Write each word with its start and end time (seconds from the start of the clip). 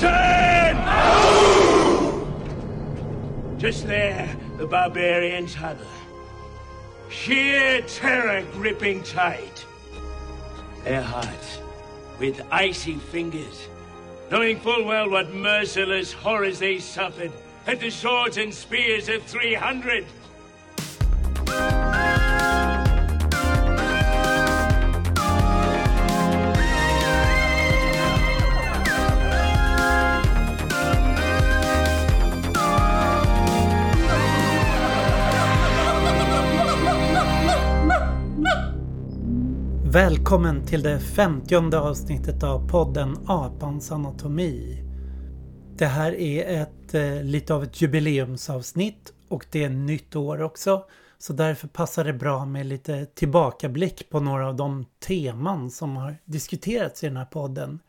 Listen! 0.00 0.78
Just 3.58 3.88
there, 3.88 4.36
the 4.56 4.66
barbarians 4.66 5.54
huddle. 5.54 5.84
Sheer 7.10 7.80
terror 7.82 8.44
gripping 8.52 9.02
tight. 9.02 9.66
Their 10.84 11.02
hearts 11.02 11.58
with 12.20 12.40
icy 12.52 12.94
fingers, 12.94 13.66
knowing 14.30 14.60
full 14.60 14.84
well 14.84 15.10
what 15.10 15.34
merciless 15.34 16.12
horrors 16.12 16.60
they 16.60 16.78
suffered 16.78 17.32
at 17.66 17.80
the 17.80 17.90
swords 17.90 18.36
and 18.36 18.54
spears 18.54 19.08
of 19.08 19.24
300. 19.24 20.06
Välkommen 39.92 40.66
till 40.66 40.82
det 40.82 41.00
femtionde 41.00 41.80
avsnittet 41.80 42.42
av 42.42 42.68
podden 42.68 43.16
Apans 43.26 43.92
anatomi. 43.92 44.82
Det 45.78 45.86
här 45.86 46.12
är 46.12 46.62
ett 46.62 46.94
eh, 46.94 47.22
lite 47.22 47.54
av 47.54 47.62
ett 47.62 47.82
jubileumsavsnitt 47.82 49.12
och 49.28 49.46
det 49.50 49.64
är 49.64 49.68
nytt 49.68 50.16
år 50.16 50.42
också. 50.42 50.84
Så 51.18 51.32
därför 51.32 51.68
passar 51.68 52.04
det 52.04 52.12
bra 52.12 52.44
med 52.44 52.66
lite 52.66 53.06
tillbakablick 53.06 54.10
på 54.10 54.20
några 54.20 54.48
av 54.48 54.56
de 54.56 54.86
teman 55.06 55.70
som 55.70 55.96
har 55.96 56.16
diskuterats 56.24 57.04
i 57.04 57.06
den 57.06 57.16
här 57.16 57.24
podden. 57.24 57.80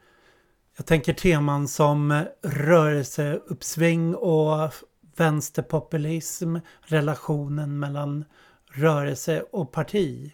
Jag 0.78 0.86
tänker 0.86 1.14
teman 1.14 1.68
som 1.68 2.24
rörelseuppsving 2.44 4.16
och 4.16 4.74
vänsterpopulism, 5.18 6.58
relationen 6.82 7.80
mellan 7.80 8.26
rörelse 8.72 9.44
och 9.52 9.72
parti. 9.72 10.32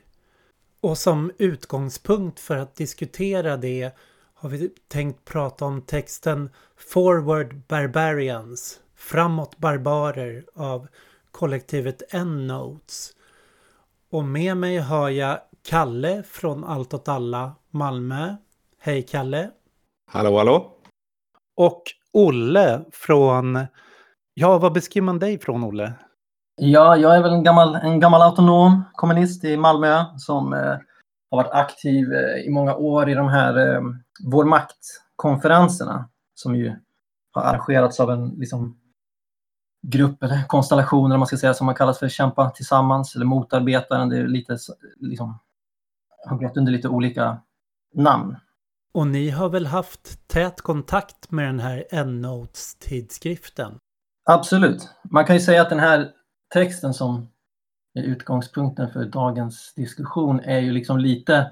Och 0.85 0.97
som 0.97 1.31
utgångspunkt 1.37 2.39
för 2.39 2.57
att 2.57 2.75
diskutera 2.75 3.57
det 3.57 3.91
har 4.33 4.49
vi 4.49 4.69
tänkt 4.87 5.25
prata 5.25 5.65
om 5.65 5.81
texten 5.81 6.49
Forward 6.77 7.55
Barbarians, 7.67 8.79
Framåt 8.95 9.57
Barbarer 9.57 10.45
av 10.55 10.87
kollektivet 11.31 12.13
N-Notes. 12.13 13.11
Och 14.09 14.23
med 14.23 14.57
mig 14.57 14.77
har 14.77 15.09
jag 15.09 15.39
Kalle 15.63 16.23
från 16.23 16.63
Allt 16.63 16.93
åt 16.93 17.07
alla 17.07 17.55
Malmö. 17.69 18.35
Hej 18.79 19.03
Kalle! 19.03 19.51
Hallå 20.11 20.37
hallå! 20.37 20.71
Och 21.55 21.83
Olle 22.11 22.85
från... 22.91 23.65
Ja, 24.33 24.57
vad 24.57 24.73
beskriver 24.73 25.05
man 25.05 25.19
dig 25.19 25.39
från 25.39 25.63
Olle? 25.63 25.93
Ja, 26.55 26.97
jag 26.97 27.15
är 27.15 27.21
väl 27.21 27.33
en 27.33 27.43
gammal, 27.43 27.75
en 27.75 27.99
gammal 27.99 28.21
autonom 28.21 28.83
kommunist 28.93 29.43
i 29.43 29.57
Malmö 29.57 30.05
som 30.17 30.53
eh, 30.53 30.77
har 31.31 31.37
varit 31.37 31.51
aktiv 31.51 32.13
eh, 32.13 32.45
i 32.45 32.49
många 32.49 32.75
år 32.75 33.09
i 33.09 33.13
de 33.13 33.27
här 33.27 33.75
eh, 33.75 33.81
Vår 34.23 34.45
makt-konferenserna 34.45 36.09
som 36.33 36.55
ju 36.55 36.75
har 37.31 37.41
arrangerats 37.41 37.99
av 37.99 38.11
en 38.11 38.29
liksom, 38.29 38.77
grupp 39.87 40.23
eller 40.23 40.47
konstellation 40.47 41.11
eller 41.11 41.17
man 41.17 41.27
ska 41.27 41.37
säga 41.37 41.53
som 41.53 41.65
man 41.65 41.75
kallas 41.75 41.99
för 41.99 42.09
Kämpa 42.09 42.49
tillsammans 42.49 43.15
eller 43.15 43.25
Motarbetaren. 43.25 44.09
Det 44.09 44.17
är 44.17 44.27
lite 44.27 44.57
liksom, 44.99 45.39
har 46.25 46.37
gått 46.37 46.57
under 46.57 46.71
lite 46.71 46.87
olika 46.87 47.41
namn. 47.93 48.35
Och 48.93 49.07
ni 49.07 49.29
har 49.29 49.49
väl 49.49 49.65
haft 49.65 50.27
tät 50.27 50.61
kontakt 50.61 51.31
med 51.31 51.45
den 51.45 51.59
här 51.59 51.85
N-Notes-tidskriften? 51.91 53.77
Absolut. 54.29 54.89
Man 55.03 55.25
kan 55.25 55.35
ju 55.35 55.39
säga 55.39 55.61
att 55.61 55.69
den 55.69 55.79
här 55.79 56.11
texten 56.53 56.93
som 56.93 57.29
är 57.93 58.03
utgångspunkten 58.03 58.91
för 58.91 59.05
dagens 59.05 59.73
diskussion 59.75 60.39
är 60.39 60.59
ju 60.59 60.71
liksom 60.71 60.97
lite 60.97 61.51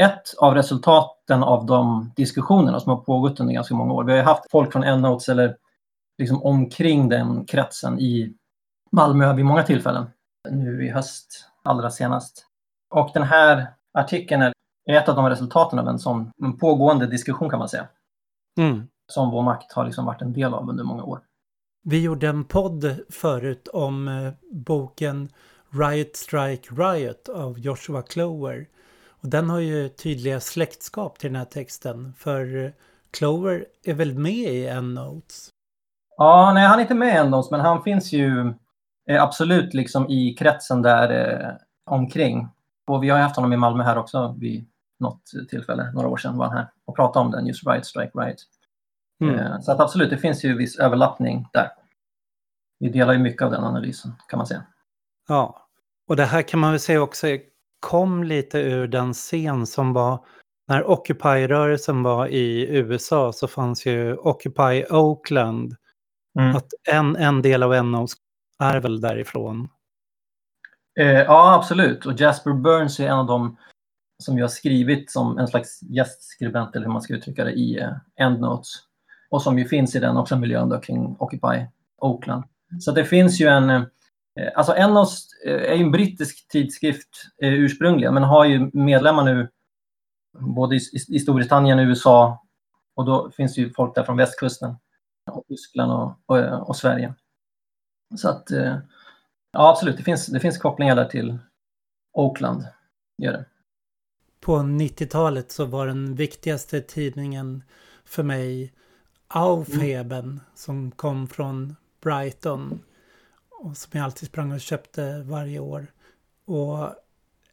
ett 0.00 0.34
av 0.38 0.54
resultaten 0.54 1.42
av 1.42 1.66
de 1.66 2.12
diskussionerna 2.16 2.80
som 2.80 2.90
har 2.90 2.96
pågått 2.96 3.40
under 3.40 3.54
ganska 3.54 3.74
många 3.74 3.92
år. 3.92 4.04
Vi 4.04 4.16
har 4.16 4.22
haft 4.22 4.50
folk 4.50 4.72
från 4.72 4.84
Endnotes 4.84 5.28
eller 5.28 5.56
liksom 6.18 6.42
omkring 6.42 7.08
den 7.08 7.44
kretsen 7.44 8.00
i 8.00 8.34
Malmö 8.92 9.32
vid 9.32 9.44
många 9.44 9.62
tillfällen. 9.62 10.06
Nu 10.50 10.86
i 10.86 10.90
höst 10.90 11.48
allra 11.62 11.90
senast. 11.90 12.46
Och 12.90 13.10
den 13.14 13.22
här 13.22 13.66
artikeln 13.94 14.42
är 14.42 14.52
ett 14.88 15.08
av 15.08 15.16
de 15.16 15.28
resultaten 15.28 15.78
av 15.78 15.88
en 15.88 15.98
sån 15.98 16.32
en 16.42 16.58
pågående 16.58 17.06
diskussion 17.06 17.50
kan 17.50 17.58
man 17.58 17.68
säga. 17.68 17.88
Mm. 18.58 18.88
Som 19.12 19.30
Vår 19.30 19.42
makt 19.42 19.72
har 19.72 19.84
liksom 19.84 20.04
varit 20.04 20.22
en 20.22 20.32
del 20.32 20.54
av 20.54 20.68
under 20.68 20.84
många 20.84 21.04
år. 21.04 21.20
Vi 21.88 22.02
gjorde 22.02 22.28
en 22.28 22.44
podd 22.44 22.96
förut 23.08 23.68
om 23.68 24.08
eh, 24.08 24.32
boken 24.50 25.28
Riot 25.70 26.16
Strike 26.16 26.74
Riot 26.74 27.28
av 27.28 27.58
Joshua 27.58 28.02
Clover. 28.02 28.66
Och 29.08 29.28
den 29.28 29.50
har 29.50 29.58
ju 29.58 29.88
tydliga 29.88 30.40
släktskap 30.40 31.18
till 31.18 31.28
den 31.28 31.36
här 31.36 31.44
texten. 31.44 32.14
För 32.18 32.64
eh, 32.64 32.70
Clover 33.18 33.66
är 33.84 33.94
väl 33.94 34.18
med 34.18 34.32
i 34.32 34.66
Endnotes? 34.66 35.48
Ja, 36.16 36.52
nej 36.54 36.66
han 36.66 36.78
är 36.78 36.82
inte 36.82 36.94
med 36.94 37.08
i 37.08 37.16
Endnotes 37.16 37.50
men 37.50 37.60
han 37.60 37.82
finns 37.82 38.12
ju 38.12 38.54
eh, 39.10 39.22
absolut 39.22 39.74
liksom 39.74 40.08
i 40.08 40.34
kretsen 40.38 40.82
där 40.82 41.10
eh, 41.10 41.50
omkring. 41.90 42.48
Och 42.86 43.02
vi 43.02 43.08
har 43.08 43.18
haft 43.18 43.36
honom 43.36 43.52
i 43.52 43.56
Malmö 43.56 43.84
här 43.84 43.98
också 43.98 44.36
vid 44.38 44.66
något 45.00 45.22
tillfälle, 45.50 45.92
några 45.92 46.08
år 46.08 46.16
sedan 46.16 46.38
var 46.38 46.46
han 46.46 46.56
här 46.56 46.68
och 46.84 46.96
pratade 46.96 47.24
om 47.24 47.30
den, 47.30 47.46
just 47.46 47.66
Riot 47.66 47.86
Strike 47.86 48.12
Riot. 48.14 48.38
Mm. 49.24 49.38
Eh, 49.38 49.60
så 49.60 49.72
att 49.72 49.80
absolut, 49.80 50.10
det 50.10 50.18
finns 50.18 50.44
ju 50.44 50.56
viss 50.56 50.78
överlappning 50.78 51.48
där. 51.52 51.70
Vi 52.78 52.88
delar 52.88 53.12
ju 53.12 53.18
mycket 53.18 53.42
av 53.42 53.50
den 53.50 53.64
analysen 53.64 54.12
kan 54.28 54.38
man 54.38 54.46
säga. 54.46 54.62
Ja, 55.28 55.68
och 56.08 56.16
det 56.16 56.24
här 56.24 56.42
kan 56.42 56.60
man 56.60 56.70
väl 56.70 56.80
säga 56.80 57.02
också 57.02 57.26
kom 57.80 58.24
lite 58.24 58.58
ur 58.58 58.88
den 58.88 59.12
scen 59.12 59.66
som 59.66 59.92
var 59.92 60.24
när 60.68 60.90
Occupy-rörelsen 60.90 62.02
var 62.02 62.26
i 62.26 62.66
USA 62.68 63.32
så 63.32 63.48
fanns 63.48 63.86
ju 63.86 64.16
Occupy 64.16 64.84
Oakland. 64.90 65.76
Mm. 66.38 66.56
Att 66.56 66.66
en, 66.92 67.16
en 67.16 67.42
del 67.42 67.62
av 67.62 67.84
NO 67.84 68.06
är 68.58 68.80
väl 68.80 69.00
därifrån. 69.00 69.68
Eh, 71.00 71.06
ja, 71.06 71.54
absolut. 71.54 72.06
Och 72.06 72.20
Jasper 72.20 72.52
Burns 72.52 73.00
är 73.00 73.08
en 73.08 73.18
av 73.18 73.26
dem 73.26 73.56
som 74.22 74.38
jag 74.38 74.44
har 74.44 74.48
skrivit 74.48 75.10
som 75.10 75.38
en 75.38 75.48
slags 75.48 75.82
gästskribent, 75.82 76.76
eller 76.76 76.86
hur 76.86 76.92
man 76.92 77.02
ska 77.02 77.14
uttrycka 77.14 77.44
det, 77.44 77.52
i 77.52 77.78
eh, 77.78 77.92
Endnotes. 78.16 78.85
Och 79.28 79.42
som 79.42 79.58
ju 79.58 79.68
finns 79.68 79.96
i 79.96 80.00
den 80.00 80.16
också 80.16 80.36
miljön 80.36 80.68
då, 80.68 80.80
kring 80.80 81.16
Occupy 81.18 81.66
Oakland. 81.98 82.44
Så 82.80 82.92
det 82.92 83.04
finns 83.04 83.40
ju 83.40 83.46
en... 83.46 83.70
Eh, 83.70 83.84
alltså 84.54 84.74
Enos 84.76 85.28
eh, 85.46 85.70
är 85.70 85.74
ju 85.74 85.82
en 85.82 85.90
brittisk 85.90 86.48
tidskrift 86.48 87.08
eh, 87.42 87.52
ursprungligen, 87.52 88.14
men 88.14 88.22
har 88.22 88.44
ju 88.44 88.70
medlemmar 88.72 89.24
nu 89.24 89.48
både 90.38 90.76
i 91.08 91.18
Storbritannien 91.18 91.78
och 91.78 91.84
USA. 91.84 92.42
Och 92.94 93.04
då 93.04 93.30
finns 93.30 93.54
det 93.54 93.60
ju 93.60 93.72
folk 93.72 93.94
där 93.94 94.02
från 94.02 94.16
västkusten, 94.16 94.76
och 95.30 95.44
Tyskland 95.48 95.92
och, 95.92 96.12
och, 96.26 96.68
och 96.68 96.76
Sverige. 96.76 97.14
Så 98.16 98.28
att, 98.28 98.50
ja 99.52 99.70
absolut, 99.70 99.96
det 99.96 100.02
finns, 100.02 100.26
det 100.26 100.40
finns 100.40 100.58
kopplingar 100.58 100.96
där 100.96 101.04
till 101.04 101.38
Oakland. 102.12 102.64
Gör 103.22 103.32
det. 103.32 103.44
På 104.40 104.56
90-talet 104.56 105.52
så 105.52 105.64
var 105.64 105.86
den 105.86 106.14
viktigaste 106.14 106.80
tidningen 106.80 107.62
för 108.04 108.22
mig 108.22 108.72
Aufheben 109.28 110.24
mm. 110.24 110.40
som 110.54 110.90
kom 110.90 111.28
från 111.28 111.76
Brighton. 112.02 112.80
Och 113.50 113.76
som 113.76 113.90
jag 113.92 114.04
alltid 114.04 114.28
sprang 114.28 114.52
och 114.52 114.60
köpte 114.60 115.22
varje 115.22 115.58
år. 115.58 115.86
Och 116.46 116.88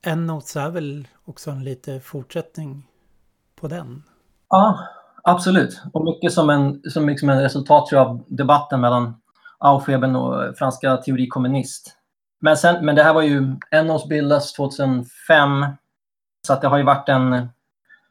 Endnotes 0.02 0.56
är 0.56 0.70
väl 0.70 1.08
också 1.26 1.52
en 1.52 1.64
lite 1.64 2.00
fortsättning 2.00 2.88
på 3.56 3.68
den. 3.68 4.04
Ja, 4.50 4.80
absolut. 5.24 5.82
Och 5.94 6.06
mycket 6.06 6.34
som 6.34 6.50
en, 6.50 6.82
som 6.90 7.10
liksom 7.10 7.30
en 7.30 7.42
resultat 7.42 7.94
av 7.94 8.24
debatten 8.28 8.82
mellan 8.82 9.16
Aufheben 9.58 10.16
och 10.16 10.58
franska 10.58 10.98
teori 10.98 11.28
kommunist. 11.28 11.98
Men, 12.40 12.58
sen, 12.58 12.86
men 12.86 12.96
det 12.96 13.04
här 13.04 13.14
var 13.14 13.22
ju, 13.22 13.56
Endnotes 13.72 14.10
bildas 14.10 14.54
2005. 14.54 15.66
Så 16.48 16.54
att 16.54 16.62
det 16.62 16.68
har 16.68 16.78
ju 16.78 16.84
varit 16.84 17.10
en, 17.10 17.50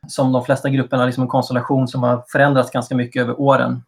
som 0.08 0.32
de 0.32 0.44
flesta 0.44 0.68
grupperna, 0.68 1.06
liksom 1.06 1.22
en 1.22 1.28
konstellation 1.28 1.88
som 1.88 2.02
har 2.02 2.24
förändrats 2.28 2.70
ganska 2.70 2.96
mycket 2.96 3.22
över 3.22 3.40
åren. 3.40 3.82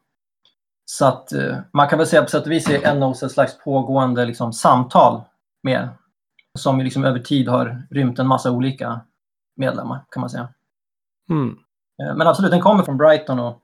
Så 0.85 1.07
att 1.07 1.33
eh, 1.33 1.57
man 1.73 1.89
kan 1.89 1.99
väl 1.99 2.09
säga 2.09 2.23
på 2.23 2.31
sätt 2.31 2.47
och 2.47 2.53
vis 2.53 2.71
är 2.71 2.95
NOS 2.95 3.23
ett 3.23 3.33
slags 3.33 3.59
pågående 3.59 4.25
liksom, 4.25 4.53
samtal 4.53 5.23
mer. 5.63 5.89
Som 6.59 6.81
liksom 6.81 7.05
över 7.05 7.19
tid 7.19 7.49
har 7.49 7.83
rymt 7.91 8.19
en 8.19 8.27
massa 8.27 8.51
olika 8.51 9.01
medlemmar 9.57 10.05
kan 10.11 10.21
man 10.21 10.31
säga. 10.31 10.49
Mm. 11.31 11.59
Eh, 12.03 12.17
men 12.17 12.27
absolut, 12.27 12.51
den 12.51 12.61
kommer 12.61 12.85
från 12.85 12.97
Brighton 12.97 13.41
och, 13.41 13.63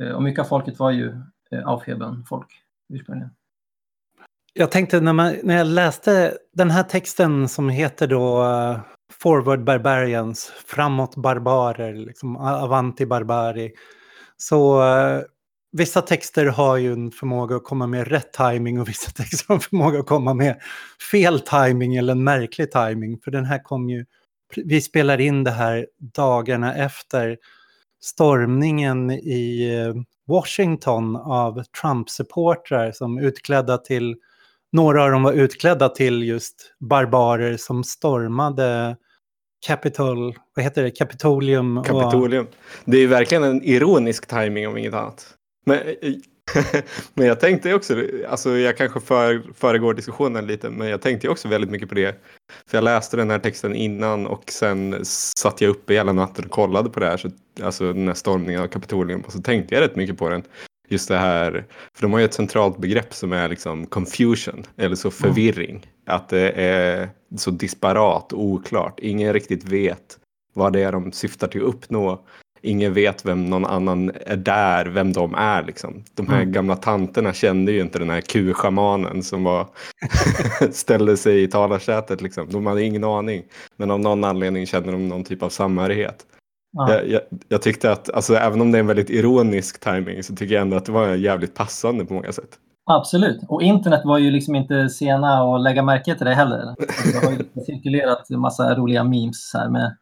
eh, 0.00 0.10
och 0.10 0.22
mycket 0.22 0.40
av 0.40 0.44
folket 0.44 0.78
var 0.78 0.90
ju 0.90 1.22
Aufheben-folk 1.64 2.46
ursprungligen. 2.88 3.30
Jag 4.52 4.70
tänkte 4.70 5.00
när, 5.00 5.12
man, 5.12 5.34
när 5.42 5.56
jag 5.56 5.66
läste 5.66 6.38
den 6.52 6.70
här 6.70 6.82
texten 6.82 7.48
som 7.48 7.68
heter 7.68 8.06
då 8.06 8.44
Forward 9.12 9.64
Barbarians, 9.64 10.52
framåt 10.66 11.16
barbarer, 11.16 11.94
liksom 11.94 12.36
Avanti 12.36 13.06
Barbari. 13.06 13.72
Så 14.36 14.82
uh, 14.82 15.22
vissa 15.72 16.02
texter 16.02 16.46
har 16.46 16.76
ju 16.76 16.92
en 16.92 17.10
förmåga 17.10 17.56
att 17.56 17.64
komma 17.64 17.86
med 17.86 18.08
rätt 18.08 18.32
timing 18.32 18.80
och 18.80 18.88
vissa 18.88 19.10
texter 19.22 19.48
har 19.48 19.54
en 19.54 19.60
förmåga 19.60 19.98
att 20.00 20.06
komma 20.06 20.34
med 20.34 20.60
fel 21.12 21.40
timing 21.40 21.96
eller 21.96 22.12
en 22.12 22.24
märklig 22.24 22.70
timing. 22.70 23.18
För 23.18 23.30
den 23.30 23.44
här 23.44 23.62
kom 23.62 23.90
ju, 23.90 24.04
vi 24.56 24.80
spelar 24.80 25.20
in 25.20 25.44
det 25.44 25.50
här 25.50 25.86
dagarna 25.98 26.74
efter 26.74 27.38
stormningen 28.00 29.10
i 29.10 29.74
eh, 29.74 30.02
Washington 30.26 31.16
av 31.16 31.62
Trump-supportrar 31.80 32.92
som 32.92 33.18
utklädda 33.18 33.78
till, 33.78 34.16
några 34.72 35.04
av 35.04 35.10
dem 35.10 35.22
var 35.22 35.32
utklädda 35.32 35.88
till 35.88 36.22
just 36.22 36.74
barbarer 36.80 37.56
som 37.56 37.84
stormade 37.84 38.96
Capitol, 39.66 40.34
vad 40.54 40.64
heter 40.64 40.82
det, 40.82 40.90
Capitolium. 40.90 41.82
Capitolium. 41.84 42.46
Och... 42.46 42.54
Det 42.84 42.98
är 42.98 43.06
verkligen 43.06 43.44
en 43.44 43.62
ironisk 43.62 44.26
timing 44.26 44.68
om 44.68 44.76
inget 44.76 44.94
annat. 44.94 45.34
Men, 45.66 45.78
men 47.14 47.26
jag 47.26 47.40
tänkte 47.40 47.74
också, 47.74 48.02
alltså 48.28 48.56
jag 48.56 48.76
kanske 48.76 49.00
för, 49.00 49.42
föregår 49.54 49.94
diskussionen 49.94 50.46
lite, 50.46 50.70
men 50.70 50.88
jag 50.88 51.02
tänkte 51.02 51.28
också 51.28 51.48
väldigt 51.48 51.70
mycket 51.70 51.88
på 51.88 51.94
det. 51.94 52.22
För 52.70 52.76
jag 52.76 52.84
läste 52.84 53.16
den 53.16 53.30
här 53.30 53.38
texten 53.38 53.74
innan 53.74 54.26
och 54.26 54.44
sen 54.50 55.04
satt 55.38 55.60
jag 55.60 55.70
uppe 55.70 55.94
hela 55.94 56.12
natten 56.12 56.44
och 56.44 56.50
kollade 56.50 56.90
på 56.90 57.00
det 57.00 57.06
här, 57.06 57.16
så, 57.16 57.30
alltså 57.62 57.92
den 57.92 58.06
här 58.06 58.14
stormningen 58.14 58.62
av 58.62 58.66
Kapitolium, 58.66 59.20
och 59.20 59.32
så 59.32 59.42
tänkte 59.42 59.74
jag 59.74 59.82
rätt 59.82 59.96
mycket 59.96 60.18
på 60.18 60.28
den. 60.28 60.42
Just 60.88 61.08
det 61.08 61.16
här, 61.16 61.66
för 61.94 62.02
de 62.02 62.12
har 62.12 62.18
ju 62.18 62.24
ett 62.24 62.34
centralt 62.34 62.78
begrepp 62.78 63.14
som 63.14 63.32
är 63.32 63.48
liksom 63.48 63.86
confusion, 63.86 64.64
eller 64.76 64.96
så 64.96 65.10
förvirring. 65.10 65.70
Mm. 65.70 65.82
Att 66.06 66.28
det 66.28 66.50
är 66.50 67.08
så 67.36 67.50
disparat 67.50 68.32
och 68.32 68.44
oklart, 68.44 69.00
ingen 69.00 69.32
riktigt 69.32 69.64
vet 69.64 70.18
vad 70.54 70.72
det 70.72 70.82
är 70.82 70.92
de 70.92 71.12
syftar 71.12 71.48
till 71.48 71.60
att 71.60 71.68
uppnå 71.68 72.24
ingen 72.62 72.94
vet 72.94 73.24
vem 73.24 73.44
någon 73.44 73.64
annan 73.64 74.12
är 74.26 74.36
där, 74.36 74.86
vem 74.86 75.12
de 75.12 75.34
är. 75.34 75.64
Liksom. 75.64 76.04
De 76.14 76.28
här 76.28 76.40
mm. 76.40 76.52
gamla 76.52 76.76
tanterna 76.76 77.32
kände 77.32 77.72
ju 77.72 77.80
inte 77.80 77.98
den 77.98 78.10
här 78.10 78.20
kuschamanen 78.20 79.22
som 79.22 79.44
var 79.44 79.66
ställde 80.70 81.16
sig 81.16 81.42
i 81.42 81.48
talarsätet. 81.48 82.20
Liksom. 82.20 82.50
De 82.50 82.66
hade 82.66 82.82
ingen 82.82 83.04
aning. 83.04 83.42
Men 83.76 83.90
av 83.90 84.00
någon 84.00 84.24
anledning 84.24 84.66
kände 84.66 84.92
de 84.92 85.08
någon 85.08 85.24
typ 85.24 85.42
av 85.42 85.48
samhörighet. 85.48 86.26
Ja. 86.72 86.92
Jag, 86.92 87.08
jag, 87.08 87.20
jag, 87.48 87.62
tyckte 87.62 87.92
att, 87.92 88.10
alltså, 88.10 88.34
även 88.34 88.60
om 88.60 88.72
det 88.72 88.78
är 88.78 88.80
en 88.80 88.86
väldigt 88.86 89.10
ironisk 89.10 89.80
timing 89.80 90.22
så 90.22 90.34
tycker 90.34 90.54
jag 90.54 90.62
ändå 90.62 90.76
att 90.76 90.84
det 90.84 90.92
var 90.92 91.14
jävligt 91.14 91.54
passande 91.54 92.04
på 92.04 92.14
många 92.14 92.32
sätt. 92.32 92.58
Absolut, 92.90 93.40
och 93.48 93.62
internet 93.62 94.00
var 94.04 94.18
ju 94.18 94.30
liksom 94.30 94.54
inte 94.54 94.88
sena 94.88 95.54
att 95.54 95.62
lägga 95.62 95.82
märke 95.82 96.14
till 96.14 96.26
det 96.26 96.34
heller. 96.34 96.58
Det 97.12 97.26
har 97.26 97.32
ju 97.32 97.64
cirkulerat 97.66 98.30
en 98.30 98.40
massa 98.40 98.74
roliga 98.74 99.04
memes 99.04 99.50
här 99.54 99.68
med 99.68 99.96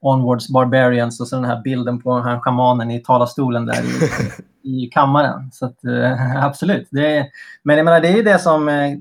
Onwards 0.00 0.48
Barbarians 0.48 1.20
och 1.20 1.28
så 1.28 1.36
den 1.36 1.44
här 1.44 1.62
bilden 1.62 2.02
på 2.02 2.16
den 2.16 2.24
här 2.24 2.40
schamanen 2.40 2.90
i 2.90 3.00
talarstolen 3.00 3.66
där 3.66 3.82
i, 3.82 4.68
i 4.84 4.86
kammaren. 4.86 5.50
Så 5.52 5.66
att, 5.66 5.84
äh, 5.84 6.44
absolut. 6.44 6.88
Det 6.90 7.16
är, 7.16 7.26
men 7.62 7.76
jag 7.76 7.84
menar, 7.84 8.00
det 8.00 8.08
är 8.08 8.16
ju 8.16 8.22
det 8.22 8.38
som 8.38 8.68
äh, 8.68 8.96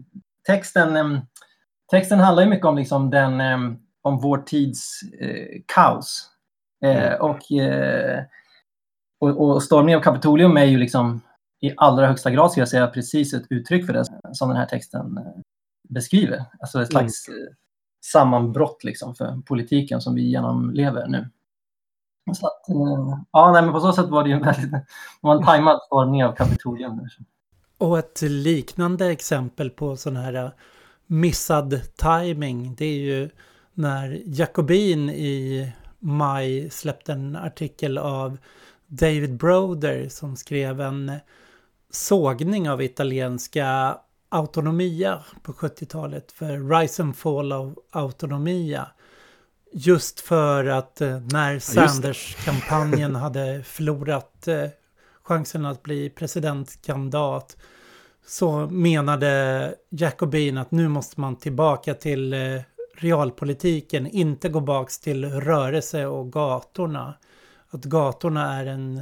texten... 0.48 0.96
Äh, 0.96 1.20
texten 1.92 2.20
handlar 2.20 2.44
ju 2.44 2.50
mycket 2.50 2.66
om 2.66 2.78
liksom 2.78 3.10
den, 3.10 3.42
om 4.02 4.20
vår 4.22 4.38
tids 4.38 5.00
kaos. 5.76 6.33
Mm. 6.84 7.22
och, 7.22 7.40
och, 9.20 9.42
och 9.42 9.64
stormningen 9.64 10.00
av 10.00 10.04
Kapitolium 10.04 10.58
är 10.58 10.66
ju 10.66 10.78
liksom 10.78 11.22
i 11.62 11.74
allra 11.78 12.08
högsta 12.08 12.32
grad, 12.32 12.52
skulle 12.52 12.62
jag 12.62 12.70
säga, 12.70 12.88
precis 12.88 13.34
ett 13.34 13.46
uttryck 13.50 13.86
för 13.86 13.94
det 13.94 14.06
som 14.34 14.50
den 14.50 14.58
här 14.58 14.66
texten 14.66 15.20
beskriver. 15.90 16.46
Alltså 16.60 16.82
ett 16.82 16.92
slags 16.92 17.28
mm 17.28 17.38
sammanbrott 18.04 18.84
liksom 18.84 19.16
för 19.16 19.42
politiken 19.46 20.02
som 20.02 20.16
vi 20.16 20.22
genomlever 20.22 21.08
nu. 21.08 21.30
Så 22.34 22.48
att, 22.48 22.70
eh, 22.70 23.20
ja, 23.32 23.52
nej, 23.52 23.62
men 23.62 23.72
på 23.72 23.80
så 23.80 23.94
sätt 23.94 24.10
var 24.10 24.24
det 24.24 24.30
ju 24.30 24.36
en 24.36 24.44
väldigt 24.44 24.74
en 25.22 25.46
tajmad 25.46 25.82
stormning 25.86 26.24
av 26.24 26.36
Kapitolium. 26.36 27.08
Och 27.78 28.00
ett 28.00 28.22
liknande 28.22 29.12
exempel 29.12 29.70
på 29.70 29.96
sån 29.96 30.16
här 30.16 30.34
eh, 30.34 30.52
missad 31.08 31.82
timing, 31.96 32.76
det 32.76 32.86
är 32.86 33.00
ju 33.00 33.30
när 33.74 34.22
Jacobin 34.26 35.10
i 35.10 35.72
maj 36.04 36.70
släppte 36.70 37.12
en 37.12 37.36
artikel 37.36 37.98
av 37.98 38.38
David 38.88 39.38
Broder 39.38 40.10
som 40.10 40.36
skrev 40.36 40.82
en 40.82 41.12
sågning 41.90 42.70
av 42.70 42.82
italienska 42.82 43.98
Autonomia 44.30 45.24
på 45.42 45.54
70-talet 45.54 46.32
för 46.32 46.80
Rise 46.80 47.04
and 47.04 47.18
Fall 47.18 47.54
of 47.54 47.78
Autonomia. 47.92 48.88
Just 49.72 50.20
för 50.20 50.66
att 50.66 51.02
eh, 51.02 51.20
när 51.20 51.60
Sanders-kampanjen 51.60 53.16
hade 53.26 53.64
förlorat 53.64 54.48
eh, 54.48 54.68
chansen 55.24 55.66
att 55.66 55.84
bli 55.84 56.10
presidentkandidat 56.10 57.58
så 58.26 58.68
menade 58.68 59.76
Jacobin 59.90 60.58
att 60.58 60.72
nu 60.72 60.88
måste 60.88 61.22
man 61.22 61.36
tillbaka 61.36 61.94
till 61.94 62.34
eh, 62.34 62.62
realpolitiken, 62.96 64.08
inte 64.08 64.50
gå 64.50 64.60
baks 64.60 65.00
till 65.00 65.26
rörelse 65.26 66.06
och 66.06 66.32
gatorna. 66.32 67.14
Att 67.70 67.86
gatorna 67.86 68.54
är 68.54 68.66
en 68.66 69.02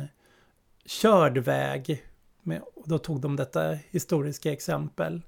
körd 0.86 1.38
väg 1.38 2.04
med, 2.42 2.62
och 2.76 2.90
då 2.90 2.98
tog 2.98 3.22
de 3.22 3.36
detta 3.36 3.72
historiska 3.90 4.52
exempel. 4.52 5.22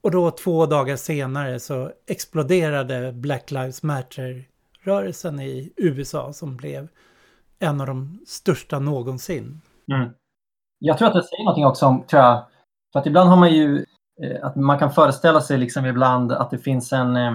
Och 0.00 0.10
då 0.10 0.30
två 0.30 0.66
dagar 0.66 0.96
senare 0.96 1.60
så 1.60 1.90
exploderade 2.06 3.12
Black 3.12 3.50
Lives 3.50 3.82
Matter-rörelsen 3.82 5.40
i 5.40 5.72
USA 5.76 6.32
som 6.32 6.56
blev 6.56 6.88
en 7.58 7.80
av 7.80 7.86
de 7.86 8.18
största 8.26 8.78
någonsin. 8.78 9.60
Mm. 9.92 10.10
Jag 10.78 10.98
tror 10.98 11.08
att 11.08 11.14
det 11.14 11.22
säger 11.22 11.44
någonting 11.44 11.66
också 11.66 11.86
om, 11.86 12.02
tror 12.02 12.22
jag, 12.22 12.46
för 12.92 13.00
att 13.00 13.06
ibland 13.06 13.30
har 13.30 13.36
man 13.36 13.52
ju, 13.52 13.86
eh, 14.22 14.46
att 14.46 14.56
man 14.56 14.78
kan 14.78 14.92
föreställa 14.92 15.40
sig 15.40 15.58
liksom 15.58 15.86
ibland 15.86 16.32
att 16.32 16.50
det 16.50 16.58
finns 16.58 16.92
en, 16.92 17.16
eh, 17.16 17.32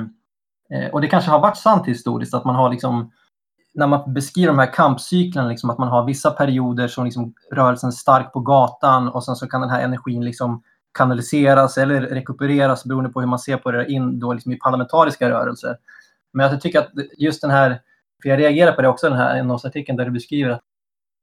Eh, 0.74 0.90
och 0.90 1.02
det 1.02 1.08
kanske 1.08 1.32
har 1.32 1.40
varit 1.40 1.58
sant 1.58 1.88
historiskt, 1.88 2.34
att 2.34 2.46
man 2.46 2.56
har 2.56 2.70
liksom 2.70 3.12
när 3.74 3.88
man 3.88 4.14
beskriver 4.14 4.48
de 4.48 4.60
här 4.60 4.74
kampcyklerna, 4.74 5.48
liksom, 5.48 5.70
att 5.70 5.78
man 5.78 5.88
har 5.88 6.06
vissa 6.06 6.32
perioder 6.32 6.88
som 6.88 7.06
liksom, 7.06 7.34
rörelsen 7.52 7.88
är 7.88 7.92
stark 7.92 8.34
på 8.34 8.40
gatan 8.40 9.10
och 9.10 9.26
sen 9.26 9.36
så 9.36 9.48
kan 9.48 9.62
den 9.62 9.70
här 9.70 9.82
energin 9.82 10.26
liksom 10.26 10.64
kanaliseras 10.94 11.78
eller 11.78 12.02
rekupereras 12.02 12.86
beroende 12.86 13.10
på 13.10 13.20
hur 13.20 13.28
man 13.28 13.40
ser 13.40 13.58
på 13.58 13.72
det 13.72 13.92
in 13.92 14.20
då 14.20 14.34
liksom 14.34 14.52
i 14.52 14.56
parlamentariska 14.56 15.30
rörelser. 15.30 15.78
Men 16.34 16.52
jag 16.52 16.62
tycker 16.62 16.80
att 16.80 16.90
just 17.18 17.42
den 17.42 17.52
här, 17.52 17.82
för 18.22 18.30
jag 18.30 18.40
reagerar 18.40 18.72
på 18.72 18.82
det 18.82 18.88
också, 18.88 19.10
den 19.10 19.18
här 19.18 19.44
NOS-artikeln 19.44 19.98
där 19.98 20.06
du 20.06 20.12
beskriver 20.12 20.50
att 20.50 20.62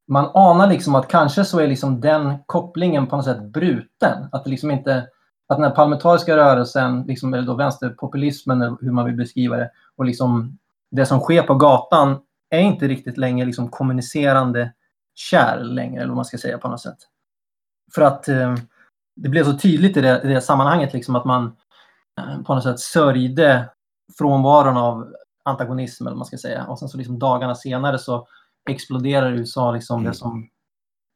man 0.09 0.31
anar 0.35 0.69
liksom 0.69 0.95
att 0.95 1.09
kanske 1.09 1.45
så 1.45 1.61
är 1.61 1.69
liksom 1.69 2.01
den 2.01 2.35
kopplingen 2.47 3.07
på 3.07 3.17
något 3.17 3.25
sätt 3.25 3.43
bruten. 3.43 4.29
Att 4.33 4.45
det 4.45 4.51
liksom 4.51 4.71
inte, 4.71 5.07
att 5.49 5.57
den 5.57 5.65
här 5.65 5.75
parlamentariska 5.75 6.37
rörelsen, 6.37 7.03
liksom, 7.03 7.35
eller 7.35 7.47
då 7.47 7.55
vänsterpopulismen, 7.55 8.63
eller 8.63 8.77
hur 8.81 8.93
man 8.93 9.05
vill 9.05 9.17
beskriva 9.17 9.57
det, 9.57 9.71
och 9.97 10.05
liksom 10.05 10.59
det 10.91 11.07
som 11.07 11.21
sker 11.21 11.43
på 11.43 11.55
gatan 11.55 12.19
är 12.51 12.61
inte 12.61 12.89
riktigt 12.89 13.19
längre 13.19 13.47
liksom 13.47 13.69
kommunicerande 13.69 14.73
kärl 15.15 15.75
längre, 15.75 16.01
eller 16.01 16.09
vad 16.09 16.17
man 16.17 16.25
ska 16.25 16.39
säga 16.39 16.59
på 16.59 16.69
något 16.69 16.81
sätt. 16.81 16.99
För 17.95 18.03
att 18.03 18.29
eh, 18.29 18.55
det 19.17 19.29
blev 19.29 19.45
så 19.45 19.59
tydligt 19.59 19.97
i 19.97 20.01
det, 20.01 20.21
i 20.25 20.29
det 20.29 20.41
sammanhanget 20.41 20.93
liksom 20.93 21.17
att 21.17 21.25
man 21.25 21.57
eh, 22.21 22.43
på 22.43 22.55
något 22.55 22.65
sätt 22.65 22.81
sörjde 22.81 23.69
frånvaron 24.19 24.77
av 24.77 25.13
antagonism, 25.43 26.07
eller 26.07 26.15
vad 26.15 26.19
man 26.19 26.27
ska 26.27 26.37
säga. 26.37 26.65
Och 26.65 26.79
sen 26.79 26.89
så 26.89 26.99
liksom 26.99 27.19
dagarna 27.19 27.55
senare 27.55 27.99
så 27.99 28.27
exploderar 28.71 29.33
USA 29.33 29.71
liksom 29.71 30.01
mm. 30.01 30.13
det 30.13 30.19
som 30.19 30.49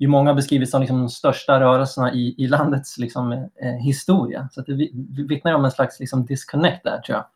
ju 0.01 0.09
många 0.09 0.35
beskrivit 0.35 0.71
som 0.71 0.81
liksom 0.81 0.99
de 0.99 1.09
största 1.09 1.61
rörelserna 1.61 2.13
i, 2.13 2.35
i 2.39 2.47
landets 2.47 2.99
liksom, 2.99 3.33
eh, 3.33 3.73
historia. 3.85 4.49
Så 4.53 4.61
det 4.61 4.89
vittnar 5.29 5.55
om 5.55 5.65
en 5.65 5.71
slags 5.71 6.01
liksom, 6.01 6.27
disconnect 6.27 6.85
där, 6.85 6.99
tror 6.99 7.19
jag. 7.19 7.27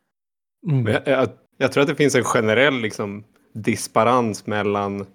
Mm. 0.73 0.93
Jag, 0.93 1.07
jag, 1.07 1.29
jag, 1.57 1.71
tror 1.71 1.81
att 1.81 1.89
det 1.89 1.95
finns 1.95 2.15
en 2.15 2.23
generell 2.23 2.81
liksom, 2.81 3.23
disparans 3.53 4.47
mellan 4.47 5.05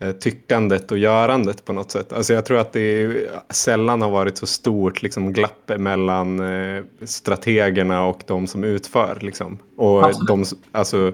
eh, 0.00 0.12
tyckandet 0.12 0.92
och 0.92 0.98
görandet 0.98 1.64
på 1.64 1.72
något 1.72 1.90
sätt. 1.90 2.12
Alltså 2.12 2.32
jag 2.32 2.44
tror 2.44 2.58
att 2.58 2.72
det 2.72 3.16
sällan 3.50 4.02
har 4.02 4.10
varit 4.10 4.38
så 4.38 4.46
stort 4.46 5.02
liksom, 5.02 5.32
glapp 5.32 5.72
mellan 5.78 6.40
eh, 6.40 6.84
strategerna 7.04 8.06
och 8.06 8.22
de 8.26 8.46
som 8.46 8.64
utför. 8.64 9.18
Liksom. 9.20 9.58
Och 9.76 10.26
de, 10.26 10.44
alltså, 10.72 11.12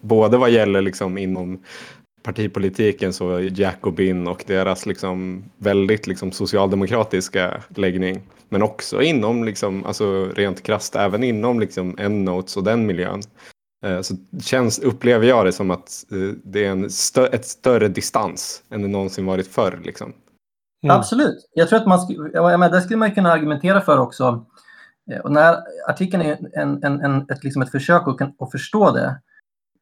både 0.00 0.36
vad 0.36 0.50
gäller 0.50 0.82
liksom, 0.82 1.18
inom 1.18 1.62
partipolitiken 2.24 3.12
så 3.12 3.40
Jacobin 3.40 4.26
och 4.26 4.44
deras 4.46 4.86
liksom 4.86 5.44
väldigt 5.58 6.06
liksom 6.06 6.32
socialdemokratiska 6.32 7.62
läggning. 7.68 8.22
Men 8.48 8.62
också 8.62 9.02
inom, 9.02 9.44
liksom, 9.44 9.84
alltså 9.84 10.24
rent 10.24 10.62
krasst, 10.62 10.96
även 10.96 11.24
inom 11.24 11.60
liksom 11.60 11.98
Endnotes 11.98 12.56
och 12.56 12.64
den 12.64 12.86
miljön. 12.86 13.22
Eh, 13.86 14.00
så 14.00 14.14
känns, 14.42 14.78
upplever 14.78 15.26
jag 15.26 15.46
det 15.46 15.52
som 15.52 15.70
att 15.70 16.04
eh, 16.12 16.36
det 16.44 16.64
är 16.64 16.70
en 16.70 16.90
stö 16.90 17.26
ett 17.26 17.46
större 17.46 17.88
distans 17.88 18.62
än 18.70 18.82
det 18.82 18.88
någonsin 18.88 19.26
varit 19.26 19.48
förr. 19.48 19.80
Liksom. 19.84 20.12
Mm. 20.84 20.96
Absolut. 20.96 21.48
Jag 21.54 21.68
tror 21.68 21.78
att 21.78 21.86
man 21.86 21.98
jag 22.32 22.60
menar, 22.60 22.70
det 22.70 22.80
skulle 22.80 22.96
man 22.96 23.14
kunna 23.14 23.32
argumentera 23.32 23.80
för 23.80 23.98
också. 23.98 24.46
Eh, 25.12 25.18
och 25.18 25.28
den 25.30 25.42
här 25.42 25.58
artikeln 25.88 26.22
är 26.22 26.38
en, 26.52 26.84
en, 26.84 27.00
en, 27.00 27.30
ett, 27.30 27.44
liksom 27.44 27.62
ett 27.62 27.70
försök 27.70 28.02
att, 28.06 28.42
att 28.42 28.50
förstå 28.50 28.92
det. 28.92 29.20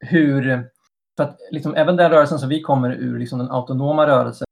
Hur, 0.00 0.68
för 1.16 1.24
att 1.24 1.38
liksom, 1.50 1.74
även 1.74 1.96
den 1.96 2.10
rörelsen 2.10 2.38
som 2.38 2.48
vi 2.48 2.60
kommer 2.60 2.90
ur, 2.90 3.18
liksom 3.18 3.38
den 3.38 3.50
autonoma 3.50 4.06
rörelsen, 4.06 4.46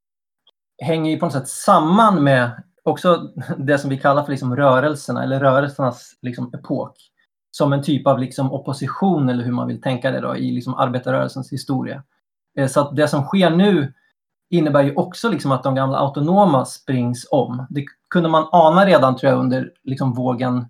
hänger 0.82 1.10
ju 1.10 1.18
på 1.18 1.26
något 1.26 1.32
sätt 1.32 1.48
samman 1.48 2.24
med 2.24 2.62
också 2.84 3.32
det 3.58 3.78
som 3.78 3.90
vi 3.90 3.98
kallar 3.98 4.24
för 4.24 4.30
liksom 4.30 4.56
rörelserna 4.56 5.22
eller 5.22 5.40
rörelsernas 5.40 6.12
liksom 6.22 6.54
epok. 6.54 6.96
Som 7.52 7.72
en 7.72 7.82
typ 7.82 8.06
av 8.06 8.18
liksom 8.18 8.52
opposition 8.52 9.28
eller 9.28 9.44
hur 9.44 9.52
man 9.52 9.66
vill 9.66 9.80
tänka 9.80 10.10
det 10.10 10.20
då 10.20 10.36
i 10.36 10.52
liksom 10.52 10.74
arbetarrörelsens 10.74 11.52
historia. 11.52 12.02
Eh, 12.58 12.66
så 12.68 12.80
att 12.80 12.96
det 12.96 13.08
som 13.08 13.22
sker 13.22 13.50
nu 13.50 13.92
innebär 14.50 14.82
ju 14.82 14.94
också 14.94 15.28
liksom 15.28 15.52
att 15.52 15.62
de 15.62 15.74
gamla 15.74 15.98
autonoma 15.98 16.64
springs 16.64 17.26
om. 17.30 17.66
Det 17.70 17.84
kunde 18.10 18.28
man 18.28 18.48
ana 18.52 18.86
redan 18.86 19.16
tror 19.16 19.32
jag 19.32 19.40
under 19.40 19.72
liksom 19.82 20.14
vågen 20.14 20.66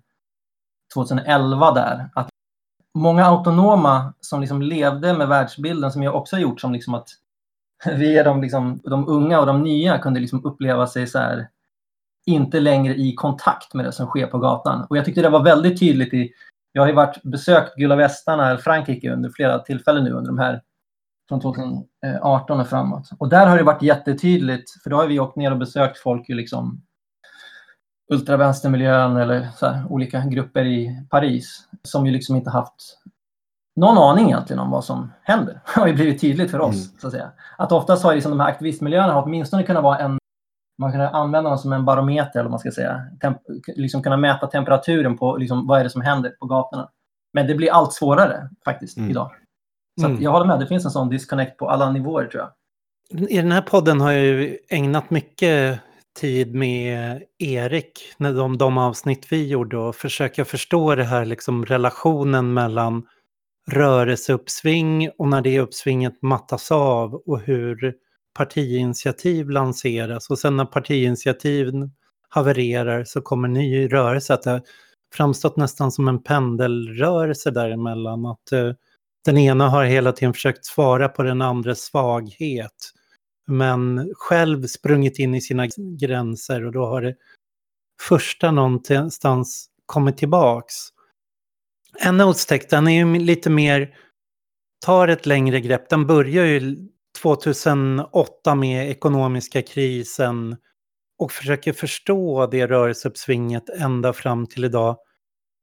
2011 0.93 1.71
där. 1.71 2.09
Att 2.15 2.29
många 2.93 3.25
autonoma 3.25 4.13
som 4.19 4.41
liksom 4.41 4.61
levde 4.61 5.13
med 5.13 5.27
världsbilden 5.27 5.91
som 5.91 6.03
jag 6.03 6.15
också 6.15 6.35
har 6.35 6.41
gjort 6.41 6.61
som 6.61 6.73
liksom 6.73 6.93
att 6.93 7.09
vi 7.85 8.17
är 8.17 8.23
de, 8.23 8.41
liksom, 8.41 8.79
de 8.83 9.07
unga 9.07 9.39
och 9.39 9.45
de 9.45 9.63
nya 9.63 9.97
kunde 9.97 10.19
liksom 10.19 10.45
uppleva 10.45 10.87
sig 10.87 11.07
så 11.07 11.19
här 11.19 11.47
inte 12.25 12.59
längre 12.59 12.95
i 12.95 13.13
kontakt 13.13 13.73
med 13.73 13.85
det 13.85 13.91
som 13.91 14.07
sker 14.07 14.27
på 14.27 14.37
gatan. 14.37 14.85
Och 14.89 14.97
jag 14.97 15.05
tyckte 15.05 15.21
det 15.21 15.29
var 15.29 15.43
väldigt 15.43 15.79
tydligt 15.79 16.13
i, 16.13 16.31
jag 16.71 16.81
har 16.81 16.87
ju 16.87 16.95
varit 16.95 17.23
besökt 17.23 17.75
Gula 17.75 17.95
Västarna, 17.95 18.57
Frankrike 18.57 19.11
under 19.11 19.29
flera 19.29 19.59
tillfällen 19.59 20.03
nu 20.03 20.11
under 20.11 20.31
de 20.31 20.39
här 20.39 20.61
från 21.29 21.41
2018 21.41 22.59
och 22.59 22.67
framåt. 22.67 23.09
Och 23.17 23.29
där 23.29 23.47
har 23.47 23.57
det 23.57 23.63
varit 23.63 23.81
jättetydligt, 23.81 24.83
för 24.83 24.89
då 24.89 24.95
har 24.95 25.07
vi 25.07 25.19
åkt 25.19 25.35
ner 25.35 25.51
och 25.51 25.57
besökt 25.57 25.97
folk 25.97 26.29
ju 26.29 26.35
liksom 26.35 26.81
ultravänstermiljön 28.11 29.17
eller 29.17 29.47
här, 29.61 29.85
olika 29.89 30.19
grupper 30.19 30.65
i 30.65 31.05
Paris 31.09 31.67
som 31.83 32.05
ju 32.05 32.11
liksom 32.11 32.35
inte 32.35 32.49
haft 32.49 33.01
någon 33.75 33.97
aning 33.97 34.25
egentligen 34.25 34.59
om 34.59 34.71
vad 34.71 34.85
som 34.85 35.13
händer. 35.23 35.53
Det 35.75 35.79
har 35.81 35.87
ju 35.87 35.93
blivit 35.93 36.21
tydligt 36.21 36.51
för 36.51 36.59
oss. 36.59 36.75
Mm. 36.75 36.99
Så 36.99 37.07
att, 37.07 37.13
säga. 37.13 37.31
att 37.57 37.71
oftast 37.71 38.03
har 38.03 38.15
liksom 38.15 38.31
de 38.31 38.39
här 38.39 38.47
aktivistmiljöerna 38.47 39.23
åtminstone 39.23 39.63
kunnat 39.63 39.83
vara 39.83 39.97
en 39.99 40.17
man 40.77 40.91
kan 40.91 41.01
använda 41.01 41.49
dem 41.49 41.59
som 41.59 41.73
en 41.73 41.85
barometer, 41.85 42.39
eller 42.39 42.49
man 42.49 42.59
ska 42.59 42.71
säga. 42.71 43.07
Temp 43.21 43.37
liksom 43.75 44.03
kunna 44.03 44.17
mäta 44.17 44.47
temperaturen 44.47 45.17
på 45.17 45.37
liksom, 45.37 45.67
vad 45.67 45.79
är 45.79 45.83
det 45.83 45.89
som 45.89 46.01
händer 46.01 46.29
på 46.39 46.45
gatorna. 46.45 46.89
Men 47.33 47.47
det 47.47 47.55
blir 47.55 47.71
allt 47.71 47.93
svårare 47.93 48.49
faktiskt 48.65 48.97
mm. 48.97 49.09
idag. 49.09 49.31
Så 50.01 50.07
mm. 50.07 50.21
jag 50.21 50.31
håller 50.31 50.45
med, 50.45 50.59
det 50.59 50.67
finns 50.67 50.85
en 50.85 50.91
sån 50.91 51.09
disconnect 51.09 51.57
på 51.57 51.69
alla 51.69 51.91
nivåer 51.91 52.25
tror 52.25 52.43
jag. 52.43 52.51
I 53.31 53.37
den 53.37 53.51
här 53.51 53.61
podden 53.61 54.01
har 54.01 54.11
jag 54.11 54.23
ju 54.23 54.57
ägnat 54.69 55.09
mycket 55.09 55.79
tid 56.21 56.55
med 56.55 57.23
Erik, 57.39 58.13
när 58.17 58.33
de, 58.33 58.57
de 58.57 58.77
avsnitt 58.77 59.27
vi 59.29 59.47
gjorde 59.47 59.77
och 59.77 59.95
försöka 59.95 60.45
förstå 60.45 60.95
det 60.95 61.03
här 61.03 61.25
liksom 61.25 61.65
relationen 61.65 62.53
mellan 62.53 63.07
rörelseuppsving 63.71 65.09
och 65.17 65.27
när 65.27 65.41
det 65.41 65.59
uppsvinget 65.59 66.21
mattas 66.21 66.71
av 66.71 67.13
och 67.13 67.39
hur 67.41 67.93
partiinitiativ 68.37 69.49
lanseras 69.49 70.29
och 70.29 70.39
sen 70.39 70.57
när 70.57 70.65
partiinitiativ 70.65 71.73
havererar 72.29 73.03
så 73.03 73.21
kommer 73.21 73.47
ny 73.47 73.87
rörelse. 73.87 74.33
Att 74.33 74.43
det 74.43 74.51
har 74.51 74.61
framstått 75.13 75.57
nästan 75.57 75.91
som 75.91 76.07
en 76.07 76.23
pendelrörelse 76.23 77.51
däremellan. 77.51 78.25
Att 78.25 78.53
uh, 78.53 78.73
den 79.25 79.37
ena 79.37 79.69
har 79.69 79.85
hela 79.85 80.11
tiden 80.11 80.33
försökt 80.33 80.65
svara 80.65 81.09
på 81.09 81.23
den 81.23 81.41
andres 81.41 81.83
svaghet. 81.83 82.91
Men 83.51 84.13
själv 84.13 84.67
sprungit 84.67 85.19
in 85.19 85.35
i 85.35 85.41
sina 85.41 85.67
gränser 85.99 86.65
och 86.65 86.71
då 86.71 86.85
har 86.85 87.01
det 87.01 87.15
första 88.01 88.51
någonstans 88.51 89.69
kommit 89.85 90.17
tillbaks. 90.17 90.75
En 91.99 92.17
Notes 92.17 92.67
den 92.69 92.87
är 92.87 93.05
ju 93.05 93.19
lite 93.19 93.49
mer, 93.49 93.95
tar 94.85 95.07
ett 95.07 95.25
längre 95.25 95.61
grepp. 95.61 95.89
Den 95.89 96.07
börjar 96.07 96.45
ju 96.45 96.77
2008 97.21 98.55
med 98.55 98.89
ekonomiska 98.89 99.61
krisen 99.61 100.57
och 101.17 101.31
försöker 101.31 101.73
förstå 101.73 102.47
det 102.47 102.67
rörelseuppsvinget 102.67 103.69
ända 103.69 104.13
fram 104.13 104.47
till 104.47 104.65
idag 104.65 104.97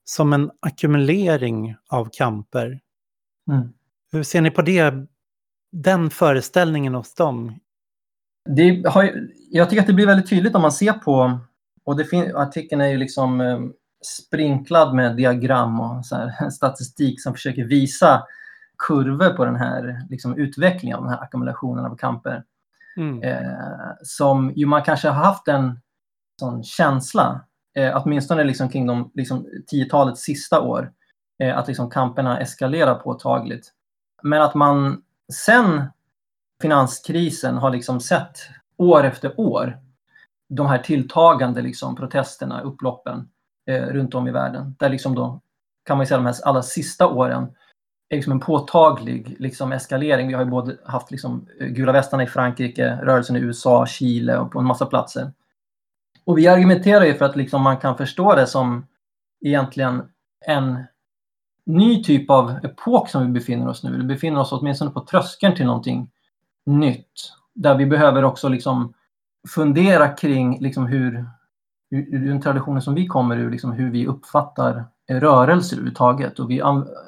som 0.04 0.32
en 0.32 0.50
ackumulering 0.60 1.76
av 1.88 2.08
kamper. 2.12 2.80
Mm. 3.50 3.68
Hur 4.12 4.22
ser 4.22 4.40
ni 4.40 4.50
på 4.50 4.62
det, 4.62 4.94
den 5.72 6.10
föreställningen 6.10 6.94
hos 6.94 7.14
dem? 7.14 7.60
Det 8.56 8.86
har, 8.86 9.28
jag 9.50 9.70
tycker 9.70 9.80
att 9.80 9.86
det 9.86 9.92
blir 9.92 10.06
väldigt 10.06 10.30
tydligt 10.30 10.54
om 10.54 10.62
man 10.62 10.72
ser 10.72 10.92
på, 10.92 11.40
och 11.84 11.96
det 11.96 12.34
artikeln 12.34 12.80
är 12.80 12.88
ju 12.88 12.96
liksom 12.96 13.40
eh, 13.40 13.58
sprinklad 14.04 14.94
med 14.94 15.16
diagram 15.16 15.80
och 15.80 16.04
här, 16.10 16.50
statistik 16.50 17.22
som 17.22 17.34
försöker 17.34 17.64
visa 17.64 18.22
kurvor 18.78 19.30
på 19.30 19.44
den 19.44 19.56
här 19.56 20.06
liksom, 20.10 20.36
utvecklingen 20.36 20.98
av 20.98 21.04
den 21.04 21.12
här 21.12 21.22
ackumulationen 21.22 21.84
av 21.84 21.96
kamper. 21.96 22.44
Mm. 22.96 23.22
Eh, 23.22 23.90
som 24.02 24.52
ju 24.56 24.66
man 24.66 24.82
kanske 24.82 25.08
har 25.08 25.24
haft 25.24 25.48
en 25.48 25.80
sån 26.40 26.64
känsla, 26.64 27.40
eh, 27.74 28.02
åtminstone 28.02 28.44
liksom 28.44 28.68
kring 28.68 28.86
de 28.86 29.10
liksom, 29.14 29.46
tiotalets 29.66 30.22
sista 30.22 30.60
år, 30.60 30.92
eh, 31.38 31.58
att 31.58 31.68
liksom 31.68 31.90
kamperna 31.90 32.40
eskalerar 32.40 32.94
påtagligt. 32.94 33.72
Men 34.22 34.42
att 34.42 34.54
man 34.54 35.02
sen 35.32 35.82
finanskrisen 36.62 37.56
har 37.56 37.70
liksom 37.70 38.00
sett 38.00 38.38
år 38.76 39.04
efter 39.04 39.40
år 39.40 39.78
de 40.48 40.66
här 40.66 40.78
tilltagande 40.78 41.62
liksom, 41.62 41.96
protesterna, 41.96 42.60
upploppen 42.60 43.28
eh, 43.66 43.82
runt 43.82 44.14
om 44.14 44.28
i 44.28 44.30
världen. 44.30 44.74
Där 44.78 44.88
liksom 44.88 45.14
då, 45.14 45.40
kan 45.84 45.96
man 45.96 46.06
säga 46.06 46.18
de 46.18 46.26
här 46.26 46.34
allra 46.44 46.62
sista 46.62 47.06
åren 47.08 47.54
är 48.08 48.16
liksom 48.16 48.32
en 48.32 48.40
påtaglig 48.40 49.36
liksom, 49.38 49.72
eskalering. 49.72 50.28
Vi 50.28 50.34
har 50.34 50.44
ju 50.44 50.50
både 50.50 50.76
haft 50.84 51.10
liksom, 51.10 51.46
eh, 51.60 51.66
gula 51.66 51.92
västarna 51.92 52.22
i 52.22 52.26
Frankrike, 52.26 52.98
rörelsen 53.02 53.36
i 53.36 53.40
USA, 53.40 53.86
Chile 53.86 54.38
och 54.38 54.52
på 54.52 54.58
en 54.58 54.64
massa 54.64 54.86
platser. 54.86 55.32
Och 56.24 56.38
vi 56.38 56.48
argumenterar 56.48 57.04
ju 57.04 57.14
för 57.14 57.24
att 57.24 57.36
liksom, 57.36 57.62
man 57.62 57.76
kan 57.76 57.96
förstå 57.96 58.34
det 58.34 58.46
som 58.46 58.86
egentligen 59.40 60.02
en 60.46 60.84
ny 61.66 62.04
typ 62.04 62.30
av 62.30 62.50
epok 62.62 63.08
som 63.08 63.26
vi 63.26 63.32
befinner 63.32 63.68
oss 63.68 63.82
nu. 63.82 63.96
Vi 63.96 64.04
befinner 64.04 64.40
oss 64.40 64.52
åtminstone 64.52 64.90
på 64.90 65.00
tröskeln 65.00 65.54
till 65.54 65.66
någonting 65.66 66.10
nytt. 66.66 67.32
Där 67.54 67.74
vi 67.74 67.86
behöver 67.86 68.24
också 68.24 68.48
liksom 68.48 68.94
fundera 69.48 70.08
kring 70.08 70.60
liksom 70.60 70.86
hur, 70.86 71.26
ur 71.90 72.28
den 72.28 72.40
traditionen 72.40 72.82
som 72.82 72.94
vi 72.94 73.06
kommer 73.06 73.36
ur, 73.36 73.50
liksom 73.50 73.72
hur 73.72 73.90
vi 73.90 74.06
uppfattar 74.06 74.84
rörelser 75.08 75.76
överhuvudtaget. 75.76 76.38
Och 76.38 76.50
vi 76.50 76.60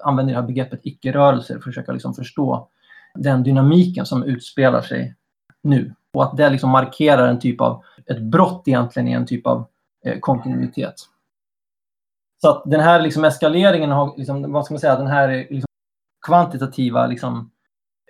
använder 0.04 0.35
det 0.35 0.40
här 0.40 0.47
begreppet 0.47 0.80
icke-rörelser 0.83 1.54
för 1.54 1.59
att 1.59 1.64
försöka 1.64 1.92
liksom 1.92 2.14
förstå 2.14 2.69
den 3.14 3.42
dynamiken 3.42 4.07
som 4.07 4.23
utspelar 4.25 4.83
sig 4.83 5.14
nu. 5.62 5.95
Och 6.14 6.25
att 6.25 6.37
det 6.37 6.50
liksom 6.50 6.71
markerar 6.71 7.28
en 7.28 7.40
typ 7.40 7.61
av, 7.61 7.85
ett 8.07 8.21
brott 8.21 8.69
egentligen 8.69 9.09
i 9.09 9.12
en 9.12 9.26
typ 9.26 9.47
av 9.47 9.66
eh, 10.04 10.19
kontinuitet. 10.21 10.95
Så 12.42 12.50
att 12.50 12.62
den 12.66 12.80
här 12.80 13.00
liksom 13.02 13.25
eskaleringen 13.25 13.90
har, 13.90 14.14
liksom, 14.16 14.52
vad 14.52 14.64
ska 14.64 14.75
man 14.75 14.80
säga, 14.80 14.97
den 14.97 15.07
här 15.07 15.28
liksom 15.28 15.66
kvantitativa 16.26 17.07
liksom, 17.07 17.50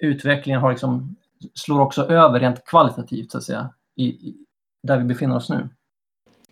utvecklingen 0.00 0.60
har 0.60 0.70
liksom, 0.70 1.16
slår 1.54 1.80
också 1.80 2.02
över 2.02 2.40
rent 2.40 2.64
kvalitativt 2.64 3.30
så 3.30 3.38
att 3.38 3.44
säga, 3.44 3.74
i, 3.96 4.04
i, 4.04 4.36
där 4.82 4.98
vi 4.98 5.04
befinner 5.04 5.36
oss 5.36 5.50
nu. 5.50 5.68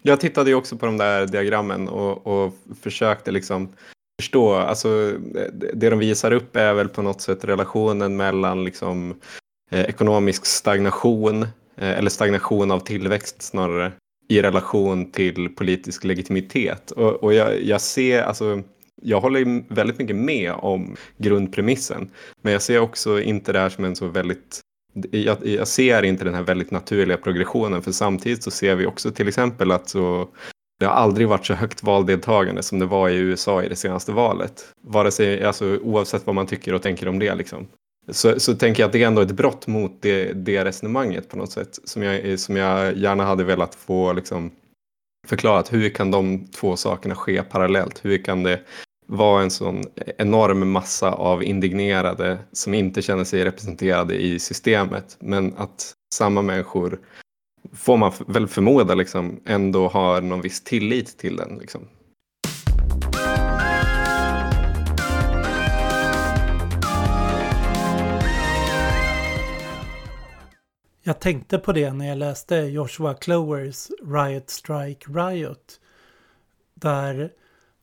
Jag 0.02 0.20
tittade 0.20 0.50
ju 0.50 0.56
också 0.56 0.76
på 0.76 0.86
de 0.86 0.96
där 0.96 1.26
diagrammen 1.26 1.88
och, 1.88 2.26
och 2.26 2.54
försökte 2.80 3.30
liksom 3.30 3.68
förstå. 4.22 4.54
Alltså, 4.54 5.12
det 5.74 5.90
de 5.90 5.98
visar 5.98 6.32
upp 6.32 6.56
är 6.56 6.74
väl 6.74 6.88
på 6.88 7.02
något 7.02 7.20
sätt 7.20 7.44
relationen 7.44 8.16
mellan 8.16 8.64
liksom, 8.64 9.20
eh, 9.70 9.80
ekonomisk 9.80 10.46
stagnation 10.46 11.42
eh, 11.76 11.98
eller 11.98 12.10
stagnation 12.10 12.70
av 12.70 12.80
tillväxt 12.80 13.42
snarare 13.42 13.92
i 14.28 14.42
relation 14.42 15.12
till 15.12 15.48
politisk 15.48 16.04
legitimitet. 16.04 16.90
Och, 16.90 17.12
och 17.12 17.34
jag, 17.34 17.62
jag 17.62 17.80
ser, 17.80 18.22
alltså, 18.22 18.62
jag 19.02 19.20
håller 19.20 19.74
väldigt 19.74 19.98
mycket 19.98 20.16
med 20.16 20.52
om 20.52 20.96
grundpremissen. 21.16 22.10
Men 22.42 22.52
jag 22.52 22.62
ser 22.62 22.78
också 22.78 23.20
inte 23.20 23.52
det 23.52 23.58
här 23.58 23.68
som 23.68 23.84
en 23.84 23.96
så 23.96 24.06
väldigt 24.06 24.60
jag, 25.10 25.46
jag, 25.46 25.68
ser 25.68 26.02
inte 26.02 26.24
den 26.24 26.34
här 26.34 26.42
väldigt 26.42 26.70
naturliga 26.70 27.16
progressionen 27.16 27.82
för 27.82 27.92
samtidigt 27.92 28.42
så 28.42 28.50
ser 28.50 28.74
vi 28.74 28.86
också 28.86 29.10
till 29.10 29.28
exempel 29.28 29.70
att 29.72 29.88
så, 29.88 30.28
det 30.80 30.86
har 30.86 30.92
aldrig 30.92 31.28
varit 31.28 31.46
så 31.46 31.54
högt 31.54 31.82
valdeltagande 31.82 32.62
som 32.62 32.78
det 32.78 32.86
var 32.86 33.08
i 33.08 33.16
USA 33.16 33.62
i 33.62 33.68
det 33.68 33.76
senaste 33.76 34.12
valet. 34.12 34.64
Vare 34.82 35.10
sig, 35.10 35.44
alltså, 35.44 35.76
oavsett 35.76 36.26
vad 36.26 36.34
man 36.34 36.46
tycker 36.46 36.74
och 36.74 36.82
tänker 36.82 37.08
om 37.08 37.18
det. 37.18 37.34
Liksom. 37.34 37.66
Så, 38.10 38.40
så 38.40 38.54
tänker 38.54 38.82
jag 38.82 38.86
att 38.86 38.92
det 38.92 39.02
är 39.02 39.06
ändå 39.06 39.22
ett 39.22 39.30
brott 39.30 39.66
mot 39.66 40.02
det, 40.02 40.32
det 40.32 40.64
resonemanget 40.64 41.28
på 41.28 41.36
något 41.36 41.52
sätt 41.52 41.78
som 41.84 42.02
jag, 42.02 42.40
som 42.40 42.56
jag 42.56 42.96
gärna 42.96 43.24
hade 43.24 43.44
velat 43.44 43.74
få 43.74 44.12
liksom, 44.12 44.50
förklarat. 45.26 45.72
Hur 45.72 45.90
kan 45.90 46.10
de 46.10 46.46
två 46.46 46.76
sakerna 46.76 47.14
ske 47.14 47.42
parallellt? 47.42 48.04
Hur 48.04 48.18
kan 48.18 48.42
det 48.42 48.60
var 49.10 49.42
en 49.42 49.50
sån 49.50 49.84
enorm 50.18 50.70
massa 50.70 51.12
av 51.12 51.42
indignerade 51.44 52.38
som 52.52 52.74
inte 52.74 53.02
känner 53.02 53.24
sig 53.24 53.44
representerade 53.44 54.14
i 54.14 54.38
systemet. 54.38 55.16
Men 55.20 55.54
att 55.56 55.94
samma 56.14 56.42
människor, 56.42 57.00
får 57.72 57.96
man 57.96 58.12
väl 58.26 58.48
förmoda, 58.48 58.94
liksom, 58.94 59.40
ändå 59.46 59.88
har 59.88 60.20
någon 60.20 60.40
viss 60.40 60.64
tillit 60.64 61.18
till 61.18 61.36
den. 61.36 61.58
Liksom. 61.58 61.80
Jag 71.02 71.20
tänkte 71.20 71.58
på 71.58 71.72
det 71.72 71.92
när 71.92 72.08
jag 72.08 72.18
läste 72.18 72.56
Joshua 72.56 73.14
Clovers 73.14 73.88
Riot 74.04 74.50
Strike 74.50 75.06
Riot. 75.10 75.80
Där 76.74 77.30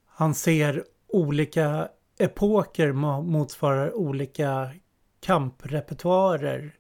han 0.07 0.35
ser 0.35 0.83
olika 1.15 1.89
epoker 2.19 2.91
motsvarar 3.21 3.93
olika 3.95 4.69
kamprepertoarer. 5.19 6.75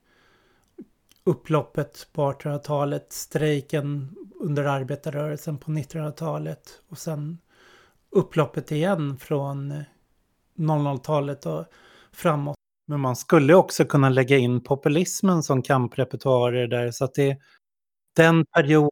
Upploppet 1.23 2.07
på 2.13 2.31
1800-talet, 2.31 3.13
strejken 3.13 4.15
under 4.39 4.63
arbetarrörelsen 4.63 5.57
på 5.57 5.71
1900-talet 5.71 6.81
och 6.89 6.97
sen 6.97 7.37
upploppet 8.11 8.71
igen 8.71 9.17
från 9.17 9.83
00-talet 10.57 11.45
och 11.45 11.65
framåt. 12.11 12.55
Men 12.87 12.99
man 12.99 13.15
skulle 13.15 13.53
också 13.53 13.85
kunna 13.85 14.09
lägga 14.09 14.37
in 14.37 14.63
populismen 14.63 15.43
som 15.43 15.61
kamprepertoarer 15.61 16.67
där 16.67 16.91
så 16.91 17.05
att 17.05 17.13
det 17.13 17.29
är 17.29 17.37
den 18.15 18.45
period 18.45 18.89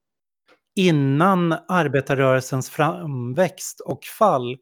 innan 0.75 1.51
arbetarrörelsens 1.67 2.69
framväxt 2.69 3.79
och 3.79 4.03
fall 4.03 4.57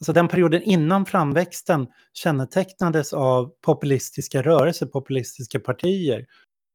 Alltså 0.00 0.12
den 0.12 0.28
perioden 0.28 0.62
innan 0.62 1.06
framväxten 1.06 1.86
kännetecknades 2.12 3.12
av 3.12 3.52
populistiska 3.60 4.42
rörelser, 4.42 4.86
populistiska 4.86 5.60
partier. 5.60 6.26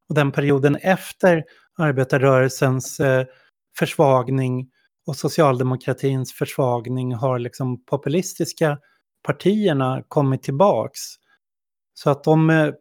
Och 0.10 0.16
den 0.16 0.32
perioden 0.32 0.76
efter 0.76 1.44
arbetarrörelsens 1.78 3.00
eh, 3.00 3.26
försvagning 3.80 4.70
och 5.08 5.16
socialdemokratins 5.16 6.34
försvagning 6.34 7.16
har 7.16 7.40
liksom 7.40 7.86
populistiska 7.86 8.80
partierna 9.24 10.04
kommit 10.08 10.44
tillbaks. 10.44 11.00
Så 11.94 12.10
att 12.10 12.24
de, 12.24 12.50
eh, 12.50 12.74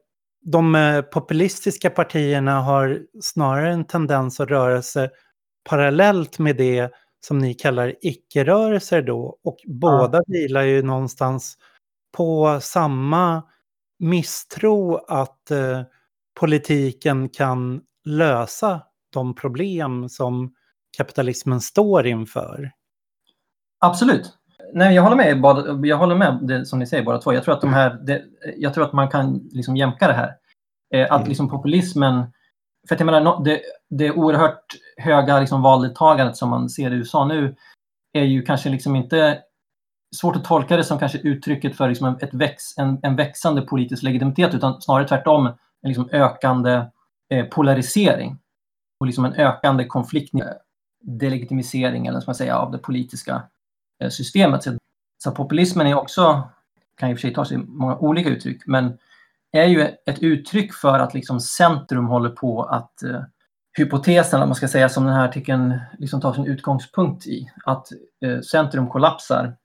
de 0.44 0.74
eh, 0.74 1.02
populistiska 1.02 1.90
partierna 1.90 2.60
har 2.60 3.00
snarare 3.20 3.72
en 3.72 3.86
tendens 3.86 4.40
att 4.40 4.48
röra 4.48 4.82
sig 4.82 5.10
parallellt 5.68 6.38
med 6.38 6.56
det 6.56 6.90
som 7.20 7.38
ni 7.38 7.54
kallar 7.54 7.94
icke-rörelser 8.00 9.02
då. 9.02 9.38
Och 9.44 9.56
båda 9.66 10.18
ja. 10.18 10.24
vilar 10.26 10.62
ju 10.62 10.82
någonstans 10.82 11.58
på 12.16 12.58
samma 12.62 13.42
misstro 13.98 14.96
att 14.96 15.50
eh, 15.50 15.82
politiken 16.40 17.28
kan 17.28 17.80
lösa 18.04 18.82
de 19.12 19.34
problem 19.34 20.08
som 20.08 20.54
kapitalismen 20.96 21.60
står 21.60 22.06
inför. 22.06 22.72
Absolut. 23.78 24.32
Nej, 24.74 24.94
jag 24.94 25.02
håller 25.02 25.16
med, 25.16 25.86
jag 25.86 25.96
håller 25.96 26.14
med 26.14 26.38
det 26.42 26.66
som 26.66 26.78
ni 26.78 26.86
säger 26.86 27.04
båda 27.04 27.18
två. 27.18 27.32
Jag 27.32 27.44
tror 27.44 27.54
att, 27.54 27.60
de 27.60 27.72
här, 27.72 27.90
det, 27.90 28.22
jag 28.56 28.74
tror 28.74 28.84
att 28.84 28.92
man 28.92 29.08
kan 29.08 29.48
liksom 29.52 29.76
jämka 29.76 30.06
det 30.06 30.12
här. 30.12 30.34
Eh, 30.94 31.12
att 31.12 31.18
mm. 31.18 31.28
liksom 31.28 31.48
populismen 31.48 32.32
för 32.88 32.94
att 32.94 33.00
jag 33.00 33.06
menar, 33.06 33.44
det, 33.44 33.60
det 33.90 34.10
oerhört 34.10 34.64
höga 34.96 35.40
liksom 35.40 35.62
valdeltagandet 35.62 36.36
som 36.36 36.50
man 36.50 36.70
ser 36.70 36.90
i 36.90 36.94
USA 36.94 37.24
nu 37.24 37.56
är 38.12 38.24
ju 38.24 38.42
kanske 38.42 38.68
liksom 38.68 38.96
inte 38.96 39.42
svårt 40.16 40.36
att 40.36 40.44
tolka 40.44 40.76
det 40.76 40.84
som 40.84 40.98
kanske 40.98 41.18
uttrycket 41.18 41.76
för 41.76 41.88
liksom 41.88 42.18
ett 42.20 42.34
väx, 42.34 42.78
en, 42.78 42.98
en 43.02 43.16
växande 43.16 43.62
politisk 43.62 44.02
legitimitet 44.02 44.54
utan 44.54 44.82
snarare 44.82 45.08
tvärtom 45.08 45.46
en 45.46 45.56
liksom 45.88 46.08
ökande 46.12 46.84
eh, 47.30 47.44
polarisering 47.44 48.38
och 49.00 49.06
liksom 49.06 49.24
en 49.24 49.32
ökande 49.32 49.84
konflikt, 49.84 50.34
eh, 50.34 50.40
delegitimisering 51.00 52.06
eller 52.06 52.20
ska 52.20 52.28
man 52.28 52.34
säga, 52.34 52.56
av 52.56 52.72
det 52.72 52.78
politiska 52.78 53.42
eh, 54.02 54.08
systemet. 54.10 54.62
Så, 54.62 54.76
så 55.24 55.30
populismen 55.30 55.86
är 55.86 55.94
också, 55.94 56.42
kan 56.96 57.10
i 57.10 57.14
och 57.14 57.18
för 57.18 57.20
sig 57.20 57.34
ta 57.34 57.44
sig 57.44 57.58
många 57.58 57.96
olika 57.96 58.28
uttryck, 58.28 58.66
men 58.66 58.98
är 59.52 59.64
ju 59.64 59.80
ett 59.80 60.18
uttryck 60.22 60.74
för 60.74 60.98
att 60.98 61.14
liksom 61.14 61.40
centrum 61.40 62.06
håller 62.06 62.30
på 62.30 62.62
att 62.62 63.02
eh, 63.02 63.22
hypotesen, 63.78 64.42
om 64.42 64.48
man 64.48 64.56
ska 64.56 64.68
säga, 64.68 64.88
som 64.88 65.04
den 65.04 65.14
här 65.14 65.28
artikeln 65.28 65.80
liksom 65.98 66.20
tar 66.20 66.32
sin 66.32 66.46
utgångspunkt 66.46 67.26
i, 67.26 67.50
att 67.64 67.86
eh, 68.24 68.40
centrum 68.40 68.88
kollapsar. 68.88 69.56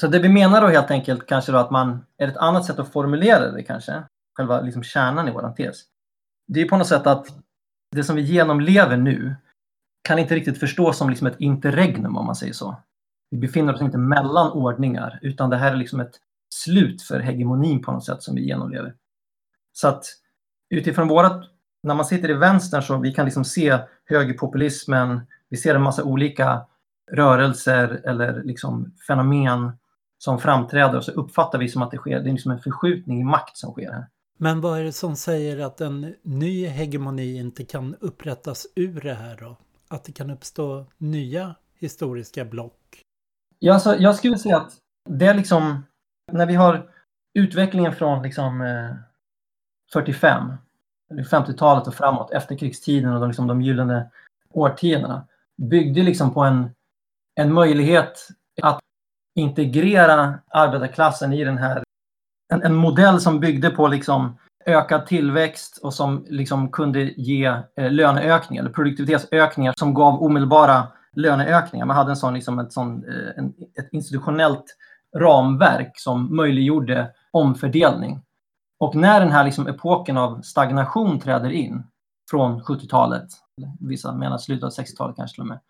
Så 0.00 0.06
det 0.06 0.18
vi 0.18 0.28
menar 0.28 0.60
då 0.60 0.66
helt 0.66 0.90
enkelt 0.90 1.26
kanske 1.26 1.52
då 1.52 1.58
att 1.58 1.70
man, 1.70 2.04
är 2.18 2.28
ett 2.28 2.36
annat 2.36 2.64
sätt 2.64 2.78
att 2.78 2.92
formulera 2.92 3.50
det 3.50 3.62
kanske, 3.62 4.02
själva 4.36 4.60
liksom 4.60 4.82
kärnan 4.82 5.28
i 5.28 5.30
vår 5.30 5.52
tes. 5.56 5.76
Det 6.48 6.60
är 6.60 6.68
på 6.68 6.76
något 6.76 6.88
sätt 6.88 7.06
att 7.06 7.26
det 7.96 8.04
som 8.04 8.16
vi 8.16 8.22
genomlever 8.22 8.96
nu 8.96 9.36
kan 10.08 10.18
inte 10.18 10.34
riktigt 10.34 10.60
förstås 10.60 10.98
som 10.98 11.10
liksom 11.10 11.26
ett 11.26 11.40
interregnum 11.40 12.16
om 12.16 12.26
man 12.26 12.36
säger 12.36 12.52
så. 12.52 12.76
Vi 13.30 13.38
befinner 13.38 13.74
oss 13.74 13.80
inte 13.80 13.98
mellan 13.98 14.52
ordningar 14.52 15.18
utan 15.22 15.50
det 15.50 15.56
här 15.56 15.72
är 15.72 15.76
liksom 15.76 16.00
ett 16.00 16.18
slut 16.54 17.02
för 17.02 17.20
hegemonin 17.20 17.82
på 17.82 17.92
något 17.92 18.04
sätt 18.04 18.22
som 18.22 18.34
vi 18.34 18.46
genomlever. 18.46 18.94
Så 19.72 19.88
att 19.88 20.04
utifrån 20.70 21.08
vårat, 21.08 21.44
när 21.82 21.94
man 21.94 22.04
sitter 22.04 22.30
i 22.30 22.34
vänstern 22.34 22.82
så 22.82 22.98
vi 22.98 23.12
kan 23.12 23.24
liksom 23.24 23.44
se 23.44 23.78
högerpopulismen, 24.04 25.20
vi 25.48 25.56
ser 25.56 25.74
en 25.74 25.82
massa 25.82 26.04
olika 26.04 26.66
rörelser 27.12 28.02
eller 28.04 28.42
liksom 28.42 28.92
fenomen 29.06 29.72
som 30.18 30.38
framträder 30.38 30.96
och 30.96 31.04
så 31.04 31.12
uppfattar 31.12 31.58
vi 31.58 31.68
som 31.68 31.82
att 31.82 31.90
det 31.90 31.96
sker, 31.96 32.20
det 32.20 32.28
är 32.28 32.32
liksom 32.32 32.52
en 32.52 32.58
förskjutning 32.58 33.20
i 33.20 33.24
makt 33.24 33.56
som 33.56 33.72
sker 33.72 33.92
här. 33.92 34.06
Men 34.38 34.60
vad 34.60 34.78
är 34.78 34.84
det 34.84 34.92
som 34.92 35.16
säger 35.16 35.58
att 35.58 35.80
en 35.80 36.14
ny 36.22 36.66
hegemoni 36.66 37.36
inte 37.36 37.64
kan 37.64 37.94
upprättas 38.00 38.66
ur 38.76 39.00
det 39.00 39.14
här 39.14 39.36
då? 39.40 39.56
Att 39.88 40.04
det 40.04 40.12
kan 40.12 40.30
uppstå 40.30 40.86
nya 40.98 41.54
historiska 41.78 42.44
block? 42.44 43.02
Ja, 43.58 43.74
alltså, 43.74 43.96
jag 43.96 44.16
skulle 44.16 44.38
säga 44.38 44.56
att 44.56 44.72
det 45.08 45.26
är 45.26 45.34
liksom 45.34 45.82
när 46.32 46.46
vi 46.46 46.54
har 46.54 46.90
utvecklingen 47.34 47.92
från 47.92 48.22
liksom, 48.22 48.60
eh, 48.60 48.94
45, 49.92 50.52
50-talet 51.30 51.86
och 51.86 51.94
framåt, 51.94 52.32
efterkrigstiden 52.32 53.12
och 53.12 53.20
de, 53.20 53.28
liksom, 53.28 53.46
de 53.46 53.62
gyllene 53.62 54.10
årtiondena, 54.50 55.26
byggde 55.56 56.02
liksom 56.02 56.34
på 56.34 56.40
en, 56.40 56.70
en 57.34 57.52
möjlighet 57.52 58.28
att 58.62 58.80
integrera 59.34 60.38
arbetarklassen 60.48 61.32
i 61.32 61.44
den 61.44 61.58
här, 61.58 61.84
en, 62.52 62.62
en 62.62 62.74
modell 62.74 63.20
som 63.20 63.40
byggde 63.40 63.70
på 63.70 63.88
liksom 63.88 64.38
ökad 64.66 65.06
tillväxt 65.06 65.78
och 65.82 65.94
som 65.94 66.26
liksom 66.28 66.70
kunde 66.70 67.00
ge 67.02 67.44
eh, 67.76 67.90
löneökningar, 67.90 68.62
eller 68.62 68.72
produktivitetsökningar 68.72 69.74
som 69.78 69.94
gav 69.94 70.22
omedelbara 70.22 70.88
löneökningar. 71.12 71.86
Man 71.86 71.96
hade 71.96 72.10
en 72.10 72.16
sån, 72.16 72.34
liksom 72.34 72.58
ett, 72.58 72.72
sån, 72.72 73.04
eh, 73.04 73.38
en, 73.38 73.54
ett 73.78 73.88
institutionellt 73.92 74.76
ramverk 75.16 75.92
som 75.98 76.36
möjliggjorde 76.36 77.10
omfördelning. 77.30 78.22
Och 78.78 78.94
när 78.94 79.20
den 79.20 79.32
här 79.32 79.44
liksom 79.44 79.66
epoken 79.66 80.16
av 80.16 80.42
stagnation 80.42 81.20
träder 81.20 81.50
in 81.50 81.84
från 82.30 82.62
70-talet, 82.62 83.28
vissa 83.80 84.12
menar 84.12 84.38
slutet 84.38 84.64
av 84.64 84.70
60-talet 84.70 85.16
kanske 85.16 85.34
till 85.34 85.42
och 85.42 85.48
med, 85.48 85.60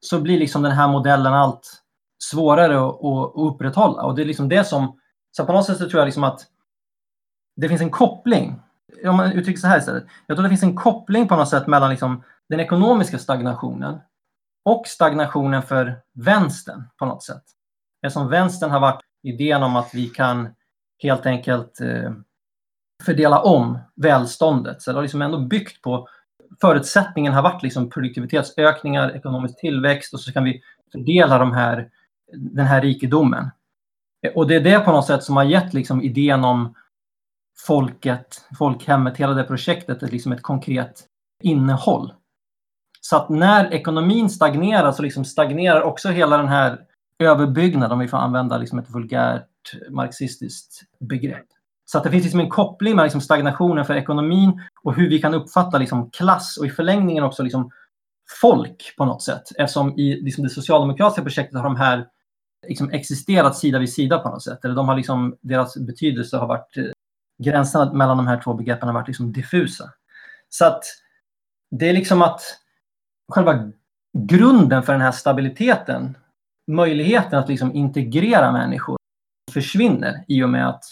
så 0.00 0.20
blir 0.20 0.38
liksom 0.38 0.62
den 0.62 0.72
här 0.72 0.88
modellen 0.88 1.34
allt 1.34 1.82
svårare 2.18 2.88
att, 2.88 3.04
att 3.04 3.32
upprätthålla. 3.34 4.02
Och 4.02 4.14
det 4.14 4.22
är 4.22 4.26
liksom 4.26 4.48
det 4.48 4.64
som, 4.64 5.00
så 5.30 5.46
på 5.46 5.52
något 5.52 5.66
sätt 5.66 5.78
så 5.78 5.88
tror 5.88 6.00
jag 6.00 6.06
liksom 6.06 6.24
att 6.24 6.46
det 7.56 7.68
finns 7.68 7.80
en 7.80 7.90
koppling, 7.90 8.60
om 9.04 9.16
man 9.16 9.32
uttrycker 9.32 9.60
så 9.60 9.66
här 9.66 9.78
istället, 9.78 10.04
jag 10.26 10.36
tror 10.36 10.42
det 10.42 10.48
finns 10.48 10.62
en 10.62 10.76
koppling 10.76 11.28
på 11.28 11.36
något 11.36 11.48
sätt 11.48 11.66
mellan 11.66 11.90
liksom 11.90 12.22
den 12.48 12.60
ekonomiska 12.60 13.18
stagnationen 13.18 13.98
och 14.64 14.86
stagnationen 14.86 15.62
för 15.62 16.00
vänstern 16.14 16.84
på 16.98 17.06
något 17.06 17.22
sätt 17.22 17.42
som 18.08 18.28
vänstern 18.28 18.70
har 18.70 18.80
varit 18.80 19.00
idén 19.22 19.62
om 19.62 19.76
att 19.76 19.94
vi 19.94 20.06
kan 20.06 20.48
helt 21.02 21.26
enkelt 21.26 21.80
eh, 21.80 22.12
fördela 23.04 23.42
om 23.42 23.78
välståndet. 23.96 24.82
Så 24.82 24.90
det 24.90 24.96
har 24.96 25.02
liksom 25.02 25.22
ändå 25.22 25.38
byggt 25.38 25.82
på 25.82 26.08
förutsättningen 26.60 27.32
har 27.32 27.42
varit 27.42 27.62
liksom 27.62 27.90
produktivitetsökningar, 27.90 29.16
ekonomisk 29.16 29.60
tillväxt 29.60 30.14
och 30.14 30.20
så 30.20 30.32
kan 30.32 30.44
vi 30.44 30.62
fördela 30.92 31.38
de 31.38 31.52
här, 31.52 31.88
den 32.32 32.66
här 32.66 32.80
rikedomen. 32.80 33.50
Eh, 34.26 34.32
och 34.32 34.46
det 34.46 34.54
är 34.54 34.60
det 34.60 34.80
på 34.80 34.92
något 34.92 35.06
sätt 35.06 35.22
som 35.22 35.36
har 35.36 35.44
gett 35.44 35.74
liksom 35.74 36.02
idén 36.02 36.44
om 36.44 36.74
folket, 37.66 38.48
folkhemmet, 38.58 39.16
hela 39.16 39.34
det 39.34 39.44
projektet, 39.44 40.02
är 40.02 40.08
liksom 40.08 40.32
ett 40.32 40.42
konkret 40.42 41.06
innehåll. 41.42 42.12
Så 43.00 43.16
att 43.16 43.28
när 43.28 43.72
ekonomin 43.74 44.30
stagnerar 44.30 44.92
så 44.92 45.02
liksom 45.02 45.24
stagnerar 45.24 45.82
också 45.82 46.08
hela 46.08 46.36
den 46.36 46.48
här 46.48 46.80
överbyggnad, 47.18 47.92
om 47.92 47.98
vi 47.98 48.08
får 48.08 48.18
använda 48.18 48.58
liksom 48.58 48.78
ett 48.78 48.90
vulgärt 48.90 49.48
marxistiskt 49.90 50.82
begrepp. 51.00 51.46
Så 51.84 51.98
att 51.98 52.04
det 52.04 52.10
finns 52.10 52.24
liksom 52.24 52.40
en 52.40 52.48
koppling 52.48 52.96
med 52.96 53.02
liksom 53.02 53.20
stagnationen 53.20 53.84
för 53.84 53.94
ekonomin 53.94 54.62
och 54.82 54.94
hur 54.94 55.10
vi 55.10 55.18
kan 55.18 55.34
uppfatta 55.34 55.78
liksom 55.78 56.10
klass 56.10 56.56
och 56.56 56.66
i 56.66 56.70
förlängningen 56.70 57.24
också 57.24 57.42
liksom 57.42 57.70
folk 58.40 58.94
på 58.96 59.04
något 59.04 59.22
sätt. 59.22 59.42
Eftersom 59.58 59.98
i 59.98 60.20
liksom 60.20 60.44
det 60.44 60.50
socialdemokratiska 60.50 61.22
projektet 61.22 61.56
har 61.56 61.64
de 61.64 61.76
här 61.76 62.06
liksom 62.66 62.90
existerat 62.90 63.56
sida 63.56 63.78
vid 63.78 63.92
sida 63.92 64.18
på 64.18 64.28
något 64.28 64.42
sätt. 64.42 64.64
Eller 64.64 64.74
de 64.74 64.88
har 64.88 64.96
liksom, 64.96 65.36
deras 65.40 65.76
betydelse 65.76 66.36
har 66.36 66.46
varit, 66.46 66.76
eh, 66.76 66.84
gränserna 67.44 67.92
mellan 67.92 68.16
de 68.16 68.26
här 68.26 68.40
två 68.42 68.54
begreppen 68.54 68.88
har 68.88 68.94
varit 68.94 69.08
liksom 69.08 69.32
diffusa. 69.32 69.84
Så 70.48 70.64
att 70.64 70.84
det 71.70 71.88
är 71.88 71.92
liksom 71.92 72.22
att 72.22 72.40
själva 73.32 73.72
grunden 74.18 74.82
för 74.82 74.92
den 74.92 75.02
här 75.02 75.12
stabiliteten 75.12 76.16
möjligheten 76.68 77.38
att 77.38 77.48
liksom 77.48 77.74
integrera 77.74 78.52
människor 78.52 78.96
försvinner 79.52 80.24
i 80.28 80.42
och 80.42 80.48
med 80.48 80.68
att 80.68 80.84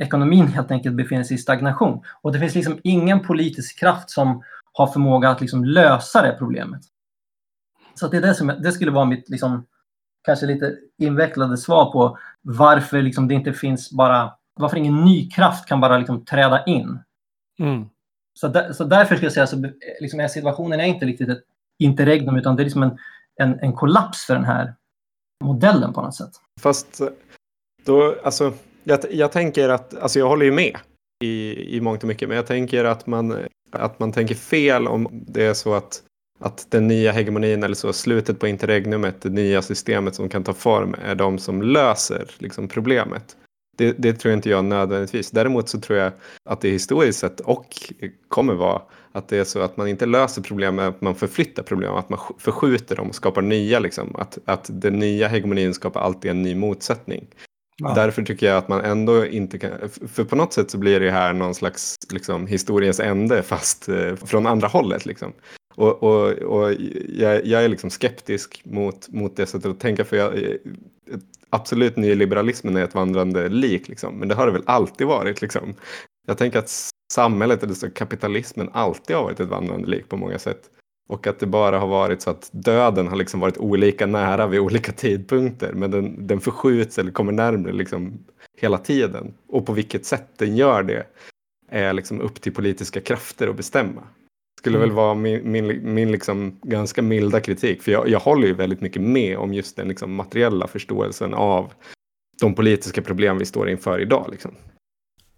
ekonomin 0.00 0.46
helt 0.46 0.70
enkelt 0.70 0.96
befinner 0.96 1.24
sig 1.24 1.34
i 1.34 1.38
stagnation. 1.38 2.02
Och 2.22 2.32
det 2.32 2.38
finns 2.38 2.54
liksom 2.54 2.78
ingen 2.82 3.20
politisk 3.20 3.78
kraft 3.78 4.10
som 4.10 4.42
har 4.72 4.86
förmåga 4.86 5.30
att 5.30 5.40
liksom 5.40 5.64
lösa 5.64 6.22
det 6.22 6.36
problemet. 6.38 6.80
Så 7.94 8.08
det, 8.08 8.16
är 8.16 8.20
det, 8.20 8.34
som, 8.34 8.46
det 8.46 8.72
skulle 8.72 8.90
vara 8.90 9.04
mitt 9.04 9.28
liksom, 9.28 9.66
kanske 10.24 10.46
lite 10.46 10.76
invecklade 10.98 11.56
svar 11.56 11.92
på 11.92 12.18
varför 12.42 13.02
liksom 13.02 13.28
det 13.28 13.34
inte 13.34 13.52
finns 13.52 13.90
bara, 13.90 14.32
varför 14.54 14.76
ingen 14.76 15.04
ny 15.04 15.30
kraft 15.30 15.68
kan 15.68 15.80
bara 15.80 15.98
liksom 15.98 16.24
träda 16.24 16.64
in. 16.64 16.98
Mm. 17.58 17.88
Så, 18.34 18.48
där, 18.48 18.72
så 18.72 18.84
därför 18.84 19.14
skulle 19.14 19.26
jag 19.26 19.32
säga 19.32 19.46
så 19.46 19.70
liksom 20.00 20.20
är 20.20 20.28
situationen 20.28 20.80
är 20.80 20.84
inte 20.84 21.06
riktigt 21.06 21.28
ett 21.28 21.42
interregnum 21.78 22.36
utan 22.36 22.56
det 22.56 22.62
är 22.62 22.64
liksom 22.64 22.82
en, 22.82 22.98
en, 23.42 23.58
en 23.60 23.72
kollaps 23.72 24.26
för 24.26 24.34
den 24.34 24.44
här 24.44 24.74
modellen 25.44 25.92
på 25.92 26.02
något 26.02 26.14
sätt. 26.14 26.32
Fast 26.60 27.00
eh, 27.00 27.08
då, 27.84 28.14
alltså, 28.24 28.52
jag, 28.84 29.00
jag 29.10 29.32
tänker 29.32 29.68
att, 29.68 29.94
alltså 29.98 30.18
jag 30.18 30.28
håller 30.28 30.44
ju 30.44 30.52
med 30.52 30.76
i, 31.24 31.76
i 31.76 31.80
mångt 31.80 32.02
och 32.02 32.08
mycket, 32.08 32.28
men 32.28 32.36
jag 32.36 32.46
tänker 32.46 32.84
att 32.84 33.06
man, 33.06 33.36
att 33.72 33.98
man 33.98 34.12
tänker 34.12 34.34
fel 34.34 34.88
om 34.88 35.08
det 35.12 35.44
är 35.44 35.54
så 35.54 35.74
att 35.74 36.02
att 36.38 36.70
den 36.70 36.88
nya 36.88 37.12
hegemonin 37.12 37.62
eller 37.62 37.74
så, 37.74 37.92
slutet 37.92 38.38
på 38.40 38.46
interregnumet, 38.46 39.20
det 39.20 39.30
nya 39.30 39.62
systemet 39.62 40.14
som 40.14 40.28
kan 40.28 40.44
ta 40.44 40.52
form, 40.52 40.94
är 41.04 41.14
de 41.14 41.38
som 41.38 41.62
löser 41.62 42.30
liksom, 42.38 42.68
problemet. 42.68 43.36
Det, 43.76 43.92
det, 43.98 44.12
tror 44.12 44.34
inte 44.34 44.50
jag 44.50 44.64
nödvändigtvis. 44.64 45.30
Däremot 45.30 45.68
så 45.68 45.80
tror 45.80 45.98
jag 45.98 46.12
att 46.50 46.60
det 46.60 46.70
historiskt 46.70 47.18
sett 47.18 47.40
och 47.40 47.66
kommer 48.28 48.54
vara 48.54 48.82
att 49.16 49.28
det 49.28 49.38
är 49.38 49.44
så 49.44 49.60
att 49.60 49.76
man 49.76 49.88
inte 49.88 50.06
löser 50.06 50.42
problem 50.42 50.78
att 50.78 51.00
man 51.00 51.14
förflyttar 51.14 51.62
problem, 51.62 51.94
att 51.94 52.08
man 52.08 52.18
förskjuter 52.38 52.96
dem 52.96 53.08
och 53.08 53.14
skapar 53.14 53.42
nya. 53.42 53.78
Liksom. 53.78 54.16
Att, 54.16 54.38
att 54.44 54.70
den 54.72 54.98
nya 54.98 55.28
hegemonin 55.28 55.74
skapar 55.74 56.00
alltid 56.00 56.30
en 56.30 56.42
ny 56.42 56.54
motsättning. 56.54 57.26
Ja. 57.78 57.94
Därför 57.94 58.22
tycker 58.22 58.46
jag 58.46 58.56
att 58.56 58.68
man 58.68 58.80
ändå 58.80 59.26
inte 59.26 59.58
kan, 59.58 59.70
för 60.08 60.24
på 60.24 60.36
något 60.36 60.52
sätt 60.52 60.70
så 60.70 60.78
blir 60.78 61.00
det 61.00 61.10
här 61.10 61.32
någon 61.32 61.54
slags 61.54 61.96
liksom, 62.12 62.46
historiens 62.46 63.00
ände 63.00 63.42
fast 63.42 63.88
eh, 63.88 64.14
från 64.14 64.46
andra 64.46 64.68
hållet. 64.68 65.06
Liksom. 65.06 65.32
Och, 65.74 66.02
och, 66.02 66.32
och 66.32 66.72
jag, 67.08 67.46
jag, 67.46 67.64
är 67.64 67.68
liksom 67.68 67.90
skeptisk 67.90 68.62
mot, 68.64 69.08
mot 69.08 69.36
det 69.36 69.46
sättet 69.46 69.70
att 69.70 69.80
tänka. 69.80 70.04
För 70.04 70.16
jag, 70.16 70.56
absolut 71.50 71.96
nyliberalismen 71.96 72.76
är 72.76 72.84
ett 72.84 72.94
vandrande 72.94 73.48
lik. 73.48 73.88
Liksom, 73.88 74.14
men 74.18 74.28
det 74.28 74.34
har 74.34 74.46
det 74.46 74.52
väl 74.52 74.62
alltid 74.66 75.06
varit. 75.06 75.42
Liksom. 75.42 75.74
Jag 76.26 76.38
tänker 76.38 76.58
att 76.58 76.90
samhället, 77.12 77.62
eller 77.62 77.74
så 77.74 77.90
kapitalismen, 77.90 78.70
alltid 78.72 79.16
har 79.16 79.22
varit 79.22 79.40
ett 79.40 79.48
vandrande 79.48 79.88
lik 79.88 80.08
på 80.08 80.16
många 80.16 80.38
sätt. 80.38 80.70
Och 81.08 81.26
att 81.26 81.38
det 81.38 81.46
bara 81.46 81.78
har 81.78 81.88
varit 81.88 82.22
så 82.22 82.30
att 82.30 82.48
döden 82.52 83.08
har 83.08 83.16
liksom 83.16 83.40
varit 83.40 83.58
olika 83.58 84.06
nära 84.06 84.46
vid 84.46 84.60
olika 84.60 84.92
tidpunkter. 84.92 85.72
Men 85.72 85.90
den, 85.90 86.26
den 86.26 86.40
förskjuts 86.40 86.98
eller 86.98 87.12
kommer 87.12 87.32
närmare 87.32 87.72
liksom 87.72 88.18
hela 88.60 88.78
tiden. 88.78 89.34
Och 89.48 89.66
på 89.66 89.72
vilket 89.72 90.06
sätt 90.06 90.28
den 90.36 90.56
gör 90.56 90.82
det 90.82 91.06
är 91.70 91.92
liksom 91.92 92.20
upp 92.20 92.40
till 92.40 92.54
politiska 92.54 93.00
krafter 93.00 93.48
att 93.48 93.56
bestämma 93.56 94.02
skulle 94.66 94.76
mm. 94.76 94.88
väl 94.88 94.96
vara 94.96 95.14
min, 95.14 95.52
min, 95.52 95.94
min 95.94 96.12
liksom 96.12 96.58
ganska 96.62 97.02
milda 97.02 97.40
kritik. 97.40 97.82
För 97.82 97.92
jag, 97.92 98.08
jag 98.08 98.20
håller 98.20 98.46
ju 98.46 98.54
väldigt 98.54 98.80
mycket 98.80 99.02
med 99.02 99.38
om 99.38 99.54
just 99.54 99.76
den 99.76 99.88
liksom 99.88 100.14
materiella 100.14 100.66
förståelsen 100.66 101.34
av 101.34 101.72
de 102.40 102.54
politiska 102.54 103.02
problem 103.02 103.38
vi 103.38 103.44
står 103.44 103.68
inför 103.68 104.00
idag. 104.00 104.28
Liksom. 104.30 104.54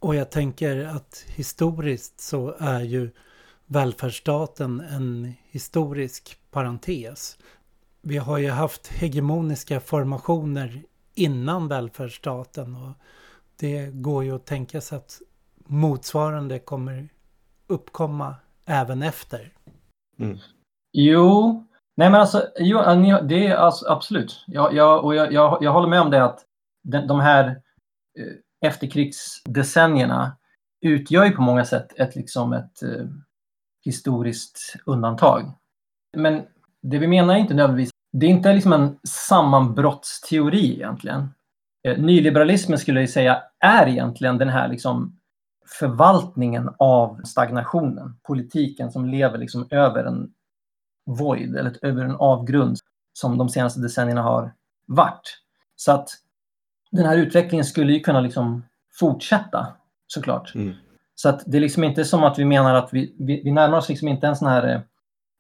Och 0.00 0.14
jag 0.14 0.30
tänker 0.30 0.84
att 0.84 1.24
historiskt 1.37 2.20
så 2.20 2.54
är 2.58 2.80
ju 2.80 3.11
välfärdsstaten 3.66 4.80
en 4.80 5.34
historisk 5.50 6.38
parentes. 6.50 7.38
Vi 8.02 8.16
har 8.16 8.38
ju 8.38 8.50
haft 8.50 8.87
hegemoniska 8.87 9.80
formationer 9.80 10.82
innan 11.14 11.68
välfärdsstaten 11.68 12.76
och 12.76 12.92
det 13.56 13.90
går 13.92 14.24
ju 14.24 14.34
att 14.34 14.46
tänka 14.46 14.80
sig 14.80 14.98
att 14.98 15.20
motsvarande 15.66 16.58
kommer 16.58 17.08
uppkomma 17.66 18.34
även 18.64 19.02
efter. 19.02 19.52
Mm. 20.18 20.38
Jo, 20.92 21.64
nej 21.96 22.11
men 22.11 22.20
alltså, 22.20 22.42
jo, 22.58 22.78
det 23.22 23.46
är 23.46 23.56
alltså, 23.56 23.88
absolut. 23.88 24.44
Jag, 24.46 24.74
jag, 24.74 25.04
och 25.04 25.14
jag, 25.14 25.32
jag, 25.32 25.58
jag 25.62 25.72
håller 25.72 25.88
med 25.88 26.00
om 26.00 26.11
det 26.11 26.24
att 26.24 26.44
de, 26.82 27.06
de 27.06 27.20
här 27.20 27.48
eh, 28.18 28.34
efterkrigsdecennierna 28.60 30.36
utgör 30.80 31.24
ju 31.24 31.30
på 31.30 31.42
många 31.42 31.64
sätt 31.64 31.92
ett, 31.96 32.16
liksom 32.16 32.52
ett 32.52 32.82
eh, 32.82 33.06
historiskt 33.84 34.76
undantag. 34.86 35.52
Men 36.16 36.42
det 36.82 36.98
vi 36.98 37.06
menar 37.06 37.34
är 37.34 37.38
inte 37.38 37.54
nödvändigtvis, 37.54 37.90
det 38.12 38.26
är 38.26 38.30
inte 38.30 38.52
liksom 38.52 38.72
en 38.72 38.98
sammanbrottsteori 39.02 40.74
egentligen. 40.74 41.28
Eh, 41.82 41.98
nyliberalismen 41.98 42.78
skulle 42.78 43.00
jag 43.00 43.10
säga 43.10 43.42
är 43.58 43.86
egentligen 43.86 44.38
den 44.38 44.48
här 44.48 44.68
liksom 44.68 45.18
förvaltningen 45.80 46.70
av 46.78 47.22
stagnationen. 47.24 48.18
Politiken 48.22 48.92
som 48.92 49.06
lever 49.06 49.38
liksom 49.38 49.68
över 49.70 50.04
en 50.04 50.32
void 51.06 51.56
eller 51.56 51.76
över 51.82 52.04
en 52.04 52.16
avgrund 52.16 52.76
som 53.12 53.38
de 53.38 53.48
senaste 53.48 53.80
decennierna 53.80 54.22
har 54.22 54.54
varit. 54.86 55.38
Så 55.76 55.92
att 55.92 56.08
den 56.90 57.07
här 57.07 57.16
utvecklingen 57.16 57.64
skulle 57.64 57.92
ju 57.92 58.01
kunna 58.01 58.20
liksom 58.20 58.64
fortsätta 58.98 59.66
såklart. 60.07 60.55
Mm. 60.55 60.74
Så 61.14 61.29
att 61.29 61.42
det 61.46 61.57
är 61.57 61.61
liksom 61.61 61.85
inte 61.85 62.05
som 62.05 62.24
att 62.24 62.38
vi 62.38 62.44
menar 62.44 62.74
att 62.74 62.88
vi, 62.92 63.14
vi, 63.18 63.42
vi 63.44 63.53
närmar 63.53 63.79
oss 63.79 63.88
liksom 63.88 64.09
inte 64.09 64.27
en 64.27 64.37
sån 64.37 64.48
här 64.48 64.74
eh, 64.74 64.81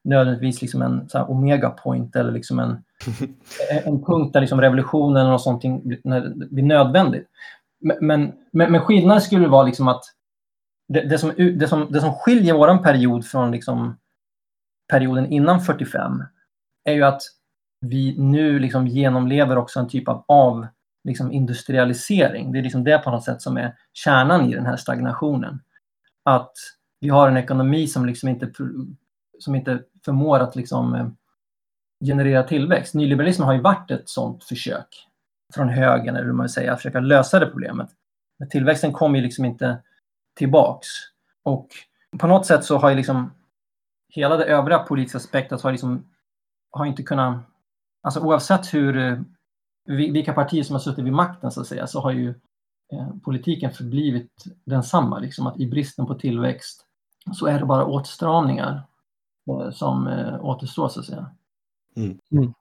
nödvändigtvis 0.04 0.62
liksom 0.62 0.82
en 0.82 1.08
så 1.08 1.22
omega 1.22 1.70
point 1.70 2.16
eller 2.16 2.32
liksom 2.32 2.58
en, 2.58 2.82
en 3.84 4.04
punkt 4.04 4.32
där 4.32 4.40
liksom 4.40 4.60
revolutionen 4.60 5.26
och 5.26 5.40
sånt 5.40 5.62
blir 6.50 6.62
nödvändigt. 6.62 7.26
Men, 7.80 8.32
men, 8.52 8.72
men 8.72 8.80
skillnaden 8.80 9.20
skulle 9.20 9.48
vara 9.48 9.66
liksom 9.66 9.88
att 9.88 10.04
det, 10.88 11.00
det, 11.00 11.18
som, 11.18 11.32
det, 11.36 11.68
som, 11.68 11.92
det 11.92 12.00
som 12.00 12.12
skiljer 12.12 12.54
vår 12.54 12.78
period 12.78 13.26
från 13.26 13.50
liksom 13.50 13.96
perioden 14.92 15.32
innan 15.32 15.60
45 15.60 16.24
är 16.84 16.92
ju 16.92 17.02
att 17.02 17.22
vi 17.80 18.18
nu 18.18 18.58
liksom 18.58 18.86
genomlever 18.86 19.58
också 19.58 19.80
en 19.80 19.88
typ 19.88 20.08
av, 20.08 20.24
av 20.28 20.66
liksom 21.08 21.32
industrialisering. 21.32 22.52
Det 22.52 22.58
är 22.58 22.62
liksom 22.62 22.84
det 22.84 22.98
på 22.98 23.10
något 23.10 23.24
sätt 23.24 23.42
som 23.42 23.56
är 23.56 23.74
kärnan 23.92 24.50
i 24.50 24.54
den 24.54 24.66
här 24.66 24.76
stagnationen. 24.76 25.60
Att 26.24 26.52
vi 27.00 27.08
har 27.08 27.28
en 27.28 27.36
ekonomi 27.36 27.86
som 27.86 28.06
liksom 28.06 28.28
inte, 28.28 28.52
som 29.38 29.54
inte 29.54 29.82
förmår 30.04 30.38
att 30.38 30.56
liksom 30.56 30.94
eh, 30.94 31.08
generera 32.04 32.42
tillväxt. 32.42 32.94
Nyliberalismen 32.94 33.46
har 33.46 33.54
ju 33.54 33.60
varit 33.60 33.90
ett 33.90 34.08
sådant 34.08 34.44
försök 34.44 35.06
från 35.54 35.68
högern, 35.68 36.16
eller 36.16 36.26
hur 36.26 36.32
man 36.32 36.44
vill 36.44 36.52
säga, 36.52 36.72
att 36.72 36.78
försöka 36.78 37.00
lösa 37.00 37.38
det 37.38 37.46
problemet. 37.46 37.90
Men 38.38 38.48
tillväxten 38.48 38.92
kommer 38.92 39.18
ju 39.18 39.24
liksom 39.24 39.44
inte 39.44 39.82
tillbaks. 40.36 40.88
Och 41.42 41.68
på 42.18 42.26
något 42.26 42.46
sätt 42.46 42.64
så 42.64 42.78
har 42.78 42.90
ju 42.90 42.96
liksom 42.96 43.30
hela 44.08 44.36
det 44.36 44.44
övriga 44.44 44.78
politiska 44.78 45.18
spektrat 45.18 45.62
har 45.62 45.72
liksom 45.72 46.04
har 46.70 46.86
inte 46.86 47.02
kunnat, 47.02 47.42
alltså 48.02 48.20
oavsett 48.20 48.74
hur, 48.74 48.96
eh, 48.96 49.18
vilka 49.88 50.32
partier 50.32 50.62
som 50.62 50.74
har 50.74 50.80
suttit 50.80 51.04
vid 51.04 51.12
makten 51.12 51.50
så 51.50 51.60
att 51.60 51.66
säga, 51.66 51.86
så 51.86 52.00
har 52.00 52.12
ju 52.12 52.28
eh, 52.92 53.08
politiken 53.24 53.70
förblivit 53.70 54.44
densamma, 54.64 55.18
liksom 55.18 55.46
att 55.46 55.60
i 55.60 55.66
bristen 55.66 56.06
på 56.06 56.14
tillväxt 56.14 56.84
så 57.34 57.46
är 57.46 57.58
det 57.58 57.66
bara 57.66 57.86
åtstramningar 57.86 58.82
eh, 59.50 59.70
som 59.70 60.06
återstår 60.42 60.88
så 60.88 61.00
att 61.00 61.06
säga. 61.06 61.30
Mm. 61.96 62.18
Mm. 62.32 62.52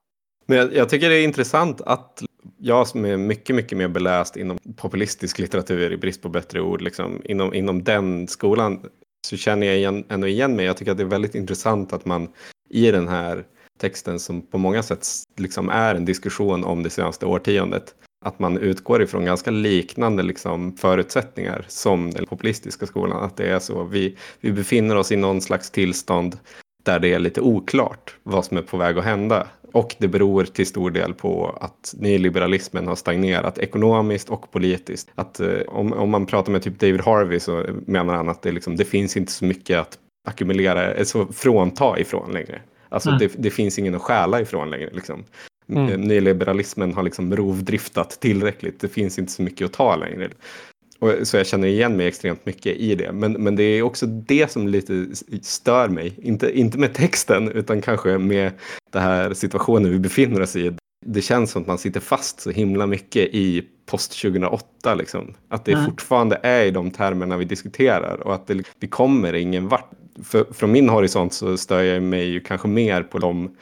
Men 0.46 0.58
jag, 0.58 0.74
jag, 0.74 0.88
tycker 0.88 1.08
det 1.08 1.16
är 1.16 1.24
intressant 1.24 1.80
att 1.80 2.22
jag 2.58 2.88
som 2.88 3.04
är 3.04 3.16
mycket, 3.16 3.56
mycket 3.56 3.78
mer 3.78 3.88
beläst 3.88 4.36
inom 4.36 4.58
populistisk 4.76 5.38
litteratur 5.38 5.92
i 5.92 5.96
brist 5.96 6.22
på 6.22 6.28
bättre 6.28 6.60
ord, 6.60 6.80
liksom, 6.80 7.22
inom, 7.24 7.54
inom 7.54 7.84
den 7.84 8.28
skolan 8.28 8.80
så 9.26 9.36
känner 9.36 9.66
jag 9.66 9.76
igen, 9.76 10.04
ändå 10.08 10.26
igen 10.26 10.56
mig. 10.56 10.64
Jag 10.64 10.76
tycker 10.76 10.92
att 10.92 10.98
det 10.98 11.04
är 11.04 11.08
väldigt 11.08 11.34
intressant 11.34 11.92
att 11.92 12.04
man 12.04 12.28
i 12.70 12.90
den 12.90 13.08
här 13.08 13.46
texten 13.78 14.18
som 14.18 14.42
på 14.42 14.58
många 14.58 14.82
sätt 14.82 15.06
liksom 15.36 15.68
är 15.68 15.94
en 15.94 16.04
diskussion 16.04 16.64
om 16.64 16.82
det 16.82 16.90
senaste 16.90 17.26
årtiondet, 17.26 17.94
att 18.24 18.38
man 18.38 18.58
utgår 18.58 19.02
ifrån 19.02 19.24
ganska 19.24 19.50
liknande 19.50 20.22
liksom 20.22 20.76
förutsättningar 20.76 21.64
som 21.68 22.10
den 22.10 22.26
populistiska 22.26 22.86
skolan. 22.86 23.24
Att 23.24 23.36
det 23.36 23.50
är 23.50 23.58
så, 23.58 23.84
vi, 23.84 24.16
vi 24.40 24.52
befinner 24.52 24.96
oss 24.96 25.12
i 25.12 25.16
någon 25.16 25.40
slags 25.40 25.70
tillstånd 25.70 26.38
där 26.84 26.98
det 26.98 27.12
är 27.12 27.18
lite 27.18 27.40
oklart 27.40 28.16
vad 28.22 28.44
som 28.44 28.56
är 28.56 28.62
på 28.62 28.76
väg 28.76 28.98
att 28.98 29.04
hända. 29.04 29.46
Och 29.72 29.96
det 29.98 30.08
beror 30.08 30.44
till 30.44 30.66
stor 30.66 30.90
del 30.90 31.14
på 31.14 31.58
att 31.60 31.94
nyliberalismen 31.98 32.86
har 32.86 32.96
stagnerat 32.96 33.58
ekonomiskt 33.58 34.28
och 34.28 34.52
politiskt. 34.52 35.10
Att, 35.14 35.40
eh, 35.40 35.60
om, 35.66 35.92
om 35.92 36.10
man 36.10 36.26
pratar 36.26 36.52
med 36.52 36.62
typ 36.62 36.78
David 36.78 37.00
Harvey 37.00 37.40
så 37.40 37.64
menar 37.86 38.14
han 38.14 38.28
att 38.28 38.42
det, 38.42 38.52
liksom, 38.52 38.76
det 38.76 38.84
finns 38.84 39.16
inte 39.16 39.32
så 39.32 39.44
mycket 39.44 39.78
att 39.78 39.98
ackumulera, 40.28 40.98
alltså 40.98 41.26
frånta 41.32 41.98
ifrån 41.98 42.32
längre. 42.32 42.60
Alltså 42.88 43.08
mm. 43.08 43.18
det, 43.18 43.32
det, 43.38 43.50
finns 43.50 43.78
ingen 43.78 43.94
att 43.94 44.02
stjäla 44.02 44.40
ifrån 44.40 44.70
längre. 44.70 44.90
Liksom. 44.92 45.24
Mm. 45.68 45.88
Eh, 45.88 45.98
nyliberalismen 45.98 46.94
har 46.94 47.02
liksom 47.02 47.36
rovdriftat 47.36 48.10
tillräckligt. 48.20 48.80
Det 48.80 48.88
finns 48.88 49.18
inte 49.18 49.32
så 49.32 49.42
mycket 49.42 49.64
att 49.64 49.72
ta 49.72 49.96
längre. 49.96 50.28
Och, 50.98 51.14
så 51.22 51.36
jag 51.36 51.46
känner 51.46 51.68
igen 51.68 51.96
mig 51.96 52.06
extremt 52.06 52.46
mycket 52.46 52.76
i 52.76 52.94
det. 52.94 53.12
Men, 53.12 53.32
men 53.32 53.56
det 53.56 53.62
är 53.62 53.82
också 53.82 54.06
det 54.06 54.50
som 54.50 54.68
lite 54.68 55.06
stör 55.42 55.88
mig. 55.88 56.14
Inte, 56.22 56.58
inte 56.58 56.78
med 56.78 56.94
texten 56.94 57.48
utan 57.48 57.82
kanske 57.82 58.18
med 58.18 58.52
den 58.92 59.02
här 59.02 59.34
situationen 59.34 59.90
vi 59.90 59.98
befinner 59.98 60.40
oss 60.40 60.56
i. 60.56 60.72
Det 61.06 61.22
känns 61.22 61.50
som 61.50 61.62
att 61.62 61.68
man 61.68 61.78
sitter 61.78 62.00
fast 62.00 62.40
så 62.40 62.50
himla 62.50 62.86
mycket 62.86 63.28
i 63.34 63.64
post 63.86 64.22
2008. 64.22 64.94
Liksom. 64.94 65.34
Att 65.48 65.64
det 65.64 65.72
Mm. 65.72 65.84
fortfarande 65.84 66.40
är 66.42 66.64
i 66.64 66.70
de 66.70 66.90
termerna 66.90 67.36
vi 67.36 67.44
diskuterar 67.44 68.20
och 68.26 68.34
att 68.34 68.46
det, 68.46 68.62
vi 68.80 68.88
kommer 68.88 69.34
ingen 69.34 69.68
vart. 69.68 69.90
För, 70.24 70.52
från 70.52 70.72
min 70.72 70.88
horisont 70.88 71.32
så 71.32 71.56
stör 71.56 71.82
jag 71.82 72.02
mig 72.02 72.24
ju 72.24 72.40
kanske 72.40 72.68
mer 72.68 73.02
på 73.02 73.18
de 73.18 73.56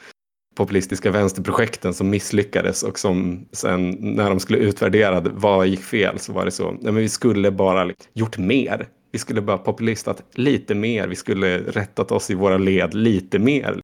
populistiska 0.55 1.11
vänsterprojekten 1.11 1.93
som 1.93 2.09
misslyckades 2.09 2.83
och 2.83 2.99
som 2.99 3.45
sen 3.51 3.97
när 3.99 4.29
de 4.29 4.39
skulle 4.39 4.59
utvärdera 4.59 5.19
vad 5.19 5.67
gick 5.67 5.83
fel 5.83 6.19
så 6.19 6.33
var 6.33 6.45
det 6.45 6.51
så, 6.51 6.71
nej 6.71 6.79
men 6.81 6.95
vi 6.95 7.09
skulle 7.09 7.51
bara 7.51 7.91
gjort 8.13 8.37
mer. 8.37 8.87
Vi 9.11 9.19
skulle 9.19 9.41
bara 9.41 9.57
populistat 9.57 10.23
lite 10.33 10.75
mer, 10.75 11.07
vi 11.07 11.15
skulle 11.15 11.59
rättat 11.59 12.11
oss 12.11 12.29
i 12.29 12.35
våra 12.35 12.57
led 12.57 12.93
lite 12.93 13.39
mer. 13.39 13.81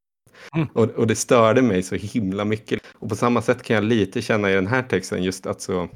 Mm. 0.56 0.68
Och, 0.74 0.90
och 0.90 1.08
det 1.08 1.16
störde 1.16 1.62
mig 1.62 1.84
så 1.84 1.96
himla 1.96 2.46
mycket. 2.46 2.80
Och 2.94 3.10
på 3.10 3.16
samma 3.16 3.42
sätt 3.42 3.64
kan 3.64 3.76
jag 3.76 3.84
lite 3.84 4.22
känna 4.22 4.52
i 4.52 4.54
den 4.56 4.68
här 4.68 4.84
texten 4.84 5.24
just 5.24 5.46
att 5.46 5.62
så 5.62 5.90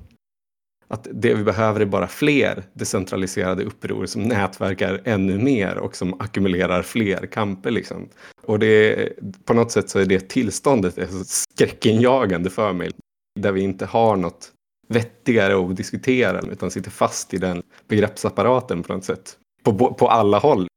att 0.87 1.07
det 1.11 1.33
vi 1.33 1.43
behöver 1.43 1.79
är 1.79 1.85
bara 1.85 2.07
fler 2.07 2.63
decentraliserade 2.73 3.63
uppror 3.63 4.05
som 4.05 4.23
nätverkar 4.23 5.01
ännu 5.05 5.37
mer 5.37 5.77
och 5.77 5.95
som 5.95 6.21
ackumulerar 6.21 6.81
fler 6.81 7.25
kamper. 7.25 7.71
Liksom. 7.71 8.09
Och 8.43 8.59
det, 8.59 9.09
på 9.45 9.53
något 9.53 9.71
sätt 9.71 9.89
så 9.89 9.99
är 9.99 10.05
det 10.05 10.29
tillståndet 10.29 10.97
är 10.97 11.07
så 11.07 11.23
skräckinjagande 11.23 12.49
för 12.49 12.73
mig. 12.73 12.91
Där 13.39 13.51
vi 13.51 13.61
inte 13.61 13.85
har 13.85 14.15
något 14.15 14.51
vettigare 14.87 15.55
att 15.55 15.75
diskutera 15.75 16.39
utan 16.51 16.71
sitter 16.71 16.91
fast 16.91 17.33
i 17.33 17.37
den 17.37 17.63
begreppsapparaten 17.87 18.83
på 18.83 18.93
något 18.93 19.05
sätt. 19.05 19.37
På, 19.63 19.93
på 19.93 20.07
alla 20.07 20.39
håll. 20.39 20.67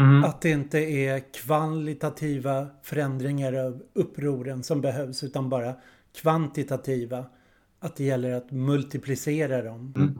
Mm. 0.00 0.24
Att 0.24 0.40
det 0.40 0.50
inte 0.50 0.78
är 0.78 1.22
kvalitativa 1.32 2.66
förändringar 2.82 3.52
av 3.52 3.82
upproren 3.92 4.62
som 4.62 4.80
behövs 4.80 5.24
utan 5.24 5.48
bara 5.48 5.74
kvantitativa. 6.20 7.24
Att 7.80 7.96
det 7.96 8.04
gäller 8.04 8.32
att 8.32 8.50
multiplicera 8.50 9.62
dem. 9.62 9.92
Mm. 9.96 10.18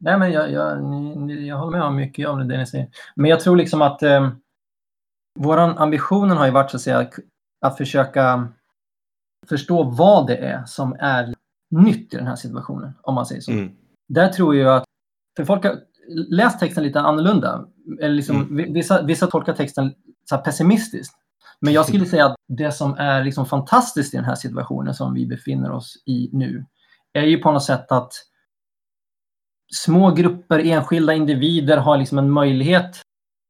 Nej, 0.00 0.18
men 0.18 0.32
jag, 0.32 0.52
jag, 0.52 0.84
ni, 0.84 1.16
ni, 1.16 1.48
jag 1.48 1.56
håller 1.56 1.78
med 1.78 1.86
om 1.86 1.96
mycket 1.96 2.28
av 2.28 2.38
det 2.38 2.58
ni 2.58 2.66
säger. 2.66 2.88
Men 3.14 3.30
jag 3.30 3.40
tror 3.40 3.56
liksom 3.56 3.82
att 3.82 4.02
eh, 4.02 4.30
våran 5.38 5.78
ambitionen 5.78 6.36
har 6.36 6.46
ju 6.46 6.52
varit 6.52 6.70
så 6.70 6.76
att 6.76 6.80
säga 6.82 7.10
att 7.60 7.76
försöka 7.76 8.48
förstå 9.48 9.82
vad 9.82 10.26
det 10.26 10.36
är 10.36 10.64
som 10.64 10.96
är 10.98 11.34
nytt 11.70 12.14
i 12.14 12.16
den 12.16 12.26
här 12.26 12.36
situationen, 12.36 12.92
om 13.02 13.14
man 13.14 13.26
säger 13.26 13.40
så. 13.40 13.52
Mm. 13.52 13.70
Där 14.08 14.28
tror 14.28 14.56
jag 14.56 14.76
att, 14.76 14.84
för 15.36 15.44
folk 15.44 15.64
har 15.64 15.76
läst 16.30 16.60
texten 16.60 16.84
lite 16.84 17.00
annorlunda. 17.00 17.66
Eller 18.00 18.14
liksom, 18.14 18.36
Mm. 18.36 18.56
vi- 18.56 18.72
vissa, 18.72 19.02
vissa 19.02 19.26
tolkar 19.26 19.54
texten 19.54 19.94
så 20.24 20.34
här 20.36 20.42
pessimistiskt. 20.42 21.14
Men 21.60 21.72
jag 21.72 21.86
skulle 21.86 22.04
säga 22.14 22.26
att 22.26 22.36
det 22.48 22.72
som 22.72 22.94
är 22.98 23.24
liksom 23.24 23.46
fantastiskt 23.46 24.14
i 24.14 24.16
den 24.16 24.26
här 24.26 24.34
situationen 24.34 24.94
som 24.94 25.14
vi 25.14 25.26
befinner 25.26 25.70
oss 25.70 26.02
i 26.06 26.30
nu 26.32 26.64
är 27.18 27.26
ju 27.26 27.38
på 27.38 27.52
något 27.52 27.64
sätt 27.64 27.92
att 27.92 28.12
små 29.74 30.10
grupper, 30.10 30.58
enskilda 30.58 31.14
individer 31.14 31.76
har 31.76 31.96
liksom 31.96 32.18
en 32.18 32.30
möjlighet 32.30 33.02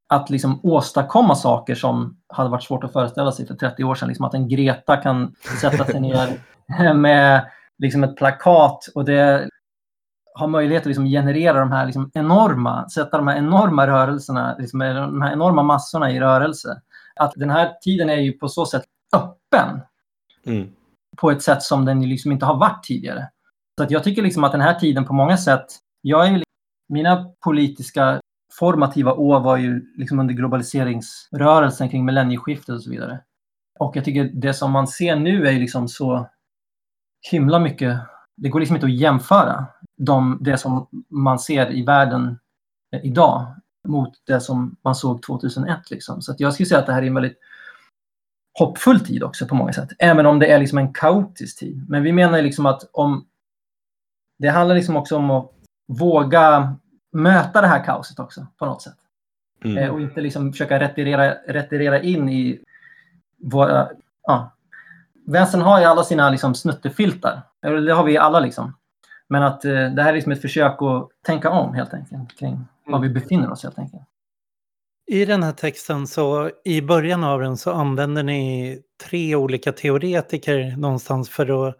att 0.08 0.30
liksom 0.30 0.60
åstadkomma 0.62 1.34
saker 1.34 1.74
som 1.74 2.18
hade 2.28 2.50
varit 2.50 2.62
svårt 2.62 2.84
att 2.84 2.92
föreställa 2.92 3.32
sig 3.32 3.46
för 3.46 3.54
30 3.54 3.84
år 3.84 3.94
sedan. 3.94 4.08
Liksom 4.08 4.24
att 4.24 4.34
en 4.34 4.48
Greta 4.48 4.96
kan 4.96 5.34
sätta 5.60 5.84
sig 5.84 6.00
ner 6.00 6.40
med 6.94 7.46
liksom 7.78 8.04
ett 8.04 8.16
plakat 8.16 8.88
och 8.94 9.04
det 9.04 9.48
har 10.34 10.48
möjlighet 10.48 10.82
att 10.82 10.86
liksom 10.86 11.06
generera 11.06 11.60
de 11.60 11.72
här 11.72 11.86
liksom 11.86 12.10
enorma, 12.14 12.88
sätta 12.88 13.16
de 13.16 13.28
här 13.28 13.36
enorma 13.36 13.86
rörelserna, 13.86 14.56
liksom 14.58 14.80
de 14.80 15.22
här 15.22 15.32
enorma 15.32 15.62
massorna 15.62 16.10
i 16.10 16.20
rörelse. 16.20 16.80
Att 17.16 17.32
den 17.36 17.50
här 17.50 17.72
tiden 17.80 18.10
är 18.10 18.16
ju 18.16 18.32
på 18.32 18.48
så 18.48 18.66
sätt 18.66 18.84
öppen 19.12 19.80
Mm. 20.46 20.68
på 21.16 21.30
ett 21.30 21.42
sätt 21.42 21.62
som 21.62 21.84
den 21.84 22.08
liksom 22.08 22.32
inte 22.32 22.46
har 22.46 22.56
varit 22.56 22.82
tidigare. 22.82 23.28
Så 23.78 23.84
att 23.84 23.90
jag 23.90 24.04
tycker 24.04 24.22
liksom 24.22 24.44
att 24.44 24.52
den 24.52 24.60
här 24.60 24.74
tiden 24.74 25.04
på 25.04 25.12
många 25.12 25.36
sätt, 25.36 25.66
jag 26.02 26.26
är 26.26 26.30
ju, 26.30 26.42
mina 26.88 27.30
politiska 27.44 28.20
formativa 28.52 29.12
år 29.12 29.40
var 29.40 29.56
ju 29.56 29.94
liksom 29.96 30.20
under 30.20 30.34
globaliseringsrörelsen 30.34 31.88
kring 31.88 32.04
millennieskiftet 32.04 32.74
och 32.74 32.82
så 32.82 32.90
vidare. 32.90 33.20
Och 33.78 33.96
jag 33.96 34.04
tycker 34.04 34.24
det 34.24 34.54
som 34.54 34.72
man 34.72 34.88
ser 34.88 35.16
nu 35.16 35.46
är 35.46 35.50
ju 35.50 35.58
liksom 35.58 35.88
så 35.88 36.28
himla 37.30 37.58
mycket, 37.58 37.98
det 38.36 38.48
går 38.48 38.60
liksom 38.60 38.76
inte 38.76 38.86
att 38.86 38.92
jämföra 38.92 39.66
de, 39.96 40.38
det 40.40 40.58
som 40.58 40.88
man 41.08 41.38
ser 41.38 41.72
i 41.72 41.84
världen 41.84 42.38
eh, 42.92 43.00
idag 43.04 43.46
mot 43.88 44.12
det 44.26 44.40
som 44.40 44.76
man 44.84 44.94
såg 44.94 45.22
2001. 45.22 45.90
Liksom. 45.90 46.22
Så 46.22 46.32
att 46.32 46.40
jag 46.40 46.54
skulle 46.54 46.66
säga 46.66 46.80
att 46.80 46.86
det 46.86 46.92
här 46.92 47.02
är 47.02 47.06
en 47.06 47.14
väldigt 47.14 47.38
hoppfull 48.58 49.00
tid 49.00 49.22
också 49.22 49.46
på 49.46 49.54
många 49.54 49.72
sätt. 49.72 49.88
Även 49.98 50.26
om 50.26 50.38
det 50.38 50.46
är 50.46 50.58
liksom 50.58 50.78
en 50.78 50.92
kaotisk 50.92 51.58
tid. 51.58 51.86
Men 51.88 52.02
vi 52.02 52.12
menar 52.12 52.42
liksom 52.42 52.66
att 52.66 52.90
om... 52.92 53.24
Det 54.38 54.48
handlar 54.48 54.74
liksom 54.76 54.96
också 54.96 55.16
om 55.16 55.30
att 55.30 55.50
våga 55.88 56.76
möta 57.12 57.60
det 57.60 57.66
här 57.66 57.84
kaoset 57.84 58.18
också 58.18 58.46
på 58.58 58.66
något 58.66 58.82
sätt. 58.82 58.94
Eh, 59.64 59.70
Mm. 59.70 59.90
och 59.90 60.00
inte 60.00 60.20
liksom 60.20 60.52
försöka 60.52 60.80
retirera, 60.80 61.34
retirera 61.34 62.00
in 62.00 62.28
i 62.28 62.60
våra... 63.42 63.88
Ja. 64.26 64.52
Vänstern 65.26 65.60
har 65.60 65.80
ju 65.80 65.84
alla 65.84 66.04
sina 66.04 66.30
liksom 66.30 66.54
snuttefiltar. 66.54 67.42
Eller 67.62 67.80
Det 67.80 67.92
har 67.92 68.04
vi 68.04 68.18
alla 68.18 68.40
liksom. 68.40 68.74
Men 69.28 69.42
att 69.42 69.64
eh, 69.64 69.72
det 69.72 70.02
här 70.02 70.08
är 70.08 70.12
liksom 70.12 70.32
ett 70.32 70.42
försök 70.42 70.82
att 70.82 71.08
tänka 71.26 71.50
om 71.50 71.74
helt 71.74 71.94
enkelt 71.94 72.38
kring 72.38 72.64
var 72.86 72.98
vi 72.98 73.08
befinner 73.08 73.50
oss 73.52 73.62
helt 73.62 73.78
enkelt. 73.78 74.02
I 75.06 75.24
den 75.24 75.42
här 75.42 75.52
texten 75.52 76.06
så 76.06 76.50
i 76.64 76.82
början 76.82 77.24
av 77.24 77.40
den 77.40 77.56
så 77.56 77.72
använder 77.72 78.22
ni 78.22 78.82
tre 79.04 79.34
olika 79.36 79.72
teoretiker 79.72 80.76
någonstans 80.76 81.30
för 81.30 81.68
att 81.68 81.76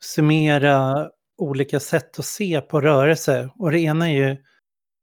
summera 0.00 1.08
olika 1.38 1.80
sätt 1.80 2.18
att 2.18 2.24
se 2.24 2.60
på 2.60 2.80
rörelse. 2.80 3.50
Och 3.58 3.70
det 3.70 3.80
ena 3.80 4.10
är 4.10 4.14
ju, 4.14 4.36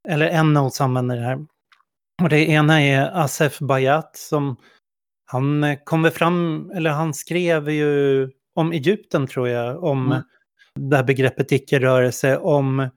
eller 0.08 0.28
en 0.28 0.58
oss 0.58 0.82
använder 0.82 1.15
det 1.15 1.21
här. 1.21 1.45
Och 2.24 2.30
det 2.30 2.50
ena 2.50 2.82
är 2.82 3.12
Asef 3.13 3.60
Bayat 3.60 4.17
som 4.17 4.56
han 5.26 5.63
eh, 5.63 5.78
kommer 5.84 6.10
fram, 6.10 6.71
eller 6.76 6.89
han 6.89 7.13
skrev 7.13 7.69
ju 7.69 8.30
om 8.56 8.71
Egypten 8.71 9.28
tror 9.28 9.48
jag, 9.50 9.84
om 9.84 10.12
Mm. 10.12 10.24
det 10.80 10.95
här 10.95 11.04
begreppet 11.04 11.52
icke-rörelse, 11.52 12.38
om, 12.38 12.89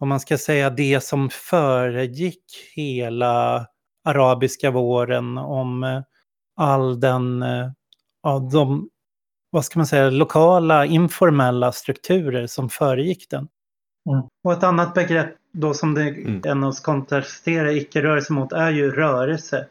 om 0.00 0.08
man 0.08 0.20
ska 0.20 0.38
säga 0.38 0.70
det 0.70 1.00
som 1.00 1.30
föregick 1.30 2.44
hela 2.74 3.66
arabiska 4.04 4.70
våren, 4.70 5.38
om 5.38 5.84
eh, 5.84 6.02
all 6.56 7.00
den, 7.00 7.42
eh, 7.42 7.70
ja, 8.22 8.48
de, 8.52 8.88
vad 9.50 9.64
ska 9.64 9.78
man 9.78 9.86
säga, 9.86 10.10
lokala 10.10 10.86
informella 10.86 11.72
strukturer 11.72 12.46
som 12.46 12.68
föregick 12.68 13.30
den. 13.30 13.48
Mm. 14.10 14.22
Och 14.44 14.52
ett 14.52 14.62
annat 14.62 14.94
begrepp 14.94 15.34
då 15.52 15.74
som 15.74 15.94
det 15.94 16.08
Mm. 16.08 16.42
en 16.44 16.64
av 16.64 16.68
oss 16.68 16.80
kontrasterar 16.80 17.76
icke-rörelse 17.76 18.32
mot 18.32 18.52
är 18.52 18.70
ju 18.70 18.90
rörelse. 18.90 19.66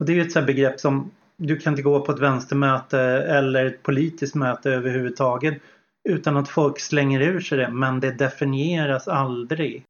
Och 0.00 0.06
det 0.06 0.12
är 0.12 0.14
ju 0.14 0.22
ett 0.22 0.32
sånt 0.32 0.42
här 0.42 0.54
begrepp 0.54 0.80
som 0.80 1.10
du 1.36 1.56
kan 1.56 1.72
inte 1.72 1.82
gå 1.82 2.00
på 2.00 2.12
ett 2.12 2.18
vänstermöte 2.18 3.00
eller 3.28 3.66
ett 3.66 3.82
politiskt 3.82 4.34
möte 4.34 4.70
överhuvudtaget 4.70 5.62
utan 6.08 6.36
att 6.36 6.48
folk 6.48 6.80
slänger 6.80 7.20
ur 7.20 7.40
sig 7.40 7.58
det, 7.58 7.70
men 7.70 8.00
det 8.00 8.10
definieras 8.10 9.08
aldrig. 9.08 9.84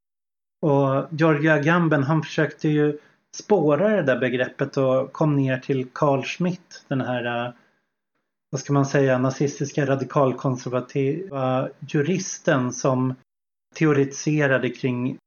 Och 0.62 1.06
Georgia 1.10 1.54
Agamben 1.54 2.02
han 2.02 2.22
försökte 2.22 2.68
ju 2.68 2.98
spåra 3.34 3.88
det 3.88 4.02
där 4.02 4.18
begreppet 4.18 4.76
och 4.76 5.12
kom 5.12 5.36
ner 5.36 5.58
till 5.58 5.86
Carl 5.92 6.22
Schmitt, 6.22 6.84
den 6.88 7.00
här, 7.00 7.52
vad 8.50 8.60
ska 8.60 8.72
man 8.72 8.86
säga, 8.86 9.18
nazistiska 9.18 9.86
radikalkonservativa 9.86 11.68
juristen 11.88 12.72
som 12.72 13.14
teoretiserade 13.74 14.70
kring 14.70 15.18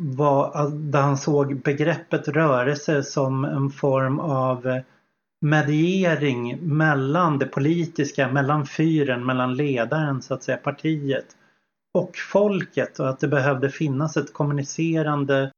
vad, 0.00 0.72
där 0.72 1.00
han 1.00 1.18
såg 1.18 1.56
begreppet 1.62 2.28
rörelse 2.28 3.02
som 3.02 3.44
en 3.44 3.70
form 3.70 4.20
av 4.20 4.80
mediering 5.40 6.58
mellan 6.76 7.38
det 7.38 7.46
politiska, 7.46 8.32
mellan 8.32 8.66
fyren, 8.66 9.26
mellan 9.26 9.56
ledaren 9.56 10.22
så 10.22 10.34
att 10.34 10.42
säga, 10.42 10.56
partiet 10.56 11.26
och 11.94 12.16
folket 12.32 12.98
och 12.98 13.08
att 13.08 13.20
det 13.20 13.28
behövde 13.28 13.70
finnas 13.70 14.16
ett 14.16 14.32
kommunicerande, 14.32 15.52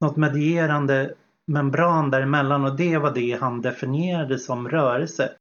något 0.00 0.16
medierande 0.16 1.14
membran 1.46 2.10
däremellan 2.10 2.64
och 2.64 2.76
det 2.76 2.98
var 2.98 3.14
det 3.14 3.38
han 3.40 3.60
definierade 3.60 4.38
som 4.38 4.68
rörelse. 4.68 5.32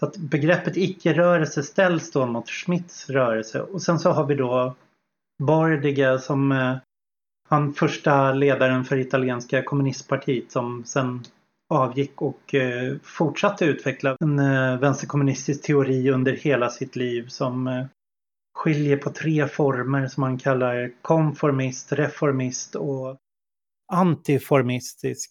Så 0.00 0.06
att 0.06 0.16
begreppet 0.16 0.76
icke-rörelse 0.76 1.62
ställs 1.62 2.10
då 2.12 2.26
mot 2.26 2.50
Schmitts 2.50 3.10
rörelse 3.10 3.60
och 3.60 3.82
sen 3.82 3.98
så 3.98 4.10
har 4.10 4.26
vi 4.26 4.34
då 4.34 4.74
Bardiga 5.42 6.18
som 6.18 6.52
eh, 6.52 6.76
han 7.48 7.74
första 7.74 8.32
ledaren 8.32 8.84
för 8.84 8.96
italienska 8.96 9.62
kommunistpartiet 9.62 10.52
som 10.52 10.84
sen 10.84 11.24
avgick 11.68 12.22
och 12.22 12.54
eh, 12.54 12.96
fortsatte 13.02 13.64
utveckla 13.64 14.16
en 14.20 14.38
eh, 14.38 14.78
vänsterkommunistisk 14.78 15.62
teori 15.62 16.10
under 16.10 16.32
hela 16.32 16.70
sitt 16.70 16.96
liv 16.96 17.28
som 17.28 17.66
eh, 17.66 17.86
skiljer 18.54 18.96
på 18.96 19.10
tre 19.10 19.48
former 19.48 20.08
som 20.08 20.20
man 20.20 20.38
kallar 20.38 20.92
konformist, 21.02 21.92
reformist 21.92 22.74
och 22.74 23.16
antiformistisk, 23.92 25.30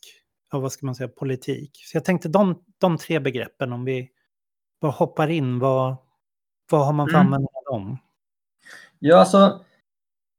ja, 0.51 0.59
vad 0.59 0.71
ska 0.71 0.85
man 0.85 0.95
säga, 0.95 1.07
politik. 1.07 1.71
Så 1.73 1.97
jag 1.97 2.05
tänkte 2.05 2.29
de, 2.29 2.63
de 2.77 2.97
tre 2.97 3.19
begreppen, 3.19 3.73
om 3.73 3.85
vi 3.85 4.09
bara 4.85 4.91
hoppar 4.91 5.27
in, 5.27 5.59
vad, 5.59 5.95
vad 6.71 6.85
har 6.85 6.93
man 6.93 7.07
för 7.07 7.15
Mm. 7.15 7.25
användning 7.25 7.49
av 7.53 7.73
dem? 7.73 7.97
Ja, 8.99 9.17
alltså 9.19 9.61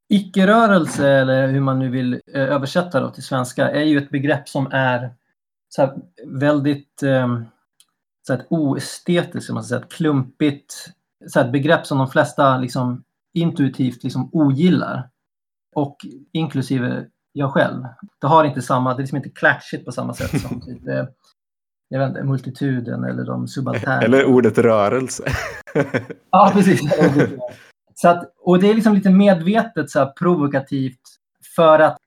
Icke-rörelse, 0.08 1.08
eller 1.08 1.48
hur 1.48 1.60
man 1.60 1.78
nu 1.78 1.90
vill 1.90 2.12
eh, 2.14 2.42
översätta 2.42 3.00
det 3.00 3.14
till 3.14 3.22
svenska, 3.22 3.70
är 3.70 3.84
ju 3.84 3.98
ett 3.98 4.10
begrepp 4.10 4.48
som 4.48 4.68
är 4.72 5.14
så 5.68 6.02
väldigt 6.26 7.02
eh, 7.02 7.40
så 8.26 8.32
här, 8.32 8.46
oestetiskt, 8.50 9.50
man 9.52 9.64
säga, 9.64 9.80
ett 9.80 9.92
klumpigt 9.92 10.74
så 11.26 11.38
här, 11.38 11.46
ett 11.46 11.52
begrepp 11.52 11.86
som 11.86 11.98
de 11.98 12.08
flesta 12.08 12.58
liksom, 12.58 13.04
intuitivt 13.34 14.04
liksom, 14.04 14.30
ogillar. 14.32 15.10
Och 15.74 15.96
inklusive 16.32 17.06
jag 17.32 17.52
själv. 17.52 17.84
Det 18.20 18.26
har 18.26 18.44
inte 18.44 18.62
samma, 18.62 18.94
det 18.94 18.96
är 18.96 19.02
liksom 19.02 19.16
inte 19.16 19.30
klatschigt 19.30 19.84
på 19.84 19.92
samma 19.92 20.14
sätt 20.14 20.40
som 20.40 20.62
eh, 20.88 21.06
jag 21.88 21.98
vet 21.98 22.08
inte, 22.08 22.24
multituden 22.24 23.04
eller 23.04 23.24
de 23.24 23.48
subalterna. 23.48 24.02
Eller 24.02 24.24
ordet 24.24 24.58
rörelse. 24.58 25.24
ja, 26.30 26.50
precis. 26.54 26.80
Så 27.94 28.08
att, 28.08 28.32
och 28.40 28.60
det 28.60 28.70
är 28.70 28.74
liksom 28.74 28.94
lite 28.94 29.10
medvetet 29.10 29.90
så 29.90 29.98
här, 29.98 30.06
provokativt 30.06 31.00
för 31.56 31.78
att 31.78 31.98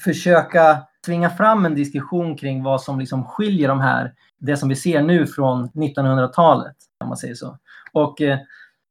försöka 0.00 0.82
tvinga 1.06 1.30
fram 1.30 1.66
en 1.66 1.74
diskussion 1.74 2.36
kring 2.36 2.62
vad 2.62 2.82
som 2.82 3.00
liksom 3.00 3.24
skiljer 3.24 3.68
de 3.68 3.80
här, 3.80 4.14
det 4.38 4.56
som 4.56 4.68
vi 4.68 4.76
ser 4.76 5.02
nu 5.02 5.26
från 5.26 5.68
1900-talet, 5.68 6.76
om 7.00 7.08
man 7.08 7.16
säger 7.16 7.34
så. 7.34 7.58
Och 7.92 8.22
eh, 8.22 8.38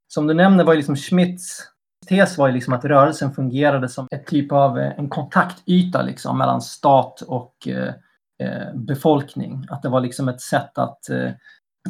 som 0.07 0.27
du 0.27 0.33
nämner 0.33 0.63
var 0.63 0.73
ju 0.73 0.77
liksom 0.77 0.95
Schmitts 0.95 1.67
tes 2.07 2.37
var 2.37 2.47
ju 2.47 2.53
liksom 2.53 2.73
att 2.73 2.85
rörelsen 2.85 3.31
fungerade 3.31 3.89
som 3.89 4.07
ett 4.11 4.27
typ 4.27 4.51
av 4.51 4.79
eh, 4.79 4.99
en 4.99 5.09
kontaktyta 5.09 6.01
liksom 6.01 6.37
mellan 6.37 6.61
stat 6.61 7.21
och 7.21 7.67
eh, 7.67 7.87
eh, 7.87 7.93
Eh, 8.39 8.75
befolkning. 8.75 9.65
Att 9.69 9.81
det 9.81 9.89
var 9.89 10.01
liksom 10.01 10.29
ett 10.29 10.41
sätt 10.41 10.77
att 10.77 11.09
eh, 11.09 11.31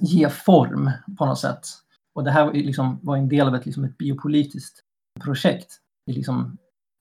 ge 0.01 0.29
form 0.29 0.91
på 1.17 1.25
något 1.25 1.39
sätt. 1.39 1.67
Och 2.15 2.23
det 2.23 2.31
här 2.31 2.53
liksom 2.53 2.99
var 3.03 3.17
en 3.17 3.29
del 3.29 3.47
av 3.47 3.55
ett, 3.55 3.65
liksom 3.65 3.83
ett 3.83 3.97
biopolitiskt 3.97 4.79
projekt 5.23 5.73
liksom 6.12 6.57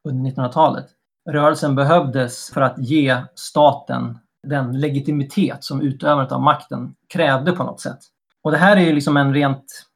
under 0.08 0.30
1900-talet. 0.30 0.86
Rörelsen 1.30 1.74
behövdes 1.74 2.50
för 2.50 2.60
att 2.60 2.78
ge 2.78 3.22
staten 3.34 4.18
den 4.46 4.80
legitimitet 4.80 5.64
som 5.64 5.80
utövandet 5.80 6.32
av 6.32 6.42
makten 6.42 6.94
krävde 7.08 7.52
på 7.52 7.64
något 7.64 7.80
sätt. 7.80 7.98
Och 8.42 8.50
det 8.50 8.58
här 8.58 8.76
är 8.76 8.80
ju 8.80 8.92
liksom 8.92 9.16
en 9.16 9.34
rent... 9.34 9.86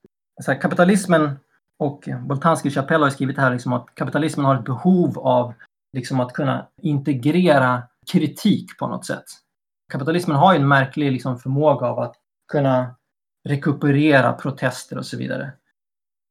Så 0.43 0.53
här, 0.53 0.61
kapitalismen 0.61 1.39
och 1.79 2.09
Boltanski 2.21 2.71
Chapelle 2.71 3.05
har 3.05 3.11
skrivit 3.11 3.39
här 3.39 3.53
liksom 3.53 3.73
att 3.73 3.95
kapitalismen 3.95 4.47
har 4.47 4.55
ett 4.55 4.65
behov 4.65 5.19
av 5.19 5.55
liksom 5.93 6.21
att 6.21 6.33
kunna 6.33 6.67
integrera 6.83 7.83
kritik 8.13 8.79
på 8.79 8.87
något 8.87 9.07
sätt. 9.07 9.25
Kapitalismen 9.93 10.37
har 10.37 10.53
ju 10.53 10.61
en 10.61 10.69
märklig 10.69 11.13
liksom 11.13 11.39
förmåga 11.39 11.87
av 11.87 11.99
att 11.99 12.15
kunna 12.53 12.95
rekuperera 13.49 14.33
protester 14.33 14.99
och 14.99 15.07
så 15.07 15.17
vidare. 15.17 15.53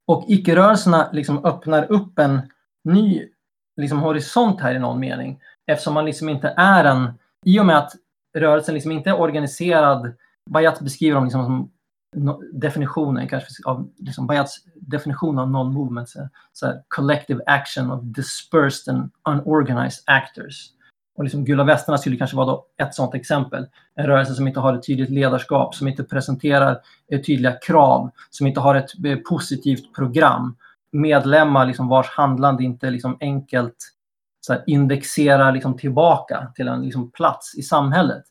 Och 0.08 0.26
icke-rörelserna 0.28 1.10
liksom 1.12 1.46
öppnar 1.46 1.92
upp 1.92 2.20
en 2.20 2.42
ny 2.84 3.30
liksom 3.78 4.00
horisont 4.00 4.62
här 4.62 4.76
i 4.76 4.80
någon 4.80 5.00
mening. 5.00 5.40
Eftersom 5.68 5.94
man 5.94 6.06
liksom 6.06 6.30
inte 6.30 6.54
är 6.58 6.86
en... 6.86 7.14
I 7.46 7.60
och 7.60 7.66
med 7.66 7.78
att 7.78 7.92
rörelsen 8.38 8.74
liksom 8.74 8.92
inte 8.92 9.10
är 9.10 9.20
organiserad. 9.20 10.14
Bayat 10.50 10.80
beskriver 10.82 11.16
dem 11.16 11.24
liksom 11.24 11.44
som 11.44 11.72
definitionen 12.54 13.28
kanske 13.28 13.50
av 13.66 13.90
liksom 13.98 14.28
Bayats 14.28 14.64
definition 14.76 15.40
av 15.40 15.48
non-movement. 15.48 16.10
Så, 16.10 16.30
så 16.54 16.84
collective 16.88 17.44
action 17.46 17.92
of 17.92 18.04
dispersed 18.04 18.96
and 18.96 19.12
unorganized 19.30 20.04
actors. 20.06 20.70
Och 21.20 21.24
liksom 21.24 21.46
Gula 21.46 21.64
västarna 21.64 21.98
skulle 21.98 22.18
kanske 22.18 22.38
vara 22.38 22.46
då 22.46 22.66
ett 22.82 22.96
sådant 22.96 23.16
exempel. 23.16 23.68
En 23.96 24.08
rörelse 24.08 24.34
som 24.34 24.48
inte 24.48 24.60
har 24.60 24.74
ett 24.74 24.86
tydligt 24.86 25.10
ledarskap, 25.10 25.76
som 25.76 25.88
inte 25.88 26.04
presenterar 26.04 26.80
eh, 27.12 27.22
tydliga 27.22 27.52
krav, 27.52 28.12
som 28.30 28.48
inte 28.48 28.60
har 28.60 28.76
ett 28.76 29.06
eh, 29.06 29.18
positivt 29.30 29.96
program. 29.96 30.56
Medlemmar 30.92 31.66
liksom 31.66 31.88
vars 31.88 32.10
handlande 32.10 32.64
inte 32.64 32.90
liksom 32.90 33.18
enkelt 33.20 33.76
så 34.42 34.54
här, 34.54 34.64
indexerar 34.68 35.52
liksom 35.52 35.78
tillbaka 35.78 36.52
till 36.56 36.68
en 36.68 36.82
liksom 36.82 37.12
plats 37.12 37.56
i 37.58 37.62
samhället. 37.62 38.24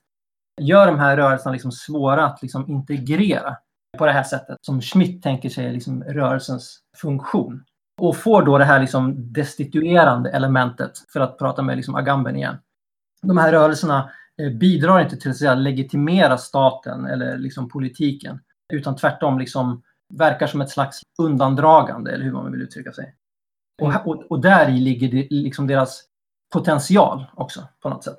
Gör 0.61 0.87
de 0.87 0.98
här 0.98 1.16
rörelserna 1.16 1.53
liksom 1.53 1.72
svåra 1.72 2.27
att 2.27 2.42
liksom 2.42 2.70
integrera 2.70 3.57
på 3.98 4.07
det 4.07 4.12
här 4.12 4.22
sättet 4.22 4.57
som 4.61 4.81
Schmidt 4.81 5.22
tänker 5.22 5.48
sig 5.48 5.72
liksom 5.72 6.05
rörelsens 6.05 6.79
funktion. 6.96 7.64
Och 8.01 8.16
får 8.16 8.42
då 8.42 8.59
det 8.59 8.64
här 8.64 8.81
liksom 8.81 9.33
destituerande 9.33 10.31
elementet, 10.31 10.92
för 11.12 11.20
att 11.20 11.38
prata 11.38 11.62
med 11.62 11.77
liksom 11.77 11.94
Agamben 11.94 12.37
igen 12.37 12.59
de 13.22 13.38
här 13.38 13.52
rörelserna 13.52 14.11
eh, 14.42 14.52
bidrar 14.52 15.00
inte 15.00 15.16
till 15.16 15.31
att 15.31 15.37
säga, 15.37 15.54
legitimera 15.54 16.38
staten 16.38 17.04
eller 17.04 17.38
liksom 17.38 17.68
politiken, 17.68 18.40
utan 18.72 18.96
tvärtom 18.96 19.38
liksom 19.38 19.83
verkar 20.14 20.46
som 20.46 20.61
ett 20.61 20.70
slags 20.70 21.00
undandragande, 21.18 22.12
eller 22.12 22.24
hur 22.24 22.33
man 22.33 22.52
vill 22.52 22.62
uttrycka 22.62 22.92
sig. 22.92 23.14
Och, 23.83 23.90
mm. 23.90 24.02
och, 24.07 24.31
och 24.31 24.40
där 24.40 24.68
ligger 24.70 25.09
det, 25.09 25.26
liksom 25.31 25.66
deras 25.66 26.04
potential 26.52 27.26
också, 27.35 27.68
på 27.83 27.88
något 27.88 28.04
sätt. 28.04 28.18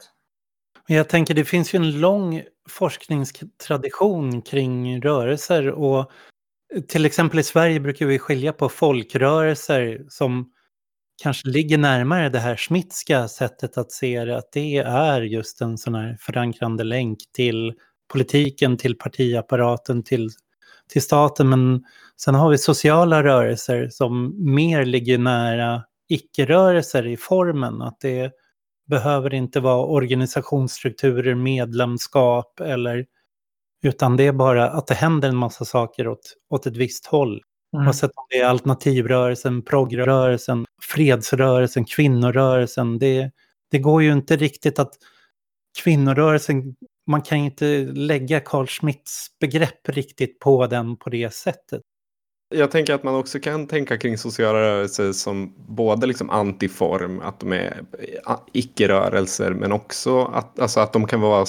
Jag 0.87 1.09
tänker 1.09 1.33
det 1.33 1.45
finns 1.45 1.75
ju 1.75 1.77
en 1.77 1.99
lång 1.99 2.43
forskningstradition 2.69 4.41
kring 4.41 5.01
rörelser 5.01 5.69
och 5.69 6.11
till 6.87 7.05
exempel 7.05 7.39
i 7.39 7.43
Sverige 7.43 7.79
brukar 7.79 8.05
vi 8.05 8.19
skilja 8.19 8.53
på 8.53 8.69
folkrörelser 8.69 10.05
som 10.09 10.51
kanske 11.21 11.47
ligger 11.49 11.77
närmare 11.77 12.29
det 12.29 12.39
här 12.39 12.55
smitska 12.55 13.27
sättet 13.27 13.77
att 13.77 13.91
se 13.91 14.25
det, 14.25 14.37
att 14.37 14.51
det 14.51 14.77
är 14.77 15.21
just 15.21 15.61
en 15.61 15.77
sån 15.77 15.95
här 15.95 16.17
förankrande 16.19 16.83
länk 16.83 17.17
till 17.33 17.73
politiken, 18.13 18.77
till 18.77 18.97
partiapparaten, 18.97 20.03
till, 20.03 20.29
till 20.87 21.01
staten. 21.01 21.49
Men 21.49 21.83
sen 22.17 22.35
har 22.35 22.49
vi 22.49 22.57
sociala 22.57 23.23
rörelser 23.23 23.89
som 23.89 24.35
mer 24.53 24.85
ligger 24.85 25.17
nära 25.17 25.83
icke-rörelser 26.09 27.07
i 27.07 27.17
formen, 27.17 27.81
att 27.81 27.99
det 27.99 28.31
behöver 28.89 29.33
inte 29.33 29.59
vara 29.59 29.85
organisationsstrukturer, 29.85 31.35
medlemskap 31.35 32.59
eller 32.59 33.05
utan 33.83 34.17
det 34.17 34.27
är 34.27 34.31
bara 34.31 34.69
att 34.69 34.87
det 34.87 34.93
händer 34.93 35.29
en 35.29 35.35
massa 35.35 35.65
saker 35.65 36.07
åt, 36.07 36.35
åt 36.49 36.65
ett 36.65 36.77
visst 36.77 37.05
håll. 37.05 37.41
Mm. 37.73 37.87
Oavsett 37.87 38.11
om 38.15 38.25
det 38.29 38.37
är 38.37 38.45
alternativrörelsen, 38.45 39.61
progrörelsen, 39.61 40.65
fredsrörelsen, 40.89 41.85
kvinnorörelsen. 41.85 42.99
Det, 42.99 43.31
det 43.71 43.79
går 43.79 44.03
ju 44.03 44.11
inte 44.11 44.35
riktigt 44.35 44.79
att 44.79 44.93
kvinnorörelsen, 45.83 46.75
man 47.07 47.21
kan 47.21 47.37
inte 47.37 47.65
lägga 47.93 48.39
Carl 48.39 48.67
Schmitts 48.67 49.27
begrepp 49.39 49.89
riktigt 49.89 50.39
på 50.39 50.67
den 50.67 50.97
på 50.97 51.09
det 51.09 51.33
sättet. 51.33 51.81
Jag 52.55 52.71
tänker 52.71 52.93
att 52.93 53.03
man 53.03 53.15
också 53.15 53.39
kan 53.39 53.67
tänka 53.67 53.97
kring 53.97 54.17
sociala 54.17 54.59
rörelser 54.59 55.11
som 55.11 55.53
både 55.67 56.07
liksom 56.07 56.29
antiform, 56.29 57.19
att 57.19 57.39
de 57.39 57.53
är 57.53 57.83
icke-rörelser, 58.53 59.51
men 59.51 59.71
också 59.71 60.25
att, 60.25 60.59
alltså 60.59 60.79
att 60.79 60.93
de 60.93 61.07
kan 61.07 61.21
vara 61.21 61.45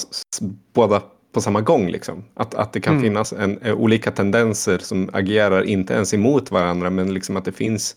båda 0.72 1.03
på 1.33 1.40
samma 1.40 1.61
gång. 1.61 1.88
Liksom. 1.88 2.24
Att, 2.35 2.55
att 2.55 2.72
det 2.72 2.81
kan 2.81 2.92
mm. 2.92 3.03
finnas 3.03 3.33
en, 3.33 3.59
eh, 3.59 3.74
olika 3.74 4.11
tendenser 4.11 4.79
som 4.79 5.11
agerar 5.12 5.62
inte 5.62 5.94
ens 5.94 6.14
emot 6.14 6.50
varandra 6.50 6.90
men 6.90 7.14
liksom 7.14 7.37
att 7.37 7.44
det 7.44 7.53
finns 7.53 7.96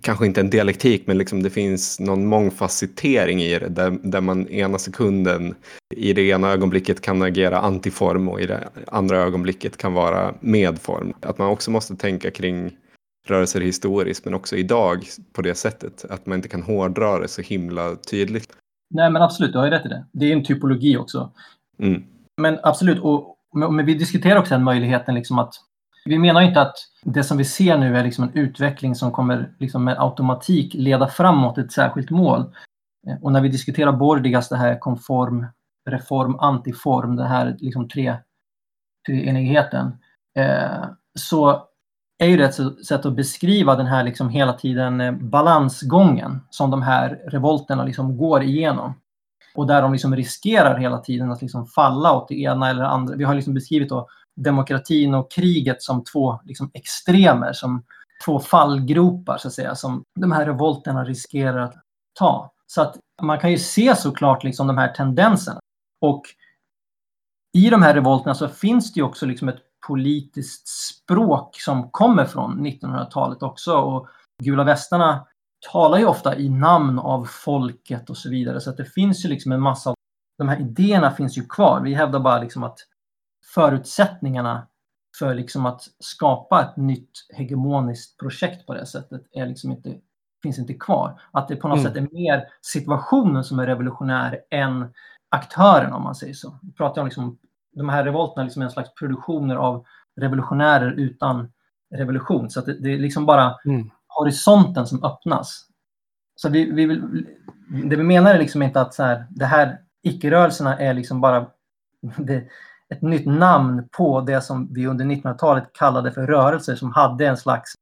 kanske 0.00 0.26
inte 0.26 0.40
en 0.40 0.50
dialektik 0.50 1.06
men 1.06 1.18
liksom 1.18 1.42
det 1.42 1.50
finns 1.50 2.00
någon 2.00 2.26
mångfacetering 2.26 3.42
i 3.42 3.58
det 3.58 3.68
där, 3.68 3.98
där 4.02 4.20
man 4.20 4.48
ena 4.48 4.78
sekunden 4.78 5.54
i 5.96 6.12
det 6.12 6.22
ena 6.22 6.50
ögonblicket 6.50 7.00
kan 7.00 7.22
agera 7.22 7.58
antiform 7.58 8.28
och 8.28 8.40
i 8.40 8.46
det 8.46 8.68
andra 8.86 9.18
ögonblicket 9.18 9.76
kan 9.76 9.92
vara 9.92 10.34
medform. 10.40 11.14
Att 11.20 11.38
man 11.38 11.48
också 11.48 11.70
måste 11.70 11.96
tänka 11.96 12.30
kring 12.30 12.76
rörelser 13.28 13.60
historiskt 13.60 14.24
men 14.24 14.34
också 14.34 14.56
idag 14.56 15.04
på 15.32 15.42
det 15.42 15.54
sättet 15.54 16.04
att 16.10 16.26
man 16.26 16.36
inte 16.36 16.48
kan 16.48 16.62
hårdra 16.62 17.18
det 17.18 17.28
så 17.28 17.42
himla 17.42 17.96
tydligt. 17.96 18.48
Nej 18.94 19.10
men 19.10 19.22
absolut, 19.22 19.52
du 19.52 19.58
har 19.58 19.64
ju 19.64 19.70
rätt 19.70 19.86
i 19.86 19.88
det. 19.88 20.06
Det 20.12 20.26
är 20.26 20.32
en 20.32 20.44
typologi 20.44 20.96
också. 20.96 21.32
Mm 21.78 22.02
men 22.36 22.58
absolut, 22.62 23.00
och, 23.02 23.36
men 23.52 23.86
vi 23.86 23.94
diskuterar 23.94 24.38
också 24.38 24.54
den 24.54 24.64
möjligheten 24.64 25.14
liksom 25.14 25.38
att 25.38 25.54
vi 26.04 26.18
menar 26.18 26.40
inte 26.40 26.60
att 26.60 26.76
det 27.02 27.24
som 27.24 27.38
vi 27.38 27.44
ser 27.44 27.78
nu 27.78 27.96
är 27.96 28.04
liksom 28.04 28.24
en 28.24 28.34
utveckling 28.34 28.94
som 28.94 29.12
kommer 29.12 29.54
liksom 29.58 29.84
med 29.84 29.98
automatik 29.98 30.74
leda 30.74 31.08
framåt 31.08 31.58
ett 31.58 31.72
särskilt 31.72 32.10
mål. 32.10 32.40
Eh, 33.06 33.16
och 33.22 33.32
när 33.32 33.40
vi 33.40 33.48
diskuterar 33.48 33.92
Bordigas, 33.92 34.48
det 34.48 34.56
här 34.56 34.78
konform, 34.78 35.46
reform, 35.90 36.38
antiform, 36.38 37.16
den 37.16 37.26
här 37.26 37.56
liksom 37.58 37.88
tre, 37.88 38.16
treenigheten, 39.06 39.92
eh, 40.38 40.84
så 41.14 41.68
är 42.18 42.26
ju 42.26 42.36
det 42.36 42.44
ett 42.44 42.86
sätt 42.86 43.06
att 43.06 43.16
beskriva 43.16 43.76
den 43.76 43.86
här 43.86 44.04
liksom 44.04 44.28
hela 44.28 44.52
tiden 44.52 45.00
eh, 45.00 45.12
balansgången 45.12 46.40
som 46.50 46.70
de 46.70 46.82
här 46.82 47.08
revolterna 47.26 47.84
liksom 47.84 48.16
går 48.16 48.42
igenom 48.42 48.94
och 49.54 49.66
där 49.66 49.82
de 49.82 49.92
liksom 49.92 50.16
riskerar 50.16 50.78
hela 50.78 50.98
tiden 50.98 51.32
att 51.32 51.42
liksom 51.42 51.66
falla 51.66 52.12
åt 52.12 52.28
det 52.28 52.40
ena 52.40 52.70
eller 52.70 52.84
andra. 52.84 53.16
Vi 53.16 53.24
har 53.24 53.34
liksom 53.34 53.54
beskrivit 53.54 53.88
då 53.88 54.08
demokratin 54.36 55.14
och 55.14 55.32
kriget 55.32 55.82
som 55.82 56.04
två 56.04 56.40
liksom 56.44 56.70
extremer, 56.74 57.52
som 57.52 57.84
två 58.24 58.40
fallgropar 58.40 59.38
så 59.38 59.48
att 59.48 59.54
säga, 59.54 59.74
som 59.74 60.02
de 60.20 60.32
här 60.32 60.46
revolterna 60.46 61.04
riskerar 61.04 61.58
att 61.58 61.74
ta. 62.18 62.52
Så 62.66 62.82
att 62.82 62.96
man 63.22 63.38
kan 63.38 63.50
ju 63.50 63.58
se 63.58 63.96
såklart 63.96 64.44
liksom 64.44 64.66
de 64.66 64.78
här 64.78 64.94
tendenserna. 64.94 65.60
Och 66.00 66.22
i 67.52 67.70
de 67.70 67.82
här 67.82 67.94
revolterna 67.94 68.34
så 68.34 68.48
finns 68.48 68.92
det 68.92 68.98
ju 68.98 69.04
också 69.04 69.26
liksom 69.26 69.48
ett 69.48 69.62
politiskt 69.86 70.68
språk 70.68 71.56
som 71.60 71.90
kommer 71.90 72.24
från 72.24 72.66
1900-talet 72.66 73.42
också. 73.42 73.76
Och 73.76 74.08
Gula 74.42 74.64
västarna 74.64 75.26
talar 75.72 75.98
ju 75.98 76.06
ofta 76.06 76.36
i 76.36 76.48
namn 76.48 76.98
av 76.98 77.24
folket 77.24 78.10
och 78.10 78.16
så 78.16 78.30
vidare. 78.30 78.60
Så 78.60 78.70
att 78.70 78.76
det 78.76 78.84
finns 78.84 79.24
ju 79.24 79.28
liksom 79.28 79.52
en 79.52 79.60
massa 79.60 79.90
av 79.90 79.96
de 80.38 80.48
här 80.48 80.60
idéerna 80.60 81.10
finns 81.10 81.38
ju 81.38 81.46
kvar. 81.46 81.80
Vi 81.80 81.94
hävdar 81.94 82.20
bara 82.20 82.40
liksom 82.40 82.62
att 82.62 82.78
förutsättningarna 83.54 84.66
för 85.18 85.34
liksom 85.34 85.66
att 85.66 85.82
skapa 85.98 86.62
ett 86.62 86.76
nytt 86.76 87.10
hegemoniskt 87.34 88.18
projekt 88.18 88.66
på 88.66 88.74
det 88.74 88.86
sättet 88.86 89.22
är 89.32 89.46
liksom 89.46 89.70
inte, 89.70 89.94
finns 90.42 90.58
inte 90.58 90.74
kvar. 90.74 91.20
Att 91.30 91.48
det 91.48 91.56
på 91.56 91.68
något 91.68 91.78
mm. 91.78 91.92
sätt 91.92 92.02
är 92.02 92.14
mer 92.14 92.44
situationen 92.62 93.44
som 93.44 93.58
är 93.58 93.66
revolutionär 93.66 94.40
än 94.50 94.92
aktören 95.28 95.92
om 95.92 96.02
man 96.02 96.14
säger 96.14 96.34
så. 96.34 96.58
Vi 96.62 96.72
pratar 96.72 97.00
om 97.00 97.06
liksom, 97.06 97.38
de 97.72 97.88
här 97.88 98.04
revolterna 98.04 98.44
liksom 98.44 98.62
en 98.62 98.70
slags 98.70 98.94
produktioner 98.94 99.56
av 99.56 99.84
revolutionärer 100.16 100.90
utan 100.90 101.52
revolution. 101.94 102.50
Så 102.50 102.60
det, 102.60 102.82
det, 102.82 102.94
är 102.94 102.98
liksom 102.98 103.26
bara 103.26 103.54
mm. 103.64 103.90
horisonten 104.08 104.86
som 104.86 105.04
öppnas. 105.04 105.66
Så 106.36 106.48
vi, 106.48 106.72
vi 106.72 106.86
vill, 106.86 107.26
det 107.84 107.96
vi 107.96 108.02
menar 108.02 108.34
är 108.34 108.38
liksom 108.38 108.62
inte 108.62 108.80
att 108.80 108.94
så 108.94 109.02
här, 109.02 109.26
det 109.30 109.46
här 109.46 109.78
icke-rörelserna 110.02 110.78
är 110.78 110.94
liksom 110.94 111.20
bara 111.20 111.46
det, 112.16 112.44
ett 112.90 113.02
nytt 113.02 113.26
namn 113.26 113.88
på 113.96 114.20
det 114.20 114.40
som 114.40 114.74
vi 114.74 114.86
under 114.86 115.04
1900-talet 115.04 115.72
kallade 115.72 116.12
för 116.12 116.26
rörelser 116.26 116.76
som 116.76 116.92
hade 116.92 117.26
en 117.26 117.36
slags 117.36 117.74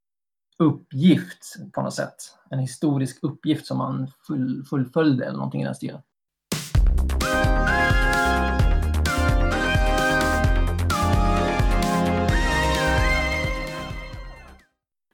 uppgift 0.59 1.57
på 1.73 1.83
något 1.83 1.95
sätt. 1.95 2.15
En 2.51 2.59
historisk 2.59 3.19
uppgift 3.23 3.67
som 3.67 3.79
man 3.79 4.11
full, 4.27 4.65
fullföljde 4.71 5.25
eller 5.25 5.37
någonting 5.37 5.63
i 5.63 5.65
den 5.65 5.75
stilen. 5.75 6.01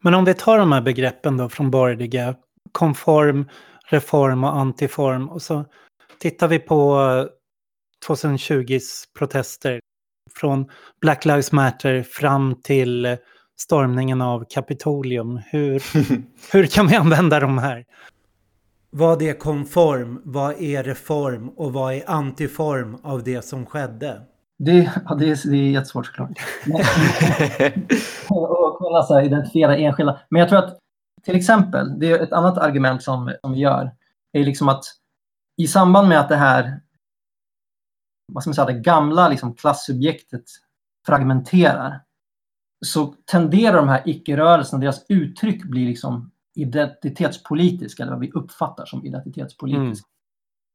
Men 0.00 0.14
om 0.14 0.24
vi 0.24 0.34
tar 0.34 0.58
de 0.58 0.72
här 0.72 0.80
begreppen 0.80 1.36
då 1.36 1.48
från 1.48 1.70
borgerliga, 1.70 2.34
konform, 2.72 3.48
reform 3.84 4.44
och 4.44 4.56
antiform 4.56 5.28
och 5.28 5.42
så 5.42 5.64
tittar 6.18 6.48
vi 6.48 6.58
på 6.58 6.98
2020s 8.08 9.04
protester 9.18 9.80
från 10.34 10.68
Black 11.00 11.24
Lives 11.24 11.52
Matter 11.52 12.02
fram 12.02 12.54
till 12.62 13.16
stormningen 13.60 14.20
av 14.20 14.44
Kapitolium. 14.50 15.40
Hur, 15.46 15.82
hur 16.52 16.66
kan 16.66 16.86
vi 16.86 16.96
använda 16.96 17.40
de 17.40 17.58
här? 17.58 17.84
Vad 18.90 19.22
är 19.22 19.32
konform, 19.32 20.20
vad 20.24 20.60
är 20.60 20.82
reform 20.82 21.48
och 21.48 21.72
vad 21.72 21.94
är 21.94 22.10
antiform 22.10 22.98
av 23.02 23.24
det 23.24 23.42
som 23.44 23.66
skedde? 23.66 24.22
Det, 24.58 24.90
ja, 25.04 25.14
det, 25.14 25.30
är, 25.30 25.50
det 25.50 25.56
är 25.56 25.70
jättesvårt 25.70 26.06
såklart. 26.06 26.30
och 28.28 28.76
kolla 28.78 29.02
så 29.02 29.14
här, 29.14 29.22
identifiera 29.22 29.76
enskilda. 29.76 30.20
Men 30.30 30.40
jag 30.40 30.48
tror 30.48 30.58
att 30.58 30.78
till 31.24 31.36
exempel, 31.36 31.98
det 31.98 32.10
är 32.10 32.18
ett 32.18 32.32
annat 32.32 32.58
argument 32.58 33.02
som, 33.02 33.34
som 33.40 33.52
vi 33.52 33.58
gör, 33.58 33.90
är 34.32 34.44
liksom 34.44 34.68
att 34.68 34.84
i 35.56 35.66
samband 35.66 36.08
med 36.08 36.20
att 36.20 36.28
det 36.28 36.36
här, 36.36 36.80
vad 38.28 38.42
ska 38.42 38.48
man 38.50 38.54
säga, 38.54 38.66
det 38.66 38.80
gamla 38.80 39.28
liksom 39.28 39.54
klassubjektet 39.54 40.44
fragmenterar, 41.06 42.00
så 42.86 43.14
tenderar 43.24 43.76
de 43.76 43.88
här 43.88 44.02
icke-rörelserna, 44.04 44.80
deras 44.80 45.06
uttryck 45.08 45.64
blir 45.64 45.86
liksom 45.86 46.30
identitetspolitiska, 46.54 48.02
eller 48.02 48.12
vad 48.12 48.20
vi 48.20 48.30
uppfattar 48.30 48.86
som 48.86 49.06
identitetspolitiska. 49.06 50.08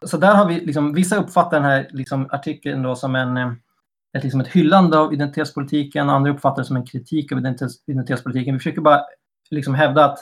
Mm. 0.04 0.10
Så 0.10 0.18
där 0.18 0.36
har 0.36 0.47
vi, 0.47 0.66
liksom, 0.66 0.93
vissa 0.93 1.18
uppfattar 1.18 1.58
den 1.60 1.70
här 1.70 1.88
liksom, 1.91 2.28
artikeln 2.32 2.84
då 2.84 2.95
som 2.95 3.16
en, 3.16 3.38
eh, 3.38 3.54
ett, 4.18 4.24
liksom 4.24 4.41
ett 4.41 4.47
hyllande 4.47 4.99
av 4.99 5.14
identitetspolitiken, 5.14 6.10
andra 6.10 6.32
uppfattar 6.32 6.62
det 6.62 6.66
som 6.66 6.76
en 6.76 6.86
kritik 6.86 7.32
av 7.32 7.38
identitetspolitiken. 7.38 8.54
Vi 8.54 8.60
försöker 8.60 8.82
bara 8.82 9.01
liksom 9.49 9.76
hävda 9.76 10.06
att 10.06 10.20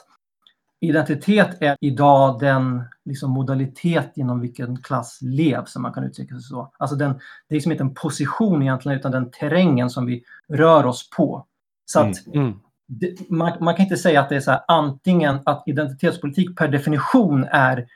identitet 0.82 1.62
är 1.62 1.78
idag 1.82 2.40
den 2.40 2.84
liksom, 3.06 3.32
modalitet 3.32 4.12
inom 4.16 4.40
vilken 4.40 4.78
klass 4.78 5.20
levs, 5.22 5.76
om 5.76 5.82
man 5.82 5.94
kan 5.94 6.04
uttrycka 6.04 6.36
sig 6.36 6.44
så. 6.44 6.72
Alltså 6.78 6.96
den, 6.96 7.14
det 7.48 7.54
är 7.54 7.56
liksom 7.56 7.72
inte 7.72 7.84
en 7.84 7.94
position 7.94 8.62
egentligen, 8.62 9.00
utan 9.00 9.12
den 9.12 9.32
terrängen 9.32 9.90
som 9.90 10.06
vi 10.06 10.24
rör 10.50 10.86
oss 10.86 11.10
på. 11.10 11.46
Så 11.86 12.00
att 12.00 12.28
mm. 12.28 12.46
Mm. 12.46 12.60
Det, 12.88 13.30
man, 13.30 13.52
man, 13.60 13.76
kan 13.76 13.84
inte 13.84 13.98
säga 13.98 14.22
att 14.22 14.30
det 14.30 14.36
är 14.36 14.40
så 14.40 14.52
här, 14.52 14.62
antingen 14.68 15.40
att 15.46 15.64
identitetspolitik 15.66 16.58
per 16.58 16.68
definition 16.68 17.44
är 17.44 17.88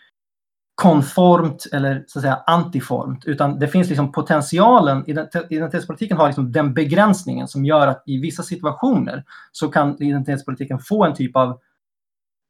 konformt 0.75 1.67
eller 1.73 2.03
så 2.07 2.19
att 2.19 2.23
säga 2.23 2.43
antiformt, 2.45 3.25
utan 3.25 3.59
det 3.59 3.67
finns 3.67 3.89
liksom 3.89 4.11
potentialen, 4.11 5.03
identitetspolitiken 5.49 6.17
har 6.17 6.27
liksom 6.27 6.51
den 6.51 6.73
begränsningen 6.73 7.47
som 7.47 7.65
gör 7.65 7.87
att 7.87 8.03
i 8.05 8.17
vissa 8.17 8.43
situationer 8.43 9.23
så 9.51 9.67
kan 9.67 10.01
identitetspolitiken 10.01 10.79
få 10.79 11.05
en 11.05 11.13
typ 11.13 11.35
av 11.35 11.59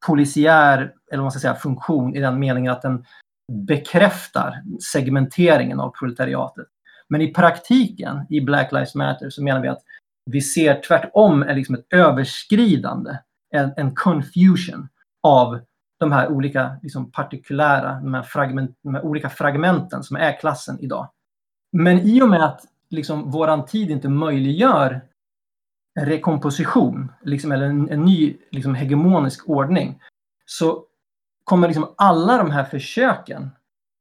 polisiär, 0.06 0.78
eller 0.78 1.18
vad 1.18 1.24
man 1.24 1.30
ska 1.30 1.40
säga, 1.40 1.54
funktion 1.54 2.14
i 2.14 2.20
den 2.20 2.38
meningen 2.38 2.72
att 2.72 2.82
den 2.82 3.04
bekräftar 3.52 4.62
segmenteringen 4.92 5.80
av 5.80 5.90
proletariatet. 5.90 6.66
Men 7.08 7.20
i 7.20 7.34
praktiken, 7.34 8.26
i 8.28 8.40
Black 8.40 8.72
Lives 8.72 8.94
Matter, 8.94 9.30
så 9.30 9.42
menar 9.42 9.60
vi 9.60 9.68
att 9.68 9.82
vi 10.30 10.40
ser 10.40 10.82
tvärtom 10.88 11.42
är 11.42 11.54
liksom 11.54 11.74
ett 11.74 11.86
överskridande, 11.92 13.18
en, 13.54 13.72
en 13.76 13.94
confusion 13.94 14.88
av 15.22 15.60
de 15.98 16.12
här 16.12 16.28
olika 16.28 16.76
liksom, 16.82 17.10
partikulära, 17.10 18.00
de 18.00 18.14
här, 18.14 18.22
fragment, 18.22 18.76
de 18.82 18.94
här 18.94 19.04
olika 19.04 19.30
fragmenten 19.30 20.02
som 20.02 20.16
är 20.16 20.40
klassen 20.40 20.80
idag. 20.80 21.10
Men 21.72 21.98
i 22.00 22.22
och 22.22 22.28
med 22.28 22.44
att 22.44 22.64
liksom, 22.90 23.30
våran 23.30 23.64
tid 23.66 23.90
inte 23.90 24.08
möjliggör 24.08 25.00
rekomposition, 25.96 27.12
liksom, 27.22 27.52
eller 27.52 27.66
en, 27.66 27.90
en 27.90 28.04
ny 28.04 28.36
liksom, 28.50 28.74
hegemonisk 28.74 29.48
ordning, 29.48 30.00
så 30.46 30.84
kommer 31.44 31.68
liksom 31.68 31.94
alla 31.96 32.38
de 32.38 32.50
här 32.50 32.64
försöken 32.64 33.50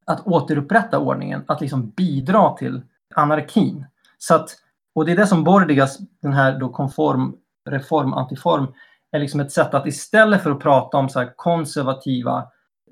att 0.06 0.28
återupprätta 0.28 1.00
ordningen 1.00 1.44
att 1.48 1.62
liksom 1.62 1.90
bidra 1.90 2.58
till 2.58 2.82
anarkin. 3.16 3.86
Så 4.18 4.36
att, 4.36 4.50
och 4.96 5.06
det 5.06 5.12
är 5.12 5.16
det 5.16 5.28
som 5.28 5.44
Bordigas, 5.44 5.98
den 6.22 6.34
här 6.34 6.60
då 6.60 6.70
konform, 6.70 7.36
reform, 7.70 8.14
antiform, 8.14 8.68
är 9.12 9.20
liksom 9.20 9.40
ett 9.40 9.52
sätt 9.52 9.74
att 9.74 9.88
istället 9.88 10.44
för 10.44 10.52
att 10.52 10.60
prata 10.60 10.98
om 10.98 11.10
så 11.10 11.28
konservativa 11.36 12.48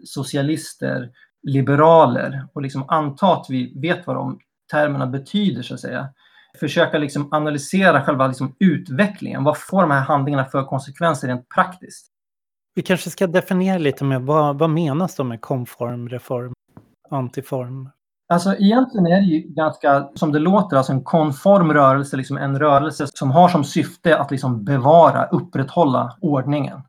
socialister, 0.05 1.11
liberaler 1.43 2.47
och 2.53 2.61
liksom 2.61 2.85
anta 2.87 3.33
att 3.33 3.45
vi 3.49 3.79
vet 3.79 4.07
vad 4.07 4.15
de 4.15 4.39
termerna 4.71 5.07
betyder 5.07 5.63
så 5.63 5.73
att 5.73 5.79
säga, 5.79 6.09
försöka 6.59 6.97
liksom 6.97 7.33
analysera 7.33 8.03
själva 8.03 8.27
liksom 8.27 8.55
utvecklingen. 8.59 9.43
Vad 9.43 9.57
får 9.57 9.81
de 9.81 9.91
här 9.91 10.01
handlingarna 10.01 10.45
för 10.45 10.63
konsekvenser 10.63 11.27
rent 11.27 11.49
praktiskt? 11.49 12.07
Vi 12.75 12.81
kanske 12.81 13.09
ska 13.09 13.27
definiera 13.27 13.77
lite 13.77 14.03
med 14.03 14.21
vad, 14.21 14.59
vad 14.59 14.69
menas 14.69 15.15
då 15.15 15.23
med 15.23 15.41
konform, 15.41 16.09
reform, 16.09 16.53
antiform? 17.09 17.89
Alltså 18.29 18.55
egentligen 18.55 19.07
är 19.07 19.21
det 19.21 19.27
ju 19.27 19.39
ganska, 19.41 20.09
som 20.15 20.31
det 20.31 20.39
låter, 20.39 20.77
alltså 20.77 20.93
en 20.93 21.03
konform 21.03 21.73
rörelse, 21.73 22.17
liksom 22.17 22.37
en 22.37 22.59
rörelse 22.59 23.07
som 23.07 23.31
har 23.31 23.49
som 23.49 23.63
syfte 23.63 24.17
att 24.17 24.31
liksom 24.31 24.63
bevara, 24.63 25.25
upprätthålla 25.25 26.17
ordningen. 26.21 26.81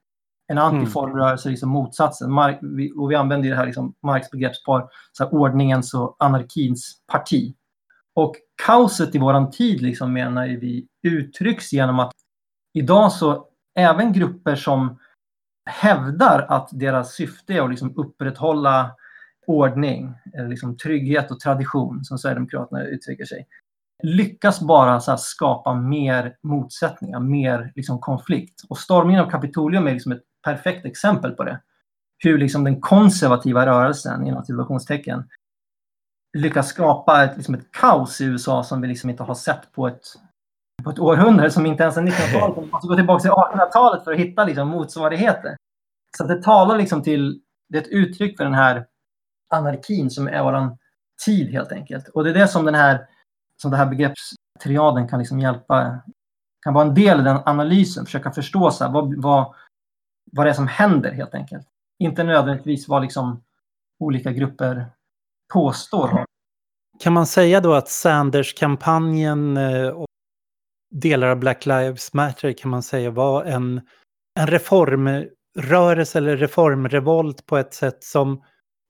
En 0.48 0.58
mm. 0.58 0.74
antiform 0.74 1.16
rörelse, 1.16 1.48
liksom 1.48 1.70
motsatsen. 1.70 2.32
Mark, 2.32 2.58
vi, 2.62 2.92
och 2.96 3.10
vi 3.10 3.14
använder 3.14 3.50
det 3.50 3.56
här 3.56 3.66
liksom 3.66 3.94
Marx 4.02 4.30
begreppspar, 4.30 4.88
så 5.12 5.24
här, 5.24 5.34
ordningens 5.34 5.94
och 5.94 6.16
anarkins 6.18 7.02
parti. 7.12 7.54
Och 8.14 8.34
kaoset 8.66 9.14
i 9.14 9.18
våran 9.18 9.50
tid 9.50 9.82
liksom 9.82 10.12
menar 10.12 10.46
vi 10.46 10.86
uttrycks 11.02 11.72
genom 11.72 11.98
att 11.98 12.12
idag 12.72 13.12
så 13.12 13.48
även 13.78 14.12
grupper 14.12 14.54
som 14.56 14.98
hävdar 15.70 16.46
att 16.48 16.68
deras 16.72 17.14
syfte 17.14 17.52
är 17.54 17.62
att 17.62 17.70
liksom 17.70 17.94
upprätthålla 17.96 18.90
ordning, 19.46 20.14
liksom 20.48 20.76
trygghet 20.76 21.30
och 21.30 21.40
tradition 21.40 22.04
som 22.04 22.18
Sverigedemokraterna 22.18 22.84
uttrycker 22.84 23.24
sig, 23.24 23.46
lyckas 24.02 24.60
bara 24.60 25.00
så 25.00 25.16
skapa 25.16 25.74
mer 25.74 26.36
motsättningar, 26.42 27.20
mer 27.20 27.72
liksom 27.74 27.98
konflikt. 28.00 28.62
Och 28.68 28.78
stormningen 28.78 29.24
av 29.24 29.30
Kapitolium 29.30 29.86
är 29.86 29.92
liksom 29.92 30.12
ett 30.12 30.22
perfekt 30.44 30.86
exempel 30.86 31.30
på 31.30 31.44
det. 31.44 31.60
Hur 32.18 32.38
liksom 32.38 32.64
den 32.64 32.80
konservativa 32.80 33.66
rörelsen, 33.66 34.26
inom 34.26 34.44
situationstecken, 34.44 35.28
lyckas 36.34 36.68
skapa 36.68 37.24
ett, 37.24 37.36
liksom 37.36 37.54
ett 37.54 37.72
kaos 37.72 38.20
i 38.20 38.24
USA 38.24 38.62
som 38.62 38.80
vi 38.80 38.88
liksom 38.88 39.10
inte 39.10 39.22
har 39.22 39.34
sett 39.34 39.72
på 39.72 39.86
ett, 39.86 40.02
på 40.84 40.90
ett 40.90 40.98
århundrade, 40.98 41.50
som 41.50 41.66
inte 41.66 41.82
ens 41.82 41.96
är 41.96 42.02
1900-talet. 42.02 42.56
Man 42.56 42.68
måste 42.68 42.88
gå 42.88 42.96
tillbaka 42.96 43.22
till 43.22 43.30
1800-talet 43.30 44.04
för 44.04 44.12
att 44.12 44.18
hitta 44.18 44.44
liksom 44.44 44.68
motsvarigheter. 44.68 45.56
Så 46.16 46.24
det 46.24 46.42
talar 46.42 46.78
liksom 46.78 47.02
till, 47.02 47.40
det 47.68 47.78
är 47.78 47.82
ett 47.82 47.88
uttryck 47.88 48.36
för 48.36 48.44
den 48.44 48.54
här 48.54 48.86
anarkin 49.54 50.10
som 50.10 50.28
är 50.28 50.42
våran 50.42 50.78
tid 51.24 51.50
helt 51.50 51.72
enkelt. 51.72 52.08
Och 52.08 52.24
det 52.24 52.30
är 52.30 52.34
det 52.34 52.48
som 52.48 52.64
den 52.64 52.74
här, 52.74 53.06
som 53.62 53.70
det 53.70 53.76
här 53.76 53.86
begreppstriaden 53.86 55.08
kan 55.08 55.18
liksom 55.18 55.40
hjälpa, 55.40 56.02
kan 56.64 56.74
vara 56.74 56.86
en 56.86 56.94
del 56.94 57.20
i 57.20 57.22
den 57.22 57.38
analysen, 57.44 58.04
försöka 58.04 58.30
förstå 58.30 58.70
så 58.70 58.84
här, 58.84 58.92
vad, 58.92 59.22
vad, 59.22 59.54
vad 60.32 60.46
det 60.46 60.50
är 60.50 60.54
som 60.54 60.68
händer 60.68 61.12
helt 61.12 61.34
enkelt. 61.34 61.66
Inte 61.98 62.24
nödvändigtvis 62.24 62.88
vad 62.88 63.02
liksom 63.02 63.42
olika 64.00 64.32
grupper 64.32 64.86
påstår. 65.54 66.24
Kan 66.98 67.12
man 67.12 67.26
säga 67.26 67.60
då 67.60 67.74
att 67.74 67.88
Sanders-kampanjen 67.88 69.56
eh, 69.56 69.88
och 69.88 70.06
delar 70.90 71.28
av 71.28 71.36
Black 71.36 71.66
Lives 71.66 72.14
Matter 72.14 72.52
kan 72.52 72.70
man 72.70 72.82
säga 72.82 73.10
var 73.10 73.44
en, 73.44 73.80
en 74.40 74.46
reform 74.46 75.24
rörelse 75.58 76.18
eller 76.18 76.36
reformrevolt 76.36 77.46
på 77.46 77.56
ett 77.56 77.74
sätt 77.74 78.04
som 78.04 78.42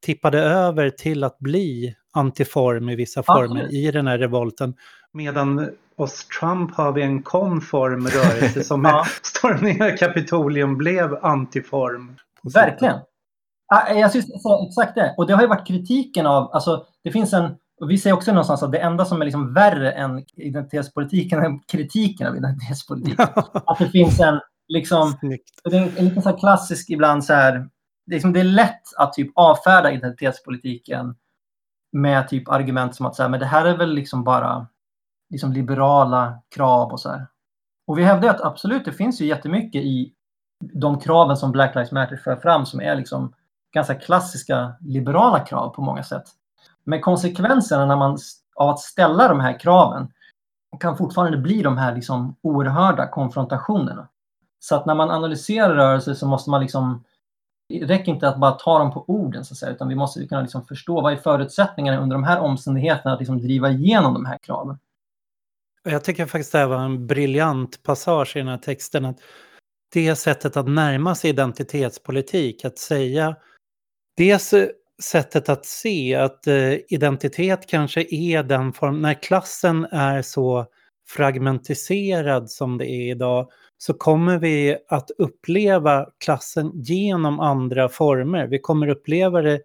tippade 0.07 0.39
över 0.41 0.91
till 0.91 1.25
att 1.25 1.39
bli 1.39 1.95
antiform 2.13 2.89
i 2.89 2.97
vissa 2.97 3.23
former 3.23 3.45
Absolut. 3.45 3.73
i 3.73 3.91
den 3.91 4.07
här 4.07 4.19
revolten. 4.19 4.75
Medan 5.13 5.71
hos 5.97 6.29
Trump 6.29 6.75
har 6.75 6.93
vi 6.93 7.03
en 7.03 7.23
konform 7.23 8.07
rörelse 8.07 8.65
som 8.65 8.85
Ja. 8.85 9.05
stormningen 9.23 9.93
av 9.93 9.97
Kapitolium 9.97 10.77
blev 10.77 11.25
antiform. 11.25 12.17
Verkligen. 12.55 12.99
Ja, 13.75 13.95
Jag 13.95 14.11
skulle 14.11 14.23
säga 14.23 14.67
exakt 14.69 14.95
det. 14.95 15.15
Och 15.17 15.27
det 15.27 15.35
har 15.35 15.43
ju 15.43 15.49
varit 15.49 15.67
kritiken 15.67 16.27
av, 16.27 16.51
alltså 16.53 16.87
det 17.05 17.11
finns 17.11 17.33
en, 17.33 17.45
och 17.81 17.91
vi 17.91 17.99
säger 17.99 18.17
också 18.17 18.33
någonstans 18.33 18.63
att 18.63 18.73
det 18.73 18.79
enda 18.79 19.05
som 19.05 19.21
är 19.21 19.25
liksom 19.25 19.55
värre 19.55 19.93
än 19.93 20.25
identitetspolitiken 20.37 21.39
är 21.39 21.69
kritiken 21.69 22.27
av 22.27 22.37
identitetspolitiken. 22.37 23.27
Att 23.53 23.79
det 23.79 23.89
finns 23.89 24.21
en, 24.21 24.41
liksom, 24.69 25.17
det 25.65 25.77
är 25.77 25.83
en, 25.83 25.93
en 25.97 26.05
liten 26.05 26.23
så 26.23 26.33
klassisk 26.33 26.91
ibland 26.91 27.25
så 27.25 27.35
här, 27.35 27.53
det 28.07 28.13
är, 28.13 28.15
liksom, 28.15 28.33
det 28.33 28.41
är 28.41 28.45
lätt 28.45 28.83
att 28.99 29.13
typ 29.13 29.33
avfärda 29.35 29.93
identitetspolitiken 29.93 31.15
med 31.93 32.29
typ 32.29 32.49
argument 32.49 32.95
som 32.95 33.07
att 33.07 33.17
så 33.17 33.23
här, 33.23 33.31
men 33.31 33.41
det 33.41 33.47
här 33.47 33.65
är 33.65 33.77
väl 33.77 33.95
liksom 33.95 34.25
bara 34.25 34.67
liksom 35.31 35.53
liberala 35.53 36.43
krav 36.55 36.93
och 36.93 37.01
så 37.01 37.11
här. 37.11 37.27
Och 37.87 37.99
vi 37.99 38.03
hävdar 38.03 38.29
att 38.29 38.41
absolut, 38.41 38.85
det 38.85 38.93
finns 38.93 39.21
ju 39.21 39.27
jättemycket 39.27 39.83
i 39.83 40.13
de 40.73 41.01
kraven 41.01 41.37
som 41.37 41.53
Black 41.53 41.75
Lives 41.75 41.93
Matter 41.93 42.17
för 42.17 42.37
fram 42.37 42.67
som 42.67 42.81
är 42.81 42.97
liksom 42.97 43.35
ganska 43.75 43.95
klassiska 43.95 44.75
liberala 44.81 45.41
krav 45.41 45.69
på 45.71 45.83
många 45.83 46.03
sätt. 46.03 46.25
Men 46.85 47.01
konsekvenserna 47.01 47.87
när 47.87 47.97
man, 47.97 48.19
av 48.57 48.69
att 48.69 48.81
ställa 48.81 49.29
de 49.29 49.41
här 49.41 49.61
kraven 49.61 50.09
kan 50.81 50.97
fortfarande 50.97 51.39
bli 51.39 51.63
de 51.63 51.79
här 51.79 51.95
liksom 51.95 52.37
oerhörda 52.43 53.07
konfrontationerna. 53.07 54.09
Så 54.59 54.77
att 54.77 54.87
när 54.87 54.95
man 54.95 55.11
analyserar 55.11 55.75
rörelser 55.75 56.15
så 56.15 56.27
måste 56.27 56.51
man 56.51 56.61
liksom 56.61 57.05
det 57.69 57.85
räcker 57.87 58.13
inte 58.13 58.29
att 58.29 58.41
bara 58.41 58.53
ta 58.53 58.79
dem 58.79 58.93
på 58.93 59.05
orden 59.09 59.45
så 59.45 59.55
att 59.55 59.59
säga, 59.59 59.73
utan 59.73 59.89
vi 59.89 59.95
måste 59.95 60.27
kunna 60.27 60.41
liksom 60.41 60.67
förstå 60.67 61.01
vad 61.01 61.13
är 61.13 61.17
förutsättningarna 61.17 61.99
under 61.99 62.17
de 62.17 62.25
här 62.25 62.41
omständigheterna 62.41 63.13
att 63.15 63.19
liksom 63.21 63.41
driva 63.41 63.71
igenom 63.71 64.15
de 64.15 64.27
här 64.27 64.39
kraven. 64.39 64.79
Jag 65.83 66.05
tycker 66.05 66.27
faktiskt 66.27 66.53
det 66.53 66.59
här 66.59 66.67
var 66.67 66.85
en 66.85 67.07
briljant 67.07 67.83
passage 67.83 68.37
i 68.37 68.39
den 68.39 68.49
här 68.49 68.59
texten. 68.59 69.05
Att 69.05 69.19
det 69.93 70.17
sättet 70.17 70.57
att 70.57 70.69
närma 70.69 71.15
sig 71.15 71.31
identitetspolitik, 71.31 72.65
att 72.65 72.79
säga 72.79 73.37
dels 74.17 74.53
eh, 74.53 74.69
sättet 75.03 75.49
att 75.49 75.67
se 75.67 76.15
att 76.15 76.47
eh, 76.47 76.75
identitet 76.89 77.67
kanske 77.67 78.15
är 78.15 78.43
den 78.43 78.73
form, 78.73 79.03
när 79.03 79.23
klassen 79.23 79.85
är 79.85 80.23
så 80.23 80.67
fragmentiserad 81.09 82.51
som 82.51 82.79
det 82.79 82.87
är 82.87 83.11
idag, 83.11 83.51
så 83.79 83.95
kommer 83.95 84.39
vi 84.39 84.77
att 84.89 85.11
uppleva 85.11 86.07
klassen 86.25 86.71
genom 86.75 87.41
andra 87.41 87.89
former. 87.89 88.47
Vi 88.47 88.59
kommer 88.59 88.89
uppleva 88.89 89.43
det 89.43 89.61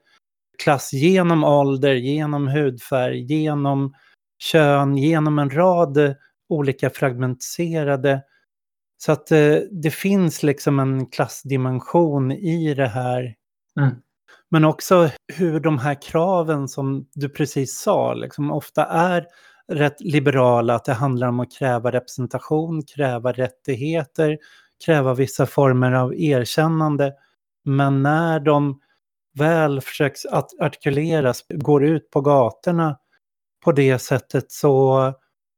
klass 0.64 0.94
genom 0.94 1.44
ålder, 1.44 1.94
genom 1.94 2.48
hudfärg, 2.48 3.20
genom 3.20 3.94
kön, 4.40 4.98
genom 4.98 5.40
en 5.40 5.50
rad 5.50 6.16
olika 6.50 6.90
fragmentiserade. 6.90 8.24
Så 8.98 9.12
att 9.12 9.32
eh, 9.32 9.56
det 9.72 9.92
finns 9.92 10.44
liksom 10.44 10.80
en 10.80 11.06
klassdimension 11.06 12.32
i 12.32 12.74
det 12.74 12.88
här. 12.88 13.36
Mm. 13.80 13.96
Men 14.50 14.66
också 14.66 15.10
hur 15.34 15.60
de 15.60 15.80
här 15.80 16.02
kraven 16.02 16.68
som 16.68 17.08
du 17.14 17.30
precis 17.30 17.80
sa, 17.80 18.14
liksom 18.14 18.52
ofta 18.52 18.86
är 18.86 19.28
rätt 19.68 20.02
liberala, 20.02 20.76
att 20.76 20.86
det 20.86 20.94
handlar 20.94 21.28
om 21.28 21.40
att 21.40 21.52
kräva 21.52 21.92
representation, 21.92 22.84
kräva 22.84 23.32
rättigheter, 23.32 24.38
kräva 24.86 25.14
vissa 25.14 25.46
former 25.46 25.92
av 25.92 26.16
erkännande. 26.16 27.14
Men 27.66 28.04
när 28.04 28.40
de 28.40 28.80
väl 29.34 29.82
försöks 29.82 30.26
att 30.26 30.60
artikuleras, 30.60 31.46
går 31.50 31.86
ut 31.86 32.10
på 32.10 32.22
gatorna 32.22 32.98
på 33.64 33.72
det 33.72 34.00
sättet 34.00 34.52
så, 34.52 35.14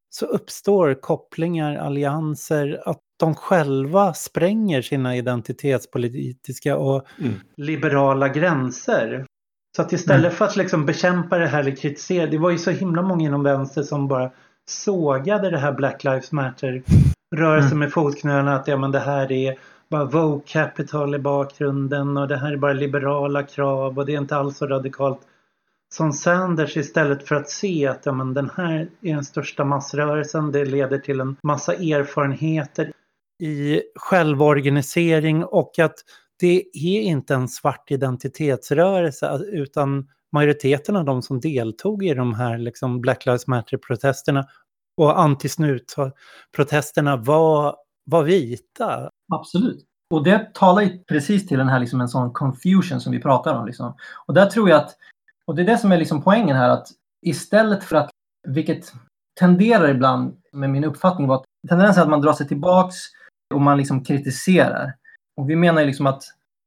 så 0.10 0.26
uppstår 0.26 1.02
kopplingar, 1.02 1.76
allianser, 1.76 2.82
att 2.86 3.00
de 3.22 3.36
själva 3.36 4.14
spränger 4.14 4.82
sina 4.82 5.16
identitetspolitiska 5.16 6.78
och 6.78 7.06
Mm. 7.20 7.34
liberala 7.58 8.28
gränser. 8.30 9.26
Så 9.76 9.82
att 9.82 9.94
istället 9.94 10.34
för 10.34 10.46
att 10.46 10.56
liksom 10.56 10.86
bekämpa 10.86 11.38
det 11.38 11.48
här 11.48 11.60
eller 11.60 11.76
kritisera, 11.76 12.28
det 12.28 12.38
var 12.38 12.50
ju 12.52 12.58
så 12.58 12.72
himla 12.72 13.02
många 13.02 13.26
inom 13.26 13.44
vänster 13.44 13.84
som 13.84 14.08
bara 14.08 14.32
sågade 14.70 15.50
det 15.50 15.58
här 15.58 15.72
Black 15.72 16.04
Lives 16.04 16.32
Matter-rörelsen 16.32 17.68
Mm. 17.68 17.80
med 17.80 17.92
fotknölarna 17.92 18.56
att 18.56 18.68
ja, 18.68 18.78
men 18.78 18.92
det 18.92 19.00
här 19.00 19.32
är 19.32 19.56
bara 19.90 20.06
Vogue 20.06 20.42
Capital 20.46 21.16
i 21.16 21.20
bakgrunden 21.20 22.18
och 22.18 22.28
det 22.28 22.38
här 22.38 22.52
är 22.54 22.58
bara 22.58 22.74
liberala 22.74 23.44
krav 23.44 23.98
och 24.00 24.06
det 24.06 24.14
är 24.14 24.18
inte 24.18 24.36
alls 24.36 24.58
så 24.58 24.68
radikalt 24.68 25.20
som 25.94 26.14
Sanders 26.14 26.78
istället 26.78 27.28
för 27.28 27.36
att 27.36 27.50
se 27.50 27.88
att 27.88 28.06
ja, 28.06 28.12
men 28.12 28.34
den 28.34 28.50
här 28.56 28.88
är 29.02 29.14
den 29.14 29.26
största 29.26 29.64
massrörelsen, 29.66 30.52
det 30.52 30.66
leder 30.66 30.98
till 30.98 31.20
en 31.20 31.36
massa 31.44 31.74
erfarenheter 31.74 32.92
i 33.42 33.82
självorganisering 33.96 35.46
och 35.46 35.80
att 35.80 35.96
det 36.40 36.64
är 36.74 37.02
inte 37.02 37.36
en 37.36 37.48
svart 37.48 37.92
identitetsrörelse 37.92 39.30
alltså, 39.30 39.48
utan 39.48 40.08
majoriteten 40.32 40.96
av 40.96 41.06
de 41.06 41.22
som 41.22 41.40
deltog 41.40 42.06
i 42.06 42.14
de 42.14 42.34
här 42.34 42.58
liksom 42.58 43.02
Black 43.02 43.26
Lives 43.26 43.48
Matter-protesterna 43.48 44.46
och 44.98 45.20
antisnut-protesterna 45.20 47.18
var, 47.18 47.76
var 48.06 48.24
vita. 48.24 49.10
Absolut. 49.34 49.86
Och 50.14 50.24
det 50.24 50.54
talar 50.54 50.82
ju 50.82 51.04
precis 51.04 51.48
till 51.48 51.58
den 51.58 51.70
här 51.70 51.80
liksom 51.80 52.02
en 52.02 52.10
sån 52.10 52.34
confusion 52.34 53.02
som 53.02 53.12
vi 53.12 53.20
pratar 53.20 53.56
om. 53.56 53.66
Liksom. 53.66 53.96
Och 54.26 54.34
där 54.34 54.46
tror 54.46 54.70
jag 54.70 54.78
att, 54.78 54.96
och 55.46 55.56
det 55.56 55.62
är 55.62 55.66
det 55.66 55.78
som 55.78 55.92
är 55.92 55.98
liksom 55.98 56.24
poängen 56.24 56.58
här, 56.58 56.70
att 56.70 56.88
istället 57.26 57.84
för 57.84 57.96
att, 57.96 58.10
vilket 58.48 58.94
tenderar 59.40 59.90
ibland 59.90 60.38
med 60.52 60.70
min 60.70 60.84
uppfattning 60.84 61.28
var 61.28 61.36
att 61.36 61.44
tendensen 61.70 62.04
att 62.04 62.10
man 62.10 62.22
drar 62.22 62.34
sig 62.34 62.48
tillbaks 62.48 62.96
och 63.52 63.62
man 63.62 63.78
liksom 63.78 64.04
kritiserar. 64.04 64.94
Och 65.38 65.50
vi 65.50 65.56
menar 65.56 65.82
ju 65.82 65.88
liksom 65.88 66.08
att 66.08 66.24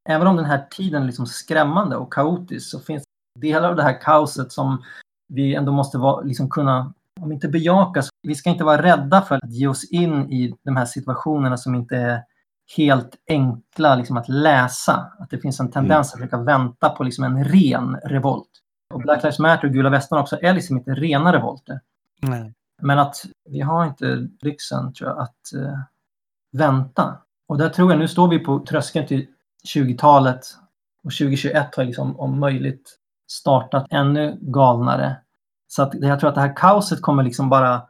även 0.09 0.27
om 0.27 0.37
den 0.37 0.45
här 0.45 0.67
tiden 0.71 1.03
är 1.03 1.07
liksom 1.07 1.27
skrämmande 1.27 1.97
och 1.97 2.13
kaotisk 2.13 2.71
så 2.71 2.81
finns 2.81 3.05
delar 3.41 3.69
av 3.69 3.77
det 3.77 3.83
här 3.83 4.01
kaoset 4.01 4.53
som 4.53 4.83
vi 5.29 5.55
ändå 5.55 5.73
måste 5.73 5.99
vara, 5.99 6.21
liksom 6.21 6.51
kunna, 6.51 6.93
om 7.21 7.33
inte 7.33 7.49
bejaka, 7.49 8.03
så 8.03 8.11
vi 8.23 8.35
ska 8.35 8.51
inte 8.51 8.65
vara 8.65 8.83
rädda 8.83 9.23
för 9.23 9.35
att 9.35 9.53
ge 9.53 9.67
oss 9.67 9.85
in 9.85 10.33
i 10.33 10.55
de 10.65 10.77
här 10.77 10.85
situationerna 10.85 11.57
som 11.57 11.75
inte 11.75 11.97
är 11.97 12.23
helt 12.77 13.17
enkla 13.29 13.97
liksom, 13.97 14.17
att 14.17 14.29
läsa. 14.29 15.13
Att 15.19 15.31
det 15.31 15.39
finns 15.39 15.61
en 15.61 15.71
tendens 15.71 16.13
att 16.13 16.19
försöka 16.19 16.39
vänta 16.39 16.89
på 16.89 17.03
liksom, 17.03 17.25
en 17.25 17.45
ren 17.45 17.97
revolt. 18.05 18.51
Och 18.95 19.01
Black 19.01 19.23
Lives 19.23 19.39
Matter 19.39 19.69
och 19.69 19.75
Gula 19.75 19.91
Västarna 19.91 20.23
också 20.23 20.39
är 20.43 20.53
liksom 20.53 20.77
inte 20.77 20.95
rena 20.95 21.33
revolter. 21.33 21.81
Nej. 22.21 22.53
Men 22.83 22.99
att 22.99 23.17
vi 23.49 23.61
har 23.61 23.85
inte 23.85 24.29
lyxen 24.41 24.93
tror 24.93 25.11
jag, 25.11 25.19
att 25.19 25.55
eh, 25.55 25.79
vänta. 26.55 27.19
Och 27.49 27.59
där 27.59 27.69
tror 27.69 27.91
jag, 27.91 27.99
nu 27.99 28.09
står 28.09 28.29
vi 28.29 28.39
på 28.39 28.59
tröskeln 28.59 29.07
till 29.07 29.27
20-talet 29.75 30.41
och 31.05 31.13
2021 31.13 31.75
har 31.77 31.85
liksom 31.85 32.21
om 32.21 32.41
möjligt 32.41 32.99
startat 33.31 33.87
ännu 33.91 34.39
galnare. 34.41 35.17
Så 35.67 35.83
att 35.83 35.95
jag 35.95 36.21
tror 36.21 36.29
att 36.29 36.35
det 36.35 36.41
här 36.41 36.57
kaoset 36.57 37.03
kommer 37.03 37.23
liksom 37.23 37.51
bara 37.51 37.83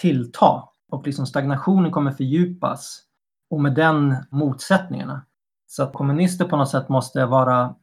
tillta 0.00 0.68
och 0.90 1.06
liksom 1.06 1.26
stagnationen 1.26 1.90
kommer 1.90 2.10
fördjupas. 2.10 3.02
Och 3.50 3.60
med 3.60 3.74
den 3.74 4.16
motsättningarna. 4.30 5.24
Så 5.66 5.82
att 5.82 5.92
kommunister 5.92 6.44
på 6.44 6.56
något 6.56 6.70
sätt 6.70 6.88
måste 6.88 7.26
vara, 7.26 7.74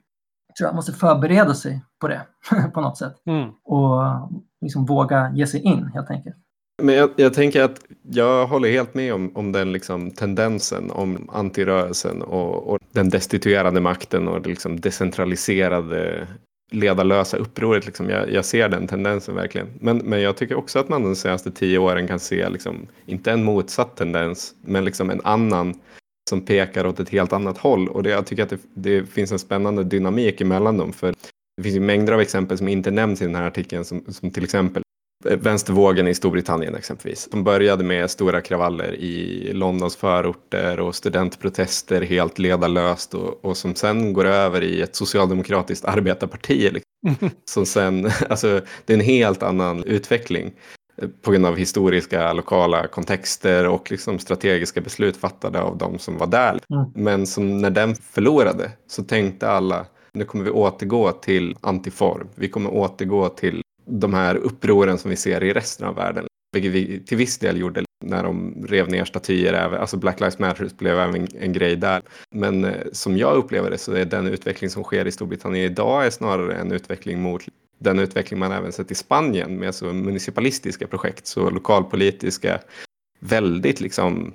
tror 0.58 0.68
jag, 0.68 0.76
måste 0.76 0.94
förbereda 0.94 1.54
sig 1.54 1.84
på 2.00 2.08
det 2.08 2.22
på 2.74 2.82
något 2.82 2.98
sätt. 2.98 3.16
Mm. 3.26 3.50
Och 3.64 4.04
liksom 4.62 4.86
våga 4.86 5.32
ge 5.34 5.48
sig 5.48 5.62
in 5.62 5.92
helt 5.94 6.10
enkelt. 6.10 6.38
Men 6.82 6.96
jag, 6.96 7.10
jag 7.16 7.34
tänker 7.34 7.64
att 7.64 7.82
jag 8.12 8.48
håller 8.48 8.70
helt 8.70 8.94
med 8.94 9.14
om, 9.14 9.32
om 9.36 9.52
den 9.52 9.72
liksom 9.72 10.12
tendensen 10.12 10.92
om 10.92 11.30
antirörelsen 11.34 12.22
och, 12.22 12.68
och 12.68 12.80
den 12.92 13.10
destituerade 13.10 13.82
makten 13.82 14.28
och 14.28 14.42
det 14.42 14.50
liksom 14.50 14.80
decentraliserade 14.80 16.28
ledarlösa 16.72 17.38
upproret. 17.38 17.86
Liksom. 17.86 18.10
Jag, 18.10 18.32
jag 18.32 18.46
ser 18.46 18.70
den 18.70 18.88
tendensen 18.88 19.36
verkligen. 19.36 19.68
Men, 19.80 19.98
men 19.98 20.22
jag 20.22 20.38
tycker 20.38 20.56
också 20.56 20.80
att 20.80 20.90
man 20.90 21.04
de 21.04 21.16
senaste 21.16 21.52
tio 21.52 21.78
åren 21.78 22.08
kan 22.08 22.20
se, 22.20 22.50
liksom, 22.50 22.88
inte 23.06 23.32
en 23.32 23.44
motsatt 23.44 23.98
tendens, 23.98 24.54
men 24.62 24.86
liksom 24.86 25.10
en 25.10 25.22
annan 25.24 25.74
som 26.30 26.42
pekar 26.42 26.86
åt 26.86 27.00
ett 27.00 27.10
helt 27.10 27.34
annat 27.34 27.58
håll. 27.58 27.88
Och 27.88 28.04
det, 28.04 28.10
jag 28.10 28.26
tycker 28.26 28.44
att 28.44 28.50
det, 28.50 28.60
det 28.74 29.06
finns 29.06 29.32
en 29.32 29.40
spännande 29.40 29.84
dynamik 29.84 30.42
emellan 30.42 30.78
dem. 30.78 30.94
För 30.94 31.14
det 31.58 31.64
finns 31.64 31.76
ju 31.76 31.80
mängder 31.80 32.14
av 32.14 32.22
exempel 32.22 32.58
som 32.58 32.68
inte 32.68 32.92
nämns 32.92 33.22
i 33.22 33.26
den 33.26 33.36
här 33.36 33.48
artikeln, 33.48 33.86
som, 33.86 34.04
som 34.08 34.32
till 34.32 34.44
exempel 34.44 34.84
vänstervågen 35.26 36.08
i 36.08 36.14
Storbritannien 36.14 36.76
exempelvis. 36.76 37.32
Som 37.32 37.44
började 37.44 37.84
med 37.84 38.12
stora 38.12 38.42
kravaller 38.42 38.96
i 38.96 39.50
Londons 39.54 39.96
förorter 39.96 40.80
och 40.80 40.96
studentprotester 40.96 42.02
helt 42.02 42.40
ledarlöst 42.40 43.14
och, 43.14 43.46
och 43.46 43.58
som 43.58 43.76
sen 43.76 44.14
går 44.14 44.26
över 44.26 44.64
i 44.64 44.82
ett 44.82 44.96
socialdemokratiskt 44.96 45.86
arbetarparti. 45.86 46.72
Liksom. 46.72 47.30
Som 47.46 47.66
sen, 47.66 48.12
alltså, 48.30 48.62
det 48.86 48.94
är 48.94 48.98
en 48.98 49.06
helt 49.06 49.44
annan 49.44 49.84
utveckling. 49.84 50.52
på 51.22 51.32
grund 51.32 51.46
av 51.46 51.58
historiska 51.58 52.34
lokala 52.34 52.88
kontexter 52.88 53.68
och 53.68 53.92
liksom 53.92 54.20
strategiska 54.20 54.82
beslut 54.82 55.18
fattade 55.18 55.62
av 55.62 55.78
de 55.78 56.00
som 56.00 56.18
var 56.18 56.28
där. 56.28 56.60
Mm. 56.70 56.92
Men 56.96 57.28
som 57.28 57.58
när 57.58 57.70
den 57.70 57.96
förlorade 57.96 58.72
så 58.88 59.04
tänkte 59.04 59.50
alla 59.50 59.86
nu 60.14 60.26
kommer 60.26 60.46
vi 60.46 60.52
återgå 60.52 61.12
till 61.12 61.56
antiform. 61.62 62.28
Vi 62.36 62.50
kommer 62.50 62.70
återgå 62.70 63.30
till 63.30 63.62
de 63.90 64.14
här 64.14 64.36
upproren 64.36 64.98
som 64.98 65.10
vi 65.10 65.16
ser 65.16 65.44
i 65.44 65.54
resten 65.54 65.88
av 65.88 65.96
världen. 65.96 66.26
Vilket 66.54 66.72
vi 66.72 67.00
till 67.00 67.18
viss 67.18 67.38
del 67.38 67.60
gjorde 67.60 67.84
när 68.06 68.24
de 68.24 68.66
rev 68.68 68.90
ner 68.90 69.06
statyer. 69.06 69.54
Alltså 69.54 69.98
Black 69.98 70.20
Lives 70.20 70.40
Matter 70.40 70.70
blev 70.78 71.00
även 71.00 71.28
en 71.40 71.54
grej 71.54 71.76
där. 71.76 72.02
Men 72.32 72.66
eh, 72.66 72.72
som 72.92 73.18
jag 73.18 73.38
upplever 73.38 73.70
det 73.70 73.78
så 73.78 73.94
är 73.94 74.06
den 74.06 74.28
utveckling 74.28 74.70
som 74.70 74.84
sker 74.84 75.08
i 75.08 75.12
Storbritannien 75.12 75.66
idag 75.66 76.06
är 76.06 76.10
snarare 76.10 76.56
en 76.56 76.72
utveckling 76.72 77.22
mot 77.22 77.44
den 77.80 78.00
utveckling 78.00 78.40
man 78.40 78.52
även 78.52 78.72
sett 78.72 78.92
i 78.92 78.96
Spanien 78.96 79.56
med 79.56 79.76
så 79.76 79.86
municipalistiska 79.86 80.88
projekt, 80.88 81.28
så 81.28 81.50
lokalpolitiska, 81.50 82.60
väldigt 83.20 83.82
liksom, 83.82 84.34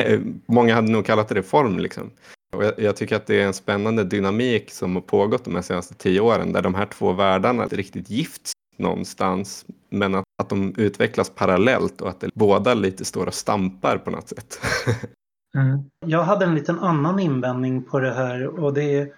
mm. 0.00 0.40
många 0.46 0.74
hade 0.74 0.92
nog 0.92 1.06
kallat 1.06 1.28
det 1.28 1.34
reform 1.34 1.78
liksom. 1.78 2.10
Och 2.56 2.64
jag, 2.64 2.78
jag, 2.78 2.96
tycker 2.96 3.16
att 3.16 3.26
det 3.26 3.40
är 3.40 3.46
en 3.46 3.54
spännande 3.54 4.04
dynamik 4.04 4.70
som 4.70 4.94
har 4.94 5.02
pågått 5.02 5.44
de 5.44 5.54
här 5.54 5.62
senaste 5.62 5.94
tio 5.94 6.20
åren 6.20 6.52
där 6.52 6.62
de 6.62 6.74
här 6.74 6.86
två 6.86 7.12
världarna 7.12 7.66
riktigt 7.66 8.10
gifts 8.10 8.52
någonstans 8.78 9.66
men 9.90 10.14
att, 10.14 10.24
att 10.42 10.48
de 10.48 10.74
utvecklas 10.76 11.30
parallellt 11.30 12.00
och 12.00 12.08
att 12.08 12.20
det, 12.20 12.30
båda 12.34 12.74
lite 12.74 13.04
står 13.04 13.26
och 13.26 13.34
stampar 13.34 13.98
på 13.98 14.10
något 14.10 14.28
sätt. 14.28 14.60
mm. 15.58 15.84
Jag 16.06 16.22
hade 16.22 16.44
en 16.44 16.54
liten 16.54 16.78
annan 16.78 17.18
invändning 17.18 17.82
på 17.82 18.00
det 18.00 18.14
här 18.14 18.46
och 18.46 18.74
det 18.74 18.82
är 18.82 19.12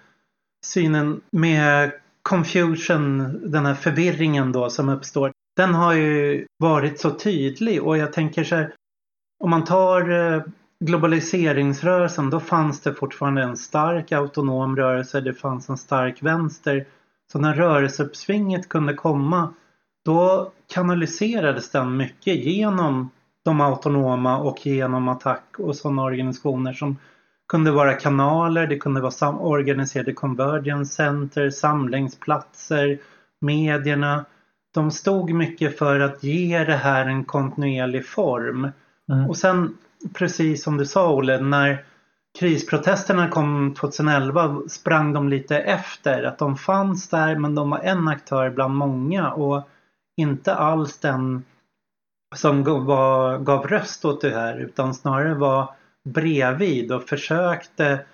synen 0.65 1.21
med 1.31 1.91
confusion, 2.21 3.39
den 3.51 3.65
här 3.65 3.73
förvirringen 3.73 4.51
då 4.51 4.69
som 4.69 4.89
uppstår. 4.89 5.31
Den 5.55 5.73
har 5.73 5.93
ju 5.93 6.45
varit 6.57 6.99
så 6.99 7.11
tydlig 7.11 7.83
och 7.83 7.97
jag 7.97 8.13
tänker 8.13 8.43
så 8.43 8.55
här 8.55 8.73
om 9.43 9.49
man 9.49 9.63
tar 9.63 10.09
eh, 10.09 10.43
globaliseringsrörelsen 10.85 12.29
då 12.29 12.39
fanns 12.39 12.81
det 12.81 12.93
fortfarande 12.93 13.43
en 13.43 13.57
stark 13.57 14.11
autonom 14.11 14.75
rörelse, 14.75 15.21
det 15.21 15.33
fanns 15.33 15.69
en 15.69 15.77
stark 15.77 16.23
vänster. 16.23 16.85
Så 17.31 17.39
när 17.39 17.53
rörelseuppsvinget 17.53 18.69
kunde 18.69 18.93
komma 18.93 19.53
då 20.05 20.51
kanaliserades 20.67 21.71
den 21.71 21.97
mycket 21.97 22.35
genom 22.35 23.09
de 23.45 23.61
autonoma 23.61 24.37
och 24.37 24.65
genom 24.65 25.07
attack 25.07 25.45
och 25.57 25.75
sådana 25.75 26.03
organisationer 26.03 26.73
som 26.73 26.97
kunde 27.47 27.71
vara 27.71 27.93
kanaler, 27.93 28.67
det 28.67 28.77
kunde 28.77 29.01
vara 29.01 29.37
organiserade 29.37 30.13
convergence 30.13 30.93
center, 30.93 31.49
samlingsplatser, 31.49 32.99
medierna. 33.41 34.25
De 34.73 34.91
stod 34.91 35.33
mycket 35.33 35.77
för 35.77 35.99
att 35.99 36.23
ge 36.23 36.63
det 36.63 36.75
här 36.75 37.05
en 37.05 37.23
kontinuerlig 37.25 38.05
form. 38.05 38.71
Mm. 39.11 39.29
Och 39.29 39.37
sen 39.37 39.77
precis 40.13 40.63
som 40.63 40.77
du 40.77 40.85
sa 40.85 41.13
Olle, 41.13 41.41
när 41.41 41.83
krisprotesterna 42.39 43.29
kom 43.29 43.73
2011 43.73 44.61
sprang 44.67 45.13
de 45.13 45.29
lite 45.29 45.57
efter. 45.57 46.23
Att 46.23 46.37
de 46.37 46.57
fanns 46.57 47.09
där 47.09 47.35
men 47.35 47.55
de 47.55 47.69
var 47.69 47.79
en 47.79 48.07
aktör 48.07 48.49
bland 48.49 48.75
många 48.75 49.31
och 49.31 49.69
inte 50.17 50.55
alls 50.55 50.97
den 50.97 51.43
som 52.35 52.63
gav, 52.63 53.43
gav 53.43 53.67
röst 53.67 54.05
åt 54.05 54.21
det 54.21 54.29
här 54.29 54.57
utan 54.57 54.93
snarare 54.93 55.33
var 55.33 55.75
bredvid 56.09 56.91
och 56.91 57.03
försökte 57.03 58.05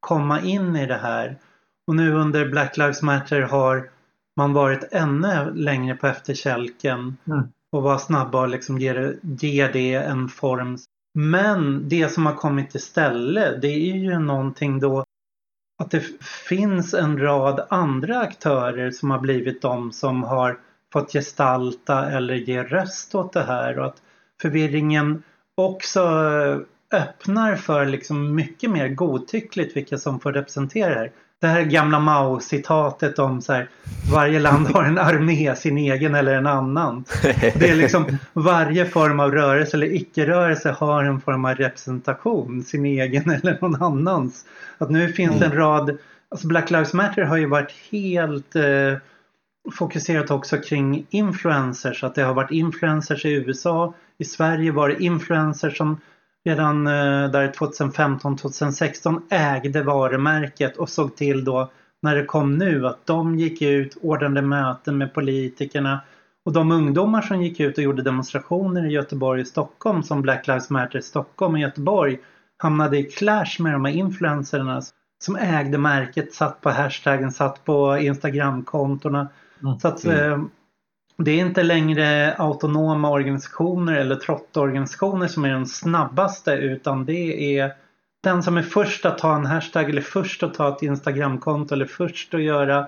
komma 0.00 0.40
in 0.40 0.76
i 0.76 0.86
det 0.86 0.98
här. 0.98 1.38
Och 1.86 1.96
nu 1.96 2.14
under 2.14 2.48
Black 2.48 2.76
Lives 2.76 3.02
Matter 3.02 3.40
har 3.40 3.90
man 4.36 4.52
varit 4.52 4.88
ännu 4.92 5.54
längre 5.54 5.96
på 5.96 6.06
efterkälken 6.06 7.16
mm. 7.26 7.42
och 7.72 7.82
var 7.82 7.98
snabba 7.98 8.44
att 8.44 8.50
liksom 8.50 8.78
ge, 8.78 9.14
ge 9.22 9.68
det 9.68 9.94
en 9.94 10.28
form 10.28 10.78
men 11.14 11.88
det 11.88 12.08
som 12.08 12.26
har 12.26 12.34
kommit 12.34 12.74
istället 12.74 13.62
det 13.62 13.68
är 13.68 13.96
ju 13.96 14.18
någonting 14.18 14.80
då 14.80 15.04
att 15.78 15.90
det 15.90 16.22
finns 16.48 16.94
en 16.94 17.18
rad 17.18 17.66
andra 17.70 18.20
aktörer 18.20 18.90
som 18.90 19.10
har 19.10 19.18
blivit 19.18 19.62
de 19.62 19.92
som 19.92 20.22
har 20.22 20.58
fått 20.92 21.12
gestalta 21.12 22.10
eller 22.10 22.34
ge 22.34 22.62
röst 22.62 23.14
åt 23.14 23.32
det 23.32 23.42
här 23.42 23.78
och 23.78 23.86
att 23.86 24.02
förvirringen 24.42 25.22
också 25.54 26.00
öppnar 26.92 27.56
för 27.56 27.86
liksom 27.86 28.34
mycket 28.34 28.70
mer 28.70 28.88
godtyckligt 28.88 29.76
vilka 29.76 29.98
som 29.98 30.20
får 30.20 30.32
representera 30.32 30.88
det 30.88 31.00
här 31.00 31.10
det 31.44 31.48
här 31.48 31.62
gamla 31.62 31.98
Mao-citatet 31.98 33.18
om 33.18 33.40
så 33.42 33.52
här, 33.52 33.68
varje 34.12 34.40
land 34.40 34.66
har 34.66 34.84
en 34.84 34.98
armé, 34.98 35.56
sin 35.56 35.78
egen 35.78 36.14
eller 36.14 36.34
en 36.34 36.46
annan. 36.46 37.04
Det 37.54 37.70
är 37.70 37.74
liksom 37.74 38.18
varje 38.32 38.86
form 38.86 39.20
av 39.20 39.32
rörelse 39.32 39.76
eller 39.76 39.94
icke-rörelse 39.94 40.70
har 40.70 41.04
en 41.04 41.20
form 41.20 41.44
av 41.44 41.54
representation, 41.54 42.62
sin 42.62 42.84
egen 42.84 43.30
eller 43.30 43.58
någon 43.60 43.82
annans. 43.82 44.44
Att 44.78 44.90
nu 44.90 45.12
finns 45.12 45.38
det 45.38 45.46
en 45.46 45.52
mm. 45.52 45.64
rad, 45.64 45.98
alltså 46.28 46.46
Black 46.46 46.70
Lives 46.70 46.92
Matter 46.92 47.22
har 47.22 47.36
ju 47.36 47.46
varit 47.46 47.74
helt 47.90 48.56
eh, 48.56 48.98
fokuserat 49.72 50.30
också 50.30 50.58
kring 50.58 51.06
influencers, 51.10 52.04
att 52.04 52.14
det 52.14 52.22
har 52.22 52.34
varit 52.34 52.50
influencers 52.50 53.24
i 53.24 53.32
USA, 53.32 53.94
i 54.18 54.24
Sverige 54.24 54.72
var 54.72 54.88
det 54.88 55.02
influencers 55.02 55.76
som 55.76 56.00
redan 56.44 56.86
eh, 56.86 57.30
där 57.30 57.52
2015-2016 57.52 59.20
ägde 59.30 59.82
varumärket 59.82 60.76
och 60.76 60.88
såg 60.88 61.16
till 61.16 61.44
då 61.44 61.70
när 62.02 62.16
det 62.16 62.24
kom 62.24 62.58
nu 62.58 62.86
att 62.86 63.06
de 63.06 63.38
gick 63.38 63.62
ut, 63.62 63.96
ordnade 64.02 64.42
möten 64.42 64.98
med 64.98 65.14
politikerna 65.14 66.00
och 66.44 66.52
de 66.52 66.72
ungdomar 66.72 67.22
som 67.22 67.42
gick 67.42 67.60
ut 67.60 67.78
och 67.78 67.84
gjorde 67.84 68.02
demonstrationer 68.02 68.86
i 68.86 68.92
Göteborg 68.92 69.40
och 69.40 69.46
Stockholm 69.46 70.02
som 70.02 70.22
Black 70.22 70.46
Lives 70.46 70.70
Matter 70.70 71.00
Stockholm 71.00 71.54
och 71.54 71.60
Göteborg 71.60 72.18
hamnade 72.56 72.98
i 72.98 73.02
clash 73.02 73.56
med 73.60 73.72
de 73.72 73.84
här 73.84 73.92
influencerna 73.92 74.82
som 75.18 75.36
ägde 75.36 75.78
märket, 75.78 76.34
satt 76.34 76.60
på 76.60 76.70
hashtaggen, 76.70 77.32
satt 77.32 77.64
på 77.64 77.98
Instagramkontona. 77.98 79.28
Mm. 79.62 79.78
Så 79.78 79.88
att 79.88 80.04
mm. 80.04 80.32
eh, 80.32 80.46
det 81.16 81.30
är 81.30 81.38
inte 81.38 81.62
längre 81.62 82.34
autonoma 82.34 83.10
organisationer 83.10 83.94
eller 83.94 84.16
trottorganisationer 84.16 85.28
som 85.28 85.44
är 85.44 85.52
de 85.52 85.66
snabbaste 85.66 86.52
utan 86.52 87.04
det 87.04 87.58
är 87.58 87.72
den 88.22 88.42
som 88.42 88.56
är 88.56 88.62
först 88.62 89.06
att 89.06 89.18
ta 89.18 89.36
en 89.36 89.46
hashtag 89.46 89.90
eller 89.90 90.02
först 90.02 90.42
att 90.42 90.54
ta 90.54 90.76
ett 90.76 90.82
Instagramkonto 90.82 91.74
eller 91.74 91.86
först 91.86 92.34
att 92.34 92.42
göra 92.42 92.86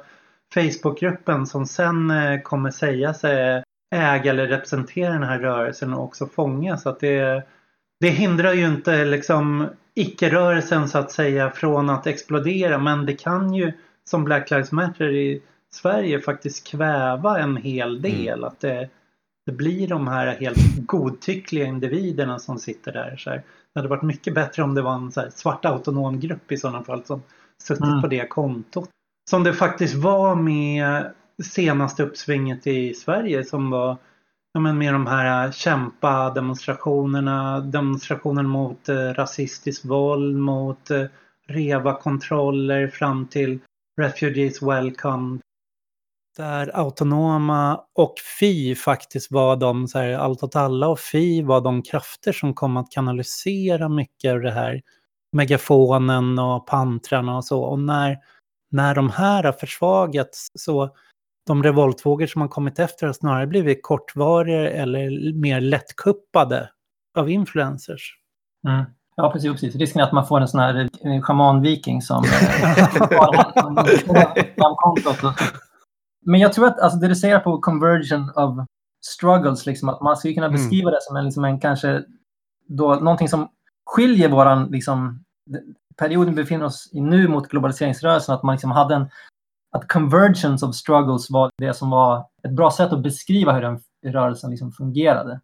Facebookgruppen 0.54 1.46
som 1.46 1.66
sen 1.66 2.10
eh, 2.10 2.40
kommer 2.40 2.70
säga 2.70 3.14
sig 3.14 3.56
eh, 3.56 3.62
äga 3.94 4.30
eller 4.30 4.46
representera 4.46 5.12
den 5.12 5.22
här 5.22 5.38
rörelsen 5.38 5.94
och 5.94 6.04
också 6.04 6.26
fånga. 6.26 6.76
Så 6.76 6.88
att 6.88 7.00
det, 7.00 7.42
det 8.00 8.08
hindrar 8.08 8.52
ju 8.52 8.66
inte 8.66 9.04
liksom 9.04 9.66
icke-rörelsen 9.94 10.88
så 10.88 10.98
att 10.98 11.12
säga 11.12 11.50
från 11.50 11.90
att 11.90 12.06
explodera 12.06 12.78
men 12.78 13.06
det 13.06 13.14
kan 13.14 13.54
ju 13.54 13.72
som 14.04 14.24
Black 14.24 14.50
Lives 14.50 14.72
Matter 14.72 15.08
i 15.08 15.42
Sverige 15.74 16.20
faktiskt 16.20 16.66
kväva 16.66 17.38
en 17.38 17.56
hel 17.56 17.96
mm. 17.96 18.02
del. 18.02 18.38
Mm. 18.38 18.44
Att 18.44 18.60
det, 18.60 18.88
det 19.46 19.52
blir 19.52 19.88
de 19.88 20.08
här 20.08 20.26
helt 20.26 20.86
godtyckliga 20.86 21.66
individerna 21.66 22.38
som 22.38 22.58
sitter 22.58 22.92
där. 22.92 23.16
Så 23.16 23.30
här. 23.30 23.42
Det 23.74 23.80
hade 23.80 23.88
varit 23.88 24.02
mycket 24.02 24.34
bättre 24.34 24.62
om 24.62 24.74
det 24.74 24.82
var 24.82 24.94
en 24.94 25.12
här, 25.16 25.30
svart 25.30 25.64
autonom 25.64 26.20
grupp 26.20 26.52
i 26.52 26.56
sådana 26.56 26.84
fall 26.84 27.04
som 27.04 27.22
suttit 27.62 27.84
mm. 27.84 28.02
på 28.02 28.08
det 28.08 28.28
kontot. 28.28 28.90
Som 29.30 29.44
det 29.44 29.52
faktiskt 29.52 29.94
var 29.94 30.34
med 30.34 31.12
senaste 31.42 32.02
uppsvinget 32.02 32.66
i 32.66 32.94
Sverige 32.94 33.44
som 33.44 33.70
var 33.70 33.96
ja, 34.52 34.60
men 34.60 34.78
med 34.78 34.94
de 34.94 35.06
här 35.06 35.52
kämpa 35.52 36.30
demonstrationerna, 36.30 37.60
demonstrationer 37.60 38.42
mot 38.42 38.88
eh, 38.88 38.96
rasistiskt 38.96 39.84
våld, 39.84 40.36
mot 40.36 40.90
eh, 40.90 41.04
REVA-kontroller 41.46 42.88
fram 42.88 43.26
till 43.26 43.58
Refugees 44.00 44.62
Welcome 44.62 45.38
där 46.36 46.76
Autonoma 46.76 47.80
och 47.94 48.14
Fi 48.38 48.74
faktiskt 48.74 49.30
var 49.30 49.56
de, 49.56 49.88
så 49.88 49.98
här, 49.98 50.12
Allt 50.12 50.42
åt 50.42 50.56
alla 50.56 50.88
och 50.88 50.98
Fi 50.98 51.42
var 51.42 51.60
de 51.60 51.82
krafter 51.82 52.32
som 52.32 52.54
kom 52.54 52.76
att 52.76 52.90
kanalisera 52.90 53.88
mycket 53.88 54.32
av 54.32 54.40
det 54.40 54.50
här. 54.50 54.82
Megafonen 55.32 56.38
och 56.38 56.66
pantrarna 56.66 57.36
och 57.36 57.44
så. 57.44 57.62
Och 57.62 57.78
när, 57.78 58.18
när 58.70 58.94
de 58.94 59.10
här 59.10 59.44
har 59.44 59.52
försvagats 59.52 60.48
så 60.54 60.90
de 61.46 61.62
revoltvågor 61.62 62.26
som 62.26 62.40
har 62.40 62.48
kommit 62.48 62.78
efter 62.78 63.06
har 63.06 63.14
snarare 63.14 63.46
blivit 63.46 63.82
kortvariga 63.82 64.70
eller 64.70 65.32
mer 65.32 65.60
lättkuppade 65.60 66.70
av 67.18 67.30
influencers. 67.30 68.18
Mm. 68.68 68.84
Ja, 69.16 69.32
precis, 69.32 69.52
precis. 69.52 69.74
Risken 69.76 70.00
är 70.00 70.04
att 70.04 70.12
man 70.12 70.26
får 70.26 70.40
en 70.40 70.48
sån 70.48 70.60
här 70.60 70.88
schamanviking 71.20 72.02
som 72.02 72.24
men 76.26 76.40
jag 76.40 76.52
tror 76.52 76.66
att 76.66 76.80
alltså, 76.80 76.98
det 76.98 77.08
du 77.08 77.14
säger 77.14 77.38
på 77.38 77.60
conversion 77.60 78.30
of 78.34 78.66
struggles, 79.06 79.66
liksom, 79.66 79.88
att 79.88 80.00
man 80.00 80.16
skulle 80.16 80.34
kunna 80.34 80.46
mm. 80.46 80.56
beskriva 80.56 80.88
mm. 80.88 80.94
det 80.94 81.02
som 81.02 81.16
en, 81.16 81.24
liksom 81.24 81.44
en 81.44 81.60
kanske 81.60 82.04
då, 82.66 82.94
någonting 82.94 83.28
som 83.28 83.48
skiljer 83.84 84.28
våran 84.28 84.64
liksom, 84.66 85.24
perioden 85.96 86.34
vi 86.34 86.42
befinner 86.42 86.64
oss 86.64 86.90
i 86.92 87.00
nu 87.00 87.28
mot 87.28 87.48
globaliseringsrörelsen, 87.48 88.34
att 88.34 88.42
man 88.42 88.54
liksom 88.54 88.70
hade 88.70 88.94
en 88.94 89.08
att 89.72 89.88
convergence 89.88 90.66
of 90.66 90.74
struggles 90.74 91.30
var 91.30 91.50
det 91.58 91.74
som 91.74 91.90
var 91.90 92.26
ett 92.42 92.52
bra 92.52 92.70
sätt 92.70 92.92
att 92.92 93.02
beskriva 93.02 93.52
hur 93.52 93.62
den 93.62 93.80
rörelsen 94.06 94.50
liksom 94.50 94.72
fungerade. 94.72 95.40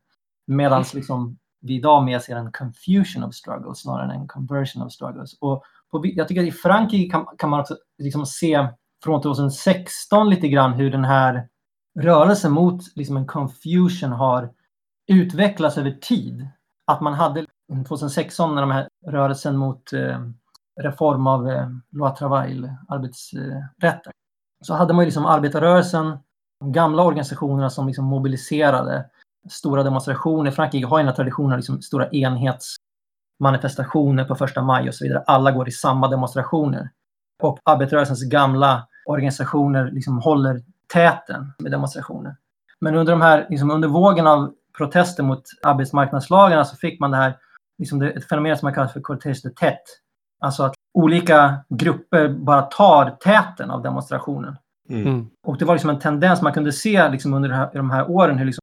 Medan 0.46 0.84
liksom, 0.94 1.38
vi 1.60 1.74
idag 1.74 2.04
mer 2.04 2.18
ser 2.18 2.36
en 2.36 2.52
confusion 2.52 3.24
of 3.24 3.34
struggles 3.34 3.78
snarare 3.78 4.04
än 4.04 4.20
en 4.20 4.28
conversion 4.28 4.82
of 4.82 4.92
struggles. 4.92 5.38
Och 5.40 5.64
på, 5.90 6.02
jag 6.04 6.28
tycker 6.28 6.42
att 6.42 6.48
i 6.48 6.52
Frankrike 6.52 7.10
kan, 7.10 7.26
kan 7.38 7.50
man 7.50 7.60
också 7.60 7.76
liksom 7.98 8.26
se 8.26 8.68
från 9.04 9.22
2016 9.22 10.30
lite 10.30 10.48
grann 10.48 10.72
hur 10.72 10.90
den 10.90 11.04
här 11.04 11.48
rörelsen 12.00 12.52
mot 12.52 12.96
liksom 12.96 13.16
en 13.16 13.26
confusion 13.26 14.12
har 14.12 14.50
utvecklats 15.12 15.78
över 15.78 15.90
tid. 15.90 16.48
Att 16.86 17.00
man 17.00 17.14
hade 17.14 17.46
2016 17.88 18.54
när 18.54 18.62
de 18.62 18.70
här 18.70 18.88
rörelsen 19.06 19.56
mot 19.56 19.92
eh, 19.92 20.20
reform 20.80 21.26
av 21.26 21.48
eh, 21.48 21.68
loi 21.90 22.16
travail, 22.16 22.72
arbetsrätten, 22.88 24.12
så 24.64 24.74
hade 24.74 24.94
man 24.94 25.02
ju 25.02 25.06
liksom 25.06 25.26
arbetarrörelsen, 25.26 26.18
de 26.60 26.72
gamla 26.72 27.04
organisationerna 27.04 27.70
som 27.70 27.86
liksom 27.86 28.04
mobiliserade 28.04 29.06
stora 29.50 29.82
demonstrationer. 29.82 30.50
Frankrike 30.50 30.86
har 30.86 30.98
ju 30.98 31.02
den 31.02 31.08
här 31.08 31.16
traditionen 31.16 31.52
av 31.52 31.58
liksom 31.58 31.82
stora 31.82 32.08
enhetsmanifestationer 32.10 34.24
på 34.24 34.34
första 34.34 34.62
maj 34.62 34.88
och 34.88 34.94
så 34.94 35.04
vidare. 35.04 35.24
Alla 35.26 35.52
går 35.52 35.68
i 35.68 35.72
samma 35.72 36.08
demonstrationer. 36.08 36.90
Och 37.42 37.58
arbetarrörelsens 37.64 38.24
gamla 38.24 38.88
organisationer 39.06 39.90
liksom 39.90 40.18
håller 40.18 40.60
täten 40.92 41.52
med 41.58 41.72
demonstrationer. 41.72 42.36
Men 42.80 42.94
under, 42.94 43.12
de 43.12 43.20
här, 43.20 43.46
liksom 43.50 43.70
under 43.70 43.88
vågen 43.88 44.26
av 44.26 44.54
protester 44.78 45.22
mot 45.22 45.42
arbetsmarknadslagarna 45.62 46.64
så 46.64 46.76
fick 46.76 47.00
man 47.00 47.10
det 47.10 47.16
här, 47.16 47.36
liksom 47.78 47.98
det, 47.98 48.10
ett 48.10 48.28
fenomen 48.28 48.56
som 48.56 48.66
man 48.66 48.74
kallar 48.74 48.88
för 48.88 49.00
cortège 49.00 49.42
de 49.42 49.50
tête. 49.50 49.82
Alltså 50.40 50.62
att 50.62 50.74
olika 50.94 51.64
grupper 51.68 52.28
bara 52.28 52.62
tar 52.62 53.10
täten 53.10 53.70
av 53.70 53.82
demonstrationen. 53.82 54.56
Mm. 54.88 55.06
Mm. 55.06 55.26
Och 55.46 55.58
det 55.58 55.64
var 55.64 55.74
liksom 55.74 55.90
en 55.90 55.98
tendens 55.98 56.42
man 56.42 56.52
kunde 56.52 56.72
se 56.72 57.08
liksom 57.08 57.34
under 57.34 57.50
här, 57.50 57.70
de 57.72 57.90
här 57.90 58.10
åren 58.10 58.38
hur 58.38 58.46
liksom 58.46 58.62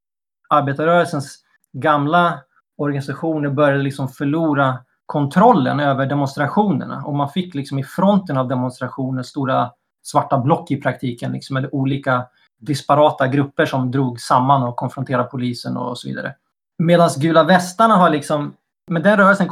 arbetarrörelsens 0.50 1.38
gamla 1.74 2.40
organisationer 2.78 3.50
började 3.50 3.84
liksom 3.84 4.10
förlora 4.10 4.78
kontrollen 5.06 5.80
över 5.80 6.06
demonstrationerna. 6.06 7.04
Och 7.06 7.14
man 7.14 7.30
fick 7.30 7.56
liksom 7.56 7.80
i 7.80 7.84
fronten 7.84 8.38
av 8.38 8.48
demonstrationer 8.48 9.24
stora 9.24 9.72
svarta 10.04 10.38
block 10.38 10.72
i 10.72 10.82
praktiken, 10.82 11.32
liksom, 11.32 11.58
eller 11.58 11.76
olika 11.76 12.26
disparata 12.60 13.28
grupper 13.28 13.66
som 13.66 13.92
drog 13.92 14.20
samman 14.20 14.64
och 14.64 14.76
konfronterade 14.76 15.24
polisen 15.24 15.78
och 15.78 15.98
så 15.98 16.08
vidare. 16.08 16.36
Medan 16.84 17.10
gula 17.18 17.44
västarna 17.44 17.96
har 17.96 18.10
liksom, 18.10 18.54
med 18.92 19.04
den 19.04 19.18
rörelsen, 19.18 19.48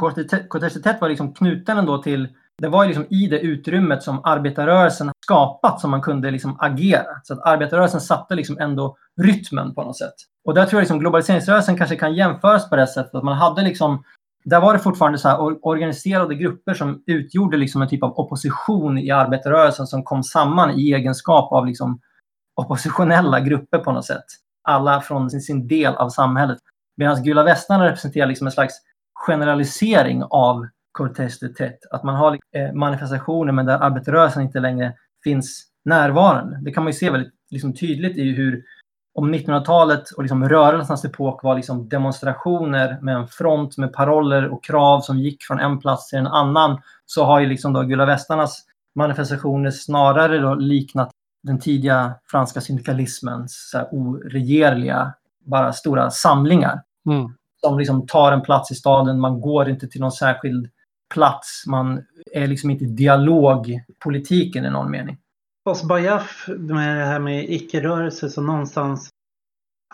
Kortesitet 0.48 1.00
var 1.00 1.08
liksom 1.08 1.34
knuten 1.34 1.78
ändå 1.78 2.02
till, 2.02 2.28
det 2.58 2.68
var 2.68 2.84
ju 2.84 2.88
liksom 2.88 3.06
i 3.10 3.26
det 3.26 3.40
utrymmet 3.40 4.02
som 4.02 4.20
arbetarrörelsen 4.24 5.10
skapat 5.24 5.80
som 5.80 5.90
man 5.90 6.02
kunde 6.02 6.30
liksom 6.30 6.56
agera. 6.60 7.20
Så 7.22 7.34
att 7.34 7.46
arbetarrörelsen 7.46 8.00
satte 8.00 8.34
liksom 8.34 8.58
ändå 8.58 8.96
rytmen 9.20 9.74
på 9.74 9.82
något 9.82 9.98
sätt. 9.98 10.14
Och 10.44 10.54
där 10.54 10.66
tror 10.66 10.78
jag 10.78 10.82
liksom 10.82 10.98
globaliseringsrörelsen 10.98 11.76
kanske 11.76 11.96
kan 11.96 12.14
jämföras 12.14 12.70
på 12.70 12.76
det 12.76 12.86
sättet 12.86 13.14
att 13.14 13.24
man 13.24 13.36
hade 13.36 13.62
liksom 13.62 14.04
där 14.48 14.60
var 14.60 14.72
det 14.72 14.78
fortfarande 14.78 15.18
så 15.18 15.28
här 15.28 15.66
organiserade 15.66 16.34
grupper 16.34 16.74
som 16.74 17.02
utgjorde 17.06 17.56
liksom 17.56 17.82
en 17.82 17.88
typ 17.88 18.02
av 18.02 18.18
opposition 18.18 18.98
i 18.98 19.10
arbetarrörelsen 19.10 19.86
som 19.86 20.04
kom 20.04 20.22
samman 20.22 20.70
i 20.70 20.92
egenskap 20.92 21.52
av 21.52 21.66
liksom 21.66 22.00
oppositionella 22.54 23.40
grupper 23.40 23.78
på 23.78 23.92
något 23.92 24.06
sätt. 24.06 24.24
Alla 24.62 25.00
från 25.00 25.30
sin, 25.30 25.40
sin 25.40 25.68
del 25.68 25.94
av 25.94 26.08
samhället. 26.08 26.58
Medan 26.96 27.22
gula 27.22 27.42
västarna 27.42 27.86
representerar 27.86 28.26
liksom 28.26 28.46
en 28.46 28.52
slags 28.52 28.74
generalisering 29.26 30.22
av 30.30 30.66
Cortés 30.92 31.38
de 31.38 31.48
Tet. 31.48 31.78
Att 31.90 32.04
man 32.04 32.14
har 32.14 32.38
eh, 32.54 32.72
manifestationer 32.72 33.52
men 33.52 33.66
där 33.66 33.78
arbetarrörelsen 33.78 34.42
inte 34.42 34.60
längre 34.60 34.94
finns 35.24 35.64
närvarande. 35.84 36.60
Det 36.64 36.70
kan 36.70 36.84
man 36.84 36.92
ju 36.92 36.98
se 36.98 37.10
väldigt 37.10 37.32
liksom, 37.50 37.74
tydligt 37.74 38.16
i 38.16 38.32
hur 38.32 38.64
om 39.18 39.34
1900-talet 39.34 40.10
och 40.10 40.22
liksom 40.22 40.48
rörelsens 40.48 41.04
epok 41.04 41.42
var 41.42 41.56
liksom 41.56 41.88
demonstrationer 41.88 42.98
med 43.00 43.16
en 43.16 43.28
front 43.28 43.78
med 43.78 43.92
paroller 43.92 44.48
och 44.48 44.64
krav 44.64 45.00
som 45.00 45.18
gick 45.18 45.42
från 45.42 45.58
en 45.60 45.78
plats 45.78 46.08
till 46.08 46.18
en 46.18 46.26
annan 46.26 46.80
så 47.06 47.24
har 47.24 47.40
ju 47.40 47.46
liksom 47.46 47.72
då 47.72 47.82
Gula 47.82 48.06
västarnas 48.06 48.64
manifestationer 48.94 49.70
snarare 49.70 50.38
då 50.38 50.54
liknat 50.54 51.10
den 51.42 51.60
tidiga 51.60 52.14
franska 52.30 52.60
syndikalismens 52.60 53.70
så 53.70 53.78
här 53.78 53.88
oregerliga, 53.92 55.12
bara 55.44 55.72
stora 55.72 56.10
samlingar. 56.10 56.82
Mm. 57.06 57.34
Som 57.60 57.78
liksom 57.78 58.06
tar 58.06 58.32
en 58.32 58.42
plats 58.42 58.70
i 58.70 58.74
staden, 58.74 59.20
man 59.20 59.40
går 59.40 59.68
inte 59.68 59.88
till 59.88 60.00
någon 60.00 60.12
särskild 60.12 60.70
plats, 61.14 61.64
man 61.66 62.02
är 62.34 62.46
liksom 62.46 62.70
inte 62.70 62.84
dialogpolitiken 62.84 64.64
i 64.64 64.70
någon 64.70 64.90
mening. 64.90 65.18
Osbajaf 65.68 66.48
med 66.48 66.96
det 66.96 67.04
här 67.04 67.18
med 67.18 67.50
icke-rörelse 67.50 68.30
så 68.30 68.42
någonstans 68.42 69.08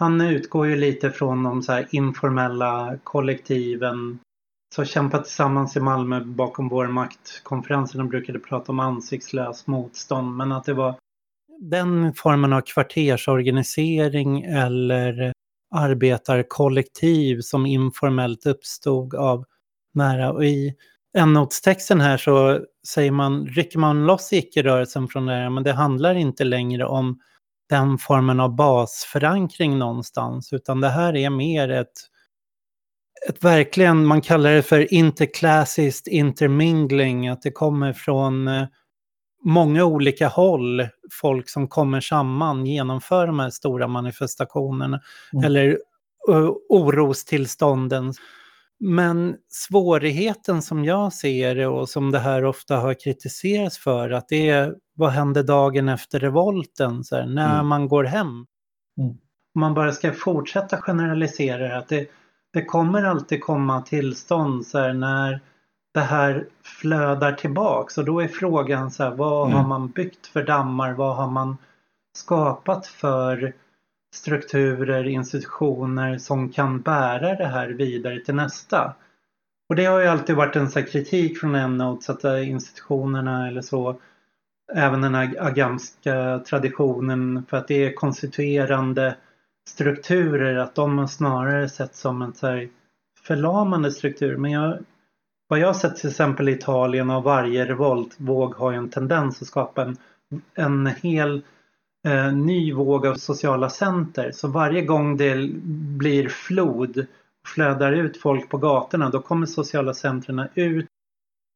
han 0.01 0.21
utgår 0.21 0.67
ju 0.67 0.77
lite 0.77 1.11
från 1.11 1.43
de 1.43 1.63
så 1.63 1.73
här 1.73 1.89
informella 1.91 2.99
kollektiven. 3.05 4.19
Så 4.75 4.85
kämpat 4.85 5.25
tillsammans 5.25 5.77
i 5.77 5.81
Malmö 5.81 6.21
bakom 6.21 6.69
vår 6.69 6.87
maktkonferensen 6.87 7.99
de 7.99 8.09
brukade 8.09 8.39
prata 8.39 8.73
om 8.73 8.81
ansiktslös 8.81 9.67
motstånd. 9.67 10.37
Men 10.37 10.53
att 10.53 10.65
det 10.65 10.75
var... 10.75 10.95
Den 11.61 12.15
formen 12.15 12.53
av 12.53 12.61
kvartersorganisering 12.61 14.43
eller 14.43 15.33
arbetarkollektiv 15.75 17.41
som 17.41 17.67
informellt 17.67 18.47
uppstod 18.47 19.15
av 19.15 19.45
nära 19.95 20.33
och 20.33 20.45
i 20.45 20.75
ämnotstexten 21.17 22.01
här 22.01 22.17
så 22.17 22.61
säger 22.89 23.11
man, 23.11 23.47
rycker 23.47 23.79
man 23.79 24.07
loss 24.07 24.33
icke-rörelsen 24.33 25.09
från 25.09 25.27
det 25.27 25.33
här, 25.33 25.51
men 25.51 25.63
det 25.63 25.73
handlar 25.73 26.15
inte 26.15 26.45
längre 26.45 26.85
om 26.85 27.21
den 27.69 27.99
formen 27.99 28.41
av 28.41 28.57
basförankring 28.57 29.79
någonstans, 29.79 30.53
utan 30.53 30.81
det 30.81 30.89
här 30.89 31.17
är 31.17 31.31
mer 31.31 31.69
ett, 31.69 31.93
ett 33.29 33.45
verkligen, 33.45 34.07
man 34.07 34.21
kallar 34.21 34.53
det 34.53 34.63
för 34.63 34.95
interklassiskt 34.95 36.07
intermingling, 36.07 37.29
att 37.29 37.43
det 37.43 37.51
kommer 37.51 37.93
från 37.93 38.49
eh, 38.49 38.67
många 39.45 39.85
olika 39.85 40.29
håll, 40.29 40.89
folk 41.21 41.49
som 41.49 41.69
kommer 41.69 42.01
samman, 42.01 42.67
genomför 42.67 43.27
de 43.27 43.39
här 43.39 43.51
stora 43.51 43.89
manifestationerna, 43.89 45.01
mm. 45.33 45.45
eller 45.45 45.79
uh, 46.29 46.53
orostillstånden. 46.69 48.15
Men 48.87 49.37
svårigheten 49.49 50.63
som 50.63 50.85
jag 50.85 51.13
ser 51.13 51.55
det 51.55 51.67
och 51.67 51.89
som 51.89 52.11
det 52.11 52.19
här 52.19 52.45
ofta 52.45 52.77
har 52.77 52.95
kritiserats 52.95 53.79
för, 53.79 54.11
att 54.11 54.29
det 54.29 54.49
är 54.49 54.75
vad 54.97 55.11
händer 55.11 55.43
dagen 55.43 55.89
efter 55.89 56.21
revolten, 56.21 57.05
så 57.05 57.17
här, 57.17 57.27
när 57.27 57.55
mm. 57.55 57.67
man 57.67 57.89
går 57.89 58.05
hem. 58.05 58.27
Mm. 58.99 59.11
Om 59.55 59.61
man 59.61 59.75
bara 59.75 59.93
ska 59.93 60.13
fortsätta 60.13 60.77
generalisera 60.77 61.79
att 61.79 61.89
det, 61.89 62.07
det 62.53 62.65
kommer 62.65 63.05
alltid 63.05 63.41
komma 63.41 63.83
tillstånd 63.83 64.67
så 64.67 64.79
här, 64.79 64.93
när 64.93 65.41
det 65.95 66.01
här 66.01 66.47
flödar 66.63 67.33
tillbaks 67.33 67.99
och 67.99 68.05
då 68.05 68.21
är 68.21 68.29
frågan 68.29 68.91
så 68.91 69.03
här, 69.03 69.11
vad 69.11 69.47
mm. 69.47 69.59
har 69.59 69.69
man 69.69 69.89
byggt 69.89 70.27
för 70.27 70.43
dammar, 70.43 70.93
vad 70.93 71.17
har 71.17 71.31
man 71.31 71.57
skapat 72.17 72.87
för 72.87 73.53
strukturer, 74.15 75.05
institutioner 75.07 76.19
som 76.19 76.49
kan 76.49 76.81
bära 76.81 77.35
det 77.35 77.47
här 77.47 77.69
vidare 77.69 78.21
till 78.21 78.35
nästa. 78.35 78.95
Och 79.69 79.77
det 79.77 79.85
har 79.85 80.01
ju 80.01 80.07
alltid 80.07 80.37
varit 80.37 80.57
en 80.57 80.71
så 80.71 80.83
kritik 80.83 81.39
från 81.39 81.55
Endnotes 81.55 82.11
att 82.11 82.25
eh, 82.25 82.51
institutionerna 82.51 83.49
eller 83.49 83.61
så, 83.61 83.97
även 84.75 85.01
den 85.01 85.15
här 85.15 85.37
agamska 85.39 86.39
traditionen 86.47 87.45
för 87.49 87.57
att 87.57 87.69
det 87.69 87.85
är 87.85 87.93
konstituerande 87.93 89.17
strukturer, 89.69 90.57
att 90.57 90.75
de 90.75 90.99
har 90.99 91.07
snarare 91.07 91.69
sett 91.69 91.95
som 91.95 92.23
en 92.23 92.35
så 92.35 92.47
här 92.47 92.69
förlamande 93.23 93.91
struktur. 93.91 94.37
Men 94.37 94.51
jag, 94.51 94.79
vad 95.49 95.59
jag 95.59 95.67
har 95.67 95.75
sett 95.75 95.97
till 95.97 96.11
exempel 96.11 96.49
i 96.49 96.53
Italien 96.53 97.11
av 97.11 97.23
varje 97.23 97.65
revoltvåg 97.65 98.55
har 98.55 98.71
ju 98.71 98.77
en 98.77 98.91
tendens 98.91 99.43
att 99.43 99.49
skapa 99.49 99.83
en, 99.83 99.97
en 100.55 100.87
hel 100.87 101.43
eh, 102.05 102.33
ny 102.33 102.73
våg 102.73 103.07
av 103.07 103.15
sociala 103.15 103.71
center. 103.71 104.33
Så 104.33 104.49
varje 104.49 104.83
gång 104.83 105.17
det 105.17 105.51
blir 105.99 106.29
flod 106.29 107.07
flödar 107.47 107.93
ut 107.93 108.21
folk 108.21 108.49
på 108.49 108.59
gatorna 108.59 109.11
då 109.11 109.21
kommer 109.21 109.47
sociala 109.47 109.95
centren 109.95 110.49
ut. 110.55 110.87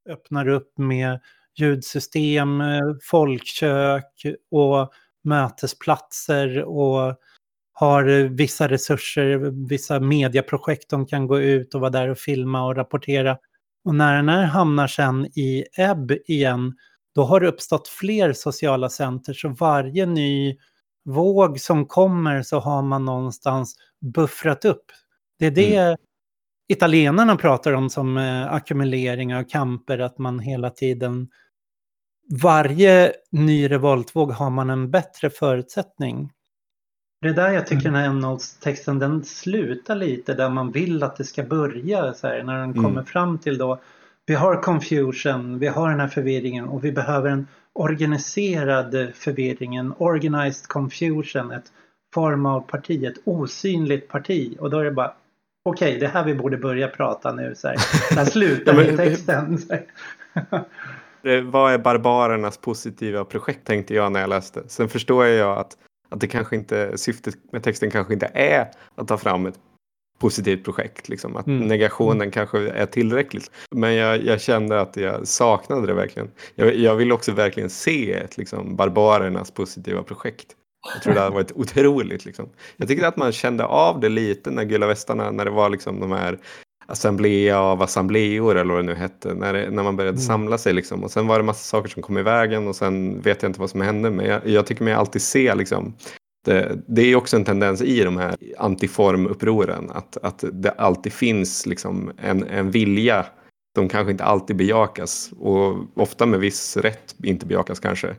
Öppnar 0.09 0.49
upp 0.49 0.79
med 0.79 1.21
ljudsystem, 1.57 2.61
eh, 2.61 2.81
folkkök 3.03 4.27
och 4.51 4.93
mötesplatser 5.25 6.65
och 6.65 7.17
har 7.73 8.29
vissa 8.29 8.69
resurser, 8.69 9.39
vissa 9.69 10.01
medieprojekt 10.01 10.91
de 10.91 11.07
kan 11.07 11.27
gå 11.27 11.41
ut 11.41 11.75
och 11.75 11.81
vara 11.81 11.91
där 11.91 12.09
och 12.09 12.19
filma 12.19 12.65
och 12.65 12.77
rapportera. 12.77 13.39
Och 13.85 13.95
när 13.95 14.17
den 14.17 14.29
här 14.29 14.45
hamnar 14.45 14.87
sen 14.87 15.27
i 15.27 15.65
ebb 15.77 16.13
igen 16.27 16.75
då 17.19 17.25
har 17.25 17.41
det 17.41 17.49
uppstått 17.49 17.89
fler 17.89 18.33
sociala 18.33 18.89
center. 18.89 19.33
Så 19.33 19.49
varje 19.49 20.07
ny 20.07 20.57
våg 21.05 21.61
som 21.61 21.87
kommer 21.87 22.43
så 22.43 22.59
har 22.59 22.83
man 22.83 23.05
någonstans 23.05 23.77
buffrat 24.14 24.64
upp. 24.64 24.85
Det 25.39 25.47
är 25.47 25.51
det 25.51 25.77
mm. 25.77 25.97
italienarna 26.69 27.37
pratar 27.37 27.73
om 27.73 27.91
som 27.91 28.16
eh, 28.16 28.53
ackumulering 28.53 29.35
av 29.35 29.43
kamper, 29.43 29.99
att 29.99 30.19
man 30.19 30.39
hela 30.39 30.71
tiden... 30.71 31.29
Varje 32.43 33.12
ny 33.31 33.71
revoltvåg 33.71 34.31
har 34.31 34.51
man 34.51 34.71
en 34.71 34.91
bättre 34.91 35.31
förutsättning. 35.31 36.33
Det 37.21 37.29
är 37.29 37.35
där 37.35 37.51
jag 37.51 37.66
tycker 37.66 37.85
den 37.85 37.95
här 37.95 38.07
endnotes-texten 38.07 38.99
den 38.99 39.25
slutar 39.25 39.95
lite 39.95 40.35
där 40.35 40.51
man 40.51 40.73
vill 40.73 41.03
att 41.03 41.16
det 41.16 41.25
ska 41.25 41.43
börja. 41.43 42.14
Så 42.14 42.27
här, 42.27 42.43
när 42.43 42.61
den 42.61 42.71
Mm. 42.71 42.85
kommer 42.85 43.03
fram 43.03 43.39
till 43.39 43.59
då 43.59 43.81
vi 44.29 44.35
har 44.35 44.62
confusion, 44.62 45.59
vi 45.59 45.66
har 45.66 45.91
den 45.91 46.01
här 46.01 46.09
förvirringen 46.09 46.68
och 46.68 46.85
vi 46.85 46.93
behöver 46.93 47.31
en 47.31 47.47
organiserad 47.72 49.12
förvirring, 49.14 49.76
en 49.76 49.95
organized 49.99 50.66
confusion, 50.66 51.53
ett 51.53 51.72
form 52.14 52.47
av 52.47 52.61
parti, 52.61 53.05
ett 53.05 53.18
osynligt 53.24 54.09
parti. 54.09 54.57
Och 54.61 54.70
då 54.70 54.79
är 54.79 54.85
det 54.85 54.91
bara 54.91 55.12
okej, 55.64 55.99
det 55.99 56.07
är 56.07 56.11
här 56.11 56.24
vi 56.24 56.35
borde 56.35 56.57
börja 56.57 56.89
prata 56.89 57.33
nu. 57.33 57.55
Så 57.55 57.68
här. 57.68 57.76
Där 58.14 58.24
slutar 58.24 58.72
Ja, 58.76 58.85
men- 58.87 58.97
texten. 58.97 59.59
Det, 61.22 61.41
vad 61.41 61.72
är 61.72 61.79
barbarernas 61.79 62.59
positiva 62.59 63.24
projekt 63.24 63.66
tänkte 63.66 63.95
jag 63.95 64.12
när 64.12 64.20
jag 64.20 64.31
läste. 64.31 64.62
Sen 64.68 64.89
förstår 64.89 65.26
jag 65.26 65.59
att, 65.59 65.76
att 66.09 66.20
det 66.20 66.26
kanske 66.26 66.57
inte, 66.57 66.99
syftet 66.99 67.35
med 67.53 67.62
texten 67.62 67.91
kanske 67.91 68.12
inte 68.12 68.31
är 68.35 68.70
att 68.95 69.09
ta 69.09 69.18
fram 69.18 69.47
ett 69.47 69.59
positivt 70.19 70.64
projekt. 70.64 71.09
Liksom. 71.09 71.37
Att 71.37 71.47
Mm. 71.47 71.66
negationen 71.69 72.31
kanske 72.31 72.59
är 72.71 72.87
tillräckligt. 72.87 73.51
Men 73.71 73.95
jag, 73.95 74.25
jag 74.25 74.41
kände 74.41 74.81
att 74.81 74.97
jag 74.97 75.29
saknade 75.29 75.87
det 75.87 75.95
verkligen. 75.95 76.31
Jag, 76.55 76.77
jag 76.77 76.95
vill 76.97 77.12
också 77.12 77.33
verkligen 77.33 77.71
se 77.71 78.12
ett 78.12 78.37
liksom, 78.39 78.77
barbarernas 78.77 79.51
positiva 79.51 80.03
projekt. 80.03 80.47
Jag 80.95 81.03
tror 81.03 81.14
det 81.14 81.21
hade 81.21 81.35
varit 81.35 81.53
otroligt. 81.53 82.25
Liksom. 82.25 82.49
Jag 82.77 82.89
tycker 82.89 83.07
att 83.07 83.16
man 83.16 83.33
kände 83.33 83.64
av 83.64 84.01
det 84.01 84.09
lite 84.09 84.51
när 84.51 84.64
Gula 84.64 84.87
Västarna, 84.87 85.31
när 85.31 85.45
det 85.45 85.51
var 85.51 85.69
liksom 85.71 86.01
de 86.01 86.12
här 86.12 86.39
assemblea 86.87 87.61
av 87.61 87.83
assembleor 87.83 88.57
eller 88.57 88.75
vad 88.75 88.85
det 88.85 88.87
nu 88.87 88.95
hette. 88.95 89.35
När, 89.35 89.53
det, 89.53 89.71
när 89.71 89.83
man 89.83 89.97
började 89.97 90.16
Mm. 90.16 90.27
samla 90.27 90.59
sig 90.59 90.73
liksom. 90.73 91.05
Och 91.05 91.11
sen 91.11 91.27
var 91.27 91.39
det 91.39 91.45
massa 91.45 91.64
saker 91.64 91.89
som 91.89 92.03
kom 92.03 92.19
i 92.19 92.23
vägen 92.23 92.69
och 92.69 92.77
sen 92.77 93.21
vet 93.21 93.43
jag 93.43 93.49
inte 93.51 93.61
vad 93.61 93.71
som 93.71 93.81
hände. 93.81 94.11
Men 94.11 94.27
jag, 94.27 94.47
jag 94.47 94.66
tycker 94.66 94.85
mig 94.85 94.93
alltid 94.95 95.23
se 95.23 95.55
liksom. 95.55 95.95
Eh, 96.49 96.77
det, 96.87 97.03
är 97.03 97.17
också 97.17 97.37
en 97.37 97.45
tendens 97.45 97.83
i 97.83 98.05
de 98.05 98.17
här 98.17 98.37
antiformupproren 98.59 99.91
att, 99.91 100.17
att 100.17 100.45
det 100.53 100.71
alltid 100.71 101.13
finns 101.13 101.67
liksom 101.67 102.13
en, 102.23 102.45
en 102.45 102.71
vilja 102.71 103.27
som 103.79 103.89
kanske 103.89 104.11
inte 104.11 104.25
alltid 104.25 104.57
bejakas 104.57 105.31
och 105.39 105.77
ofta 105.95 106.27
med 106.27 106.41
viss 106.41 106.77
rätt 106.77 107.15
inte 107.23 107.47
bejakas 107.47 107.81
kanske. 107.81 108.17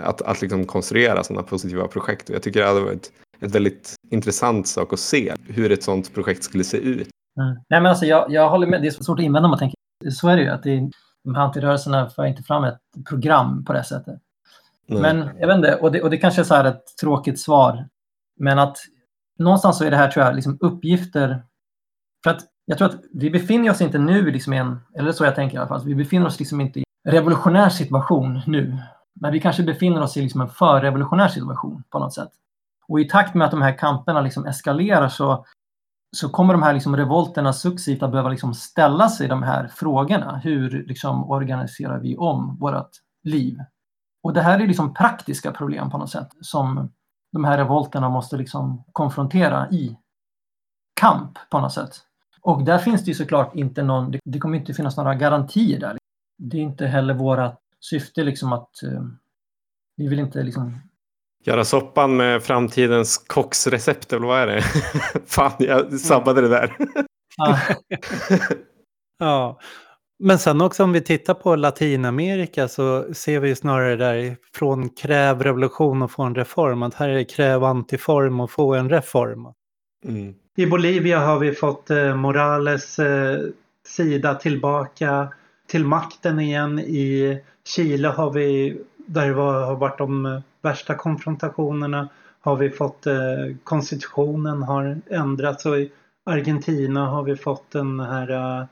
Att, 0.00 0.22
att 0.22 0.42
liksom 0.42 0.64
konstruera 0.64 1.24
sådana 1.24 1.42
positiva 1.42 1.88
projekt. 1.88 2.28
Och 2.28 2.34
jag 2.34 2.42
tycker 2.42 2.60
det 2.60 2.66
hade 2.66 2.80
varit 2.80 3.12
ett 3.40 3.54
väldigt 3.54 3.94
intressant 4.10 4.68
sak 4.68 4.92
att 4.92 5.00
se 5.00 5.34
hur 5.48 5.72
ett 5.72 5.82
sådant 5.82 6.14
projekt 6.14 6.44
skulle 6.44 6.64
se 6.64 6.76
ut. 6.76 7.08
Mm. 7.40 7.54
Nej, 7.68 7.80
men 7.80 7.86
alltså, 7.86 8.06
jag, 8.06 8.30
jag 8.30 8.50
håller 8.50 8.66
med. 8.66 8.82
Det 8.82 8.88
är 8.88 8.90
svårt 8.90 9.18
att 9.18 9.24
invända 9.24 9.46
om 9.46 9.50
man 9.50 9.58
tänker. 9.58 9.76
Så 10.10 10.28
är 10.28 10.36
det 10.36 10.42
ju. 10.42 10.48
Att 10.48 10.62
det 10.62 10.70
är, 10.70 10.90
de 11.24 11.34
här 11.34 11.42
antirörelserna 11.42 12.10
för 12.10 12.26
inte 12.26 12.42
fram 12.42 12.64
ett 12.64 12.78
program 13.08 13.64
på 13.64 13.72
det 13.72 13.84
sättet. 13.84 14.20
Nej. 14.90 15.02
Men 15.02 15.30
jag 15.38 15.46
vet 15.46 15.56
inte, 15.56 15.76
och 15.76 15.92
det, 15.92 16.02
och 16.02 16.10
det 16.10 16.16
kanske 16.16 16.42
är 16.42 16.44
så 16.44 16.54
här 16.54 16.64
ett 16.64 16.82
tråkigt 17.00 17.40
svar. 17.40 17.88
Men 18.36 18.58
att 18.58 18.76
någonstans 19.38 19.78
så 19.78 19.84
är 19.84 19.90
det 19.90 19.96
här 19.96 20.10
tror 20.10 20.24
jag 20.24 20.34
liksom 20.34 20.58
uppgifter. 20.60 21.42
För 22.24 22.30
att 22.30 22.40
jag 22.64 22.78
tror 22.78 22.88
att 22.88 23.00
vi 23.12 23.30
befinner 23.30 23.70
oss 23.70 23.80
inte 23.80 23.98
nu 23.98 24.30
liksom 24.30 24.52
i 24.52 24.56
en, 24.56 24.80
eller 24.98 25.12
så 25.12 25.24
jag 25.24 25.34
tänker 25.34 25.56
i 25.56 25.58
alla 25.58 25.68
fall, 25.68 25.84
vi 25.84 25.94
befinner 25.94 26.26
oss 26.26 26.38
liksom 26.38 26.60
inte 26.60 26.80
i 26.80 26.84
en 27.04 27.12
revolutionär 27.12 27.68
situation 27.68 28.40
nu. 28.46 28.78
Men 29.20 29.32
vi 29.32 29.40
kanske 29.40 29.62
befinner 29.62 30.02
oss 30.02 30.16
i 30.16 30.22
liksom 30.22 30.40
en 30.40 30.48
förrevolutionär 30.48 31.28
situation 31.28 31.82
på 31.90 31.98
något 31.98 32.14
sätt. 32.14 32.30
Och 32.88 33.00
i 33.00 33.08
takt 33.08 33.34
med 33.34 33.44
att 33.44 33.50
de 33.50 33.62
här 33.62 33.78
kamperna 33.78 34.20
liksom 34.20 34.46
eskalerar 34.46 35.08
så, 35.08 35.44
så 36.16 36.28
kommer 36.28 36.54
de 36.54 36.62
här 36.62 36.72
liksom 36.72 36.96
revolterna 36.96 37.52
successivt 37.52 38.02
att 38.02 38.10
behöva 38.10 38.28
liksom 38.28 38.54
ställa 38.54 39.08
sig 39.08 39.28
de 39.28 39.42
här 39.42 39.68
frågorna. 39.68 40.40
Hur 40.44 40.84
liksom 40.86 41.30
organiserar 41.30 41.98
vi 41.98 42.16
om 42.16 42.56
vårt 42.60 42.90
liv? 43.22 43.58
Och 44.22 44.32
det 44.32 44.42
här 44.42 44.60
är 44.60 44.66
liksom 44.66 44.94
praktiska 44.94 45.52
problem 45.52 45.90
på 45.90 45.98
något 45.98 46.10
sätt 46.10 46.28
som 46.40 46.92
de 47.32 47.44
här 47.44 47.58
revolterna 47.58 48.08
måste 48.08 48.36
liksom 48.36 48.84
konfrontera 48.92 49.70
i 49.70 49.96
kamp 51.00 51.38
på 51.50 51.60
något 51.60 51.72
sätt. 51.72 51.90
Och 52.42 52.64
där 52.64 52.78
finns 52.78 53.04
det 53.04 53.10
ju 53.10 53.14
såklart 53.14 53.54
inte 53.54 53.82
någon, 53.82 54.14
det, 54.24 54.38
kommer 54.38 54.58
inte 54.58 54.74
finnas 54.74 54.96
några 54.96 55.14
garantier 55.14 55.80
där. 55.80 55.98
Det 56.38 56.56
är 56.56 56.62
inte 56.62 56.86
heller 56.86 57.14
våra 57.14 57.56
syfte 57.80 58.24
liksom 58.24 58.52
att 58.52 58.82
eh, 58.82 59.02
vi 59.96 60.08
vill 60.08 60.18
inte 60.18 60.42
liksom 60.42 60.78
Göra 61.44 61.64
soppan 61.64 62.16
med 62.16 62.42
framtidens 62.42 63.18
kocksrecept 63.18 64.12
eller 64.12 64.26
vad 64.26 64.40
är 64.40 64.46
det? 64.46 64.62
Fan, 65.26 65.52
jag 65.58 66.00
sabbade 66.00 66.40
det 66.40 66.48
där. 66.48 66.76
Ja, 67.36 67.58
men 70.20 70.38
sen 70.38 70.60
också 70.60 70.84
om 70.84 70.92
vi 70.92 71.00
tittar 71.00 71.34
på 71.34 71.56
Latinamerika 71.56 72.68
så 72.68 73.14
ser 73.14 73.40
vi 73.40 73.48
ju 73.48 73.54
snarare 73.54 73.96
där 73.96 74.36
från 74.54 74.88
kräv 74.88 75.42
revolution 75.42 76.02
och 76.02 76.10
få 76.10 76.22
en 76.22 76.34
reform 76.34 76.82
att 76.82 76.94
här 76.94 77.08
är 77.08 77.14
det 77.14 77.24
kräv 77.24 77.64
antiform 77.64 78.40
och 78.40 78.50
få 78.50 78.74
en 78.74 78.90
reform. 78.90 79.48
Mm. 80.04 80.34
I 80.56 80.66
Bolivia 80.66 81.18
har 81.18 81.38
vi 81.38 81.52
fått 81.52 81.90
eh, 81.90 82.16
Morales 82.16 82.98
eh, 82.98 83.38
sida 83.86 84.34
tillbaka 84.34 85.28
till 85.66 85.84
makten 85.84 86.40
igen. 86.40 86.78
I 86.78 87.38
Chile 87.64 88.08
har 88.08 88.30
vi, 88.30 88.78
där 88.96 89.26
det 89.26 89.34
var, 89.34 89.66
har 89.66 89.76
varit 89.76 89.98
de 89.98 90.42
värsta 90.62 90.94
konfrontationerna, 90.94 92.08
har 92.40 92.56
vi 92.56 92.70
fått 92.70 93.06
eh, 93.06 93.14
konstitutionen 93.64 94.62
har 94.62 95.00
ändrats 95.10 95.66
och 95.66 95.78
i 95.78 95.92
Argentina 96.24 97.06
har 97.06 97.22
vi 97.22 97.36
fått 97.36 97.70
den 97.70 98.00
här 98.00 98.30
eh, 98.30 98.66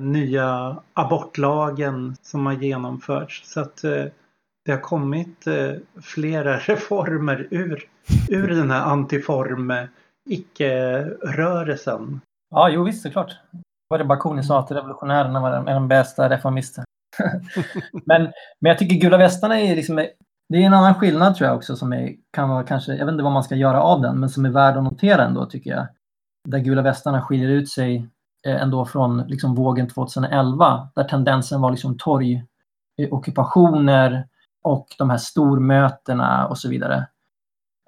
nya 0.00 0.76
abortlagen 0.94 2.16
som 2.22 2.46
har 2.46 2.52
genomförts. 2.52 3.52
Så 3.52 3.60
att 3.60 3.84
eh, 3.84 4.04
det 4.64 4.72
har 4.72 4.80
kommit 4.80 5.46
eh, 5.46 5.72
flera 6.02 6.56
reformer 6.58 7.48
ur, 7.50 7.88
ur 8.28 8.48
den 8.48 8.70
här 8.70 8.80
antiform 8.80 9.70
eh, 9.70 9.84
icke-rörelsen. 10.30 12.20
ja, 12.50 12.68
jo 12.70 12.84
visst 12.84 13.02
såklart. 13.02 13.36
Vad 13.88 14.00
det 14.00 14.04
Bakunin 14.04 14.44
sa 14.44 14.58
att 14.58 14.70
revolutionärerna 14.70 15.40
var 15.40 15.74
de, 15.74 15.88
bästa 15.88 16.30
reformisterna. 16.30 16.84
men, 17.92 18.22
men 18.60 18.70
jag 18.70 18.78
tycker 18.78 18.96
gula 18.96 19.16
västarna 19.16 19.60
är 19.60 19.76
liksom, 19.76 19.96
det 20.48 20.56
är 20.56 20.66
en 20.66 20.74
annan 20.74 20.94
skillnad 20.94 21.34
tror 21.34 21.48
jag 21.48 21.56
också 21.56 21.76
som 21.76 21.92
är, 21.92 22.14
kan 22.32 22.48
vara 22.48 22.64
kanske, 22.64 22.92
jag 22.94 23.06
vet 23.06 23.12
inte 23.12 23.24
vad 23.24 23.32
man 23.32 23.44
ska 23.44 23.54
göra 23.54 23.82
av 23.82 24.00
den, 24.00 24.20
men 24.20 24.28
som 24.28 24.44
är 24.44 24.50
värd 24.50 24.76
att 24.76 24.84
notera 24.84 25.24
ändå 25.24 25.46
tycker 25.46 25.70
jag. 25.70 25.86
Där 26.48 26.58
gula 26.58 26.82
västarna 26.82 27.22
skiljer 27.22 27.48
ut 27.48 27.68
sig 27.68 28.08
Eh, 28.46 28.62
ändå 28.62 28.84
från 28.84 29.18
liksom 29.18 29.54
vågen 29.54 29.88
2011 29.88 30.88
där 30.94 31.04
tendensen 31.04 31.60
var 31.60 31.70
liksom 31.70 31.98
torgockupationer 31.98 34.28
och 34.62 34.86
de 34.98 35.10
här 35.10 35.18
stormötena 35.18 36.46
och 36.46 36.58
så 36.58 36.68
vidare. 36.68 37.06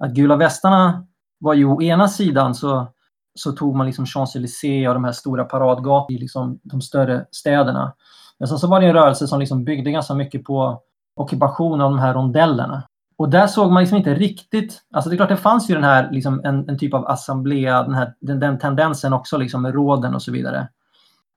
Att 0.03 0.11
gula 0.11 0.36
västarna 0.36 1.07
var 1.38 1.55
ju 1.55 1.64
å 1.64 1.82
ena 1.82 2.09
sidan 2.09 2.55
så, 2.55 2.86
så 3.34 3.53
tog 3.53 3.76
man 3.76 3.86
liksom 3.86 4.05
Champs-Élysées 4.05 4.88
och 4.88 4.94
de 4.94 5.05
här 5.05 5.12
stora 5.12 5.44
paradgatorna 5.44 6.16
i 6.16 6.18
liksom 6.18 6.61
de 6.62 6.80
större 6.80 7.26
städerna. 7.30 7.94
Men 8.38 8.48
sen 8.48 8.59
så 8.59 8.66
var 8.66 8.80
det 8.80 8.86
en 8.86 8.94
rörelse 8.94 9.26
som 9.26 9.40
liksom 9.40 9.64
byggde 9.64 9.90
ganska 9.90 10.14
mycket 10.14 10.44
på 10.44 10.82
ockupation 11.16 11.80
av 11.80 11.90
de 11.90 11.98
här 11.98 12.14
rondellerna. 12.14 12.82
Och 13.16 13.28
där 13.28 13.46
såg 13.46 13.72
man 13.72 13.82
liksom 13.82 13.98
inte 13.98 14.14
riktigt, 14.14 14.82
alltså 14.92 15.10
det 15.10 15.14
är 15.14 15.16
klart 15.16 15.28
det 15.28 15.36
fanns 15.36 15.70
ju 15.70 15.74
den 15.74 15.84
här, 15.84 16.10
liksom 16.10 16.40
en, 16.44 16.68
en 16.68 16.78
typ 16.78 16.94
av 16.94 17.06
assemblea, 17.06 17.82
den, 17.82 17.94
här, 17.94 18.14
den, 18.20 18.40
den 18.40 18.58
tendensen 18.58 19.12
också 19.12 19.36
liksom 19.36 19.62
med 19.62 19.74
råden 19.74 20.14
och 20.14 20.22
så 20.22 20.32
vidare. 20.32 20.68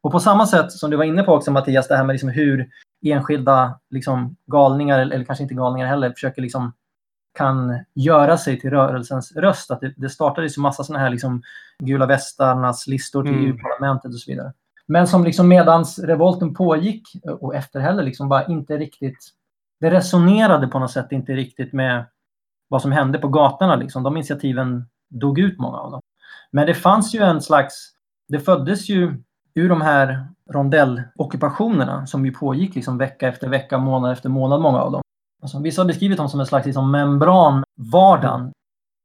Och 0.01 0.11
på 0.11 0.19
samma 0.19 0.47
sätt 0.47 0.71
som 0.71 0.91
du 0.91 0.97
var 0.97 1.03
inne 1.03 1.23
på 1.23 1.33
också 1.33 1.51
Mattias, 1.51 1.87
det 1.87 1.95
här 1.95 2.03
med 2.03 2.13
liksom 2.13 2.29
hur 2.29 2.69
enskilda 3.05 3.79
liksom 3.89 4.35
galningar, 4.51 4.99
eller, 4.99 5.23
kanske 5.23 5.43
inte 5.43 5.55
galningar 5.55 5.87
heller, 5.87 6.11
försöker 6.11 6.41
liksom 6.41 6.73
kan 7.37 7.79
göra 7.93 8.37
sig 8.37 8.59
till 8.59 8.69
rörelsens 8.69 9.35
röst. 9.35 9.71
Att 9.71 9.81
det, 9.81 9.93
det 9.97 10.09
startades 10.09 10.57
ju 10.57 10.61
massa 10.61 10.83
sådana 10.83 11.03
här 11.03 11.09
liksom 11.09 11.41
gula 11.83 12.05
västarnas 12.05 12.87
listor 12.87 13.23
till 13.23 13.33
Mm. 13.33 13.45
EU-parlamentet 13.45 14.13
och 14.13 14.19
så 14.19 14.31
vidare. 14.31 14.53
Men 14.87 15.07
som 15.07 15.23
liksom 15.23 15.47
medans 15.47 15.99
revolten 15.99 16.53
pågick 16.53 17.07
och 17.39 17.55
efter 17.55 17.79
heller 17.79 18.03
liksom 18.03 18.29
bara 18.29 18.45
inte 18.45 18.77
riktigt, 18.77 19.17
det 19.79 19.91
resonerade 19.91 20.67
på 20.67 20.79
något 20.79 20.91
sätt 20.91 21.11
inte 21.11 21.33
riktigt 21.33 21.73
med 21.73 22.05
vad 22.67 22.81
som 22.81 22.91
hände 22.91 23.17
på 23.17 23.27
gatorna 23.27 23.75
liksom. 23.75 24.03
De 24.03 24.17
initiativen 24.17 24.85
dog 25.09 25.39
ut 25.39 25.59
många 25.59 25.77
av 25.77 25.91
dem. 25.91 26.01
Men 26.51 26.67
det 26.67 26.73
fanns 26.73 27.15
ju 27.15 27.19
en 27.19 27.41
slags, 27.41 27.91
det 28.27 28.39
föddes 28.39 28.89
ju 28.89 29.23
ur 29.53 29.69
de 29.69 29.81
här 29.81 30.27
rondellockupationerna 30.49 32.07
som 32.07 32.25
ju 32.25 32.31
pågick 32.31 32.75
liksom 32.75 32.97
vecka 32.97 33.27
efter 33.27 33.49
vecka, 33.49 33.77
månad 33.77 34.11
efter 34.11 34.29
månad, 34.29 34.61
många 34.61 34.81
av 34.81 34.91
dem. 34.91 35.01
Alltså, 35.41 35.59
vissa 35.59 35.81
har 35.81 35.87
beskrivit 35.87 36.17
dem 36.17 36.29
som 36.29 36.39
en 36.39 36.45
slags 36.45 36.65
liksom, 36.65 36.91
membran, 36.91 37.63
vardagen. 37.75 38.51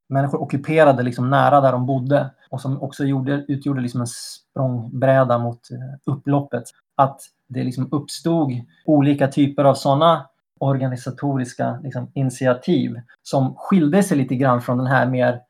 Människor 0.08 0.42
ockuperade 0.42 1.02
liksom 1.02 1.30
nära 1.30 1.60
där 1.60 1.72
de 1.72 1.86
bodde 1.86 2.30
och 2.50 2.60
som 2.60 2.82
också 2.82 3.04
gjorde, 3.04 3.44
utgjorde 3.48 3.80
liksom 3.80 4.00
en 4.00 4.06
språngbräda 4.06 5.38
mot 5.38 5.70
eh, 5.70 6.12
upploppet. 6.12 6.64
Att 6.96 7.20
det 7.48 7.64
liksom 7.64 7.88
uppstod 7.92 8.52
olika 8.84 9.28
typer 9.28 9.64
av 9.64 9.74
sådana 9.74 10.26
organisatoriska 10.60 11.80
liksom, 11.82 12.10
initiativ 12.14 13.00
som 13.22 13.54
skilde 13.56 14.02
sig 14.02 14.16
lite 14.16 14.34
grann 14.34 14.62
från 14.62 14.78
den 14.78 14.86
här 14.86 15.06
mer 15.06 15.40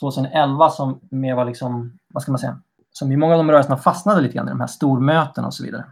2011 0.00 0.70
som 0.70 1.00
mer 1.10 1.34
var 1.34 1.44
liksom, 1.44 1.98
vad 2.14 2.22
ska 2.22 2.32
man 2.32 2.38
säga, 2.38 2.60
som 2.92 3.12
i 3.12 3.16
många 3.16 3.32
av 3.34 3.38
de 3.38 3.50
rörelserna 3.50 3.76
fastnade 3.76 4.20
lite 4.20 4.34
grann 4.34 4.48
i 4.48 4.50
de 4.50 4.60
här 4.60 4.66
stormötena 4.66 5.46
och 5.46 5.54
så 5.54 5.64
vidare. 5.64 5.84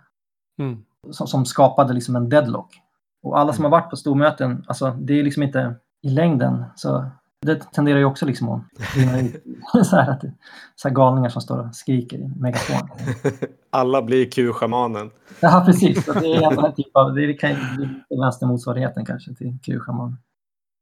Mm. 0.59 0.85
Som, 1.11 1.27
som 1.27 1.47
skapade 1.47 1.93
liksom 1.93 2.17
en 2.17 2.29
deadlock. 2.29 2.81
Och 3.23 3.39
alla 3.39 3.53
som 3.53 3.65
har 3.65 3.71
varit 3.71 3.91
på 3.91 3.97
stormöten, 3.97 4.65
alltså 4.67 4.91
det 4.91 5.19
är 5.19 5.23
liksom 5.23 5.43
inte 5.43 5.75
i 6.03 6.09
längden 6.09 6.65
så 6.77 7.11
Det 7.41 7.73
tenderar 7.73 7.99
ju 7.99 8.05
också 8.05 8.27
liksom 8.27 8.49
att 8.49 9.87
så 9.87 9.97
här, 9.97 10.11
att, 10.11 10.25
så 10.77 10.89
här 10.89 10.95
galningar 10.95 11.29
som 11.29 11.43
står 11.43 11.59
och 11.59 11.75
skriker 11.75 12.19
i 12.19 12.33
megafon. 12.37 12.89
Alla 13.71 14.03
blir 14.03 14.31
Q-schamanen. 14.31 15.11
Ja, 15.41 15.63
precis. 15.67 16.05
Det 16.05 16.13
är 16.13 16.67
en 16.67 16.75
typ 16.75 16.97
av, 16.97 17.15
det 17.15 17.35
kan 17.35 17.57
bli 17.77 18.19
vänstermotsvarigheten 18.21 19.07
kanske 19.07 19.35
till 19.35 19.59
Q-schaman. 19.63 20.17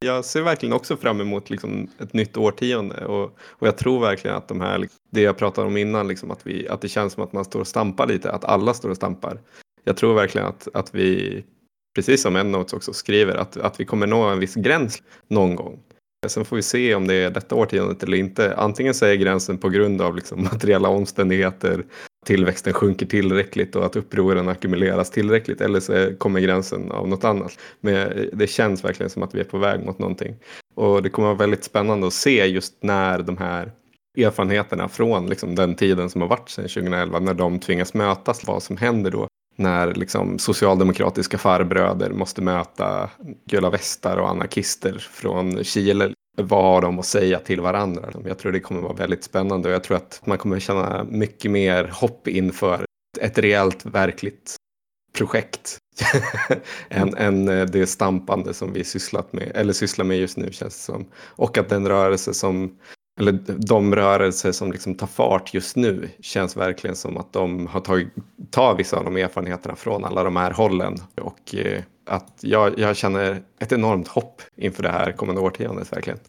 Jag 0.05 0.25
ser 0.25 0.41
verkligen 0.41 0.75
också 0.75 0.97
fram 0.97 1.21
emot 1.21 1.49
liksom 1.49 1.87
ett 1.99 2.13
nytt 2.13 2.37
årtionde 2.37 3.05
och, 3.05 3.23
och 3.49 3.67
jag 3.67 3.77
tror 3.77 3.99
verkligen 3.99 4.37
att 4.37 4.47
de 4.47 4.61
här, 4.61 4.87
det 5.11 5.21
jag 5.21 5.37
pratade 5.37 5.67
om 5.67 5.77
innan, 5.77 6.07
liksom 6.07 6.31
att, 6.31 6.47
vi, 6.47 6.67
att 6.67 6.81
det 6.81 6.87
känns 6.87 7.13
som 7.13 7.23
att 7.23 7.33
man 7.33 7.45
står 7.45 7.59
och 7.59 7.67
stampar 7.67 8.07
lite, 8.07 8.31
att 8.31 8.45
alla 8.45 8.73
står 8.73 8.89
och 8.89 8.95
stampar. 8.95 9.39
Jag 9.83 9.97
tror 9.97 10.13
verkligen 10.13 10.47
att, 10.47 10.67
att 10.73 10.95
vi, 10.95 11.43
precis 11.95 12.21
som 12.21 12.35
Endnotes 12.35 12.73
också 12.73 12.93
skriver, 12.93 13.35
att, 13.35 13.57
att 13.57 13.79
vi 13.79 13.85
kommer 13.85 14.07
nå 14.07 14.23
en 14.23 14.39
viss 14.39 14.55
gräns 14.55 15.03
någon 15.27 15.55
gång. 15.55 15.79
Sen 16.27 16.45
får 16.45 16.55
vi 16.55 16.61
se 16.61 16.95
om 16.95 17.07
det 17.07 17.13
är 17.13 17.31
detta 17.31 17.55
årtiondet 17.55 18.03
eller 18.03 18.17
inte. 18.17 18.55
Antingen 18.55 18.93
så 18.93 19.05
är 19.05 19.15
gränsen 19.15 19.57
på 19.57 19.69
grund 19.69 20.01
av 20.01 20.15
liksom 20.15 20.43
materiella 20.51 20.89
omständigheter, 20.89 21.85
tillväxten 22.25 22.73
sjunker 22.73 23.05
tillräckligt 23.05 23.75
och 23.75 23.85
att 23.85 23.95
upproren 23.95 24.49
ackumuleras 24.49 25.11
tillräckligt 25.11 25.61
eller 25.61 25.79
så 25.79 26.15
kommer 26.17 26.39
gränsen 26.39 26.91
av 26.91 27.07
något 27.07 27.23
annat. 27.23 27.59
Men 27.81 28.29
det 28.33 28.47
känns 28.47 28.83
verkligen 28.83 29.09
som 29.09 29.23
att 29.23 29.35
vi 29.35 29.39
är 29.39 29.43
på 29.43 29.57
väg 29.57 29.85
mot 29.85 29.99
någonting. 29.99 30.35
Och 30.75 31.03
det 31.03 31.09
kommer 31.09 31.27
vara 31.27 31.37
väldigt 31.37 31.63
spännande 31.63 32.07
att 32.07 32.13
se 32.13 32.45
just 32.45 32.73
när 32.81 33.19
de 33.19 33.37
här 33.37 33.71
erfarenheterna 34.17 34.89
från 34.89 35.27
liksom 35.27 35.55
den 35.55 35.75
tiden 35.75 36.09
som 36.09 36.21
har 36.21 36.27
varit 36.27 36.49
sedan 36.49 36.67
2011, 36.67 37.19
när 37.19 37.33
de 37.33 37.59
tvingas 37.59 37.93
mötas, 37.93 38.47
vad 38.47 38.63
som 38.63 38.77
händer 38.77 39.11
då 39.11 39.27
när 39.59 39.93
liksom 39.93 40.39
socialdemokratiska 40.39 41.37
farbröder 41.37 42.09
måste 42.09 42.41
möta 42.41 43.09
gula 43.45 43.69
västar 43.69 44.17
och 44.17 44.29
anarkister 44.29 44.97
från 45.11 45.63
Chile. 45.63 46.13
Vad 46.41 46.63
har 46.63 46.81
de 46.81 46.99
att 46.99 47.05
säga 47.05 47.39
till 47.39 47.61
varandra? 47.61 48.13
Jag 48.25 48.37
tror 48.37 48.51
det 48.51 48.59
kommer 48.59 48.81
vara 48.81 48.93
väldigt 48.93 49.23
spännande 49.23 49.69
och 49.69 49.75
jag 49.75 49.83
tror 49.83 49.97
att 49.97 50.21
man 50.25 50.37
kommer 50.37 50.59
känna 50.59 51.03
mycket 51.03 51.51
mer 51.51 51.91
hopp 51.93 52.27
inför 52.27 52.85
ett 53.21 53.37
reellt, 53.37 53.85
verkligt 53.85 54.55
projekt 55.17 55.77
än, 56.89 57.17
än 57.17 57.45
det 57.45 57.87
stampande 57.87 58.53
som 58.53 58.73
vi 58.73 58.83
sysslat 58.83 59.33
med, 59.33 59.51
eller 59.55 59.73
sysslar 59.73 60.05
med 60.05 60.17
just 60.17 60.37
nu 60.37 60.51
känns 60.51 60.75
det 60.75 60.93
som. 60.93 61.05
Och 61.15 61.57
att 61.57 61.69
den 61.69 61.87
rörelse 61.87 62.33
som 62.33 62.77
eller 63.19 63.39
de 63.57 63.95
rörelser 63.95 64.51
som 64.51 64.71
liksom 64.71 64.95
tar 64.95 65.07
fart 65.07 65.53
just 65.53 65.75
nu 65.75 66.09
känns 66.19 66.57
verkligen 66.57 66.95
som 66.95 67.17
att 67.17 67.33
de 67.33 67.67
har 67.67 67.79
tagit, 67.79 68.07
tar 68.51 68.75
vissa 68.75 68.97
av 68.97 69.05
de 69.05 69.17
erfarenheterna 69.17 69.75
från 69.75 70.05
alla 70.05 70.23
de 70.23 70.35
här 70.35 70.51
hållen. 70.51 70.97
Och 71.21 71.55
eh, 71.55 71.83
att 72.09 72.39
jag, 72.41 72.79
jag 72.79 72.95
känner 72.95 73.41
ett 73.59 73.71
enormt 73.71 74.07
hopp 74.07 74.41
inför 74.55 74.83
det 74.83 74.89
här 74.89 75.11
kommande 75.11 75.41
årtiondet 75.41 75.93
verkligen. 75.93 76.19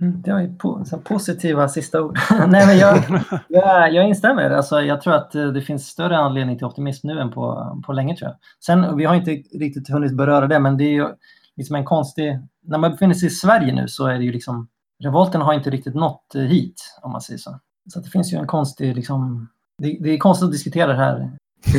Mm, 0.00 0.22
det 0.22 0.32
var 0.32 0.40
ju 0.40 0.54
po 0.54 0.84
positiva 1.04 1.68
sista 1.68 2.02
ord. 2.02 2.18
Nej, 2.30 2.66
men 2.66 2.78
jag, 2.78 3.04
jag, 3.48 3.94
jag 3.94 4.08
instämmer. 4.08 4.50
Alltså, 4.50 4.80
jag 4.80 5.00
tror 5.00 5.14
att 5.14 5.34
eh, 5.34 5.46
det 5.46 5.62
finns 5.62 5.86
större 5.86 6.18
anledning 6.18 6.58
till 6.58 6.66
optimism 6.66 7.06
nu 7.06 7.20
än 7.20 7.30
på, 7.30 7.76
på 7.86 7.92
länge. 7.92 8.16
tror 8.16 8.30
jag. 8.30 8.36
Sen, 8.66 8.96
vi 8.96 9.04
har 9.04 9.14
inte 9.14 9.30
riktigt 9.58 9.88
hunnit 9.88 10.16
beröra 10.16 10.46
det, 10.46 10.58
men 10.58 10.76
det 10.76 10.84
är 10.84 10.92
ju 10.92 11.08
liksom 11.56 11.76
en 11.76 11.84
konstig... 11.84 12.38
När 12.62 12.78
man 12.78 12.90
befinner 12.90 13.14
sig 13.14 13.26
i 13.26 13.30
Sverige 13.30 13.74
nu 13.74 13.88
så 13.88 14.06
är 14.06 14.18
det 14.18 14.24
ju 14.24 14.32
liksom 14.32 14.68
revolten 15.02 15.40
har 15.40 15.54
inte 15.54 15.70
riktigt 15.70 15.94
nått 15.94 16.34
eh, 16.34 16.42
hit, 16.42 16.98
om 17.02 17.12
man 17.12 17.20
säger 17.20 17.38
så. 17.38 17.60
Så 17.92 18.00
det 18.00 18.10
finns 18.10 18.32
ju 18.32 18.38
en 18.38 18.46
konstig, 18.46 18.96
liksom, 18.96 19.48
det, 19.78 19.98
det 20.00 20.10
är 20.10 20.18
konstigt 20.18 20.44
att 20.44 20.52
diskutera 20.52 20.86
det 20.86 20.94
här. 20.94 21.30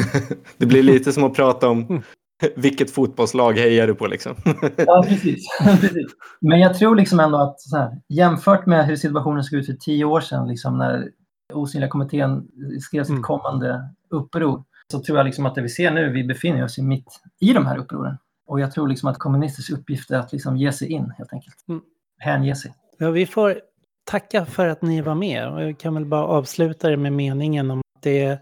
det 0.58 0.66
blir 0.66 0.84
lite 0.84 1.14
som 1.14 1.24
att 1.24 1.34
prata 1.34 1.70
om 1.70 2.04
vilket 2.56 2.92
fotbollslag 2.92 3.54
hejar 3.54 3.88
du 3.88 3.96
på 3.96 4.08
liksom? 4.08 4.36
ja, 4.78 5.06
precis. 5.08 5.46
precis. 5.82 6.12
Men 6.42 6.60
jag 6.60 6.78
tror 6.78 6.96
liksom 6.96 7.20
ändå 7.20 7.38
att 7.38 7.58
här, 7.74 8.02
jämfört 8.10 8.66
med 8.66 8.86
hur 8.86 8.96
situationen 8.96 9.44
såg 9.44 9.60
ut 9.60 9.66
för 9.66 9.74
tio 9.74 10.06
år 10.06 10.22
sedan, 10.22 10.48
liksom 10.48 10.78
när 10.78 11.10
Osynliga 11.54 11.90
kommittén 11.90 12.48
skrev 12.82 13.04
sitt 13.04 13.10
mm. 13.10 13.24
kommande 13.24 13.90
uppror, 14.10 14.64
så 14.92 15.00
tror 15.00 15.18
jag 15.18 15.26
liksom 15.26 15.46
att 15.46 15.56
det 15.56 15.62
vi 15.62 15.70
ser 15.70 15.92
nu, 15.92 16.10
vi 16.10 16.24
befinner 16.24 16.64
oss 16.64 16.78
mitt 16.78 17.22
i 17.40 17.54
de 17.54 17.66
här 17.66 17.78
upproren. 17.78 18.18
Och 18.48 18.60
jag 18.60 18.72
tror 18.72 18.88
liksom 18.88 19.10
att 19.10 19.18
kommunisters 19.18 19.70
uppgift 19.70 20.12
är 20.12 20.20
att 20.20 20.32
liksom 20.32 20.58
ge 20.58 20.72
sig 20.72 20.92
in 20.92 21.14
helt 21.18 21.34
enkelt. 21.34 21.56
Mm. 21.70 21.82
Hänge 22.18 22.56
sig. 22.56 22.74
Ja, 22.98 23.12
vi 23.12 23.26
får 23.26 23.62
tacka 24.04 24.46
för 24.46 24.68
att 24.68 24.82
ni 24.82 25.02
var 25.02 25.16
med. 25.16 25.44
Jag 25.44 25.80
kan 25.80 25.94
väl 25.94 26.06
bara 26.06 26.26
avsluta 26.26 26.90
det 26.90 26.98
med 26.98 27.14
meningen 27.14 27.72
om 27.72 27.80
att 27.80 28.04
det 28.04 28.24
är, 28.24 28.40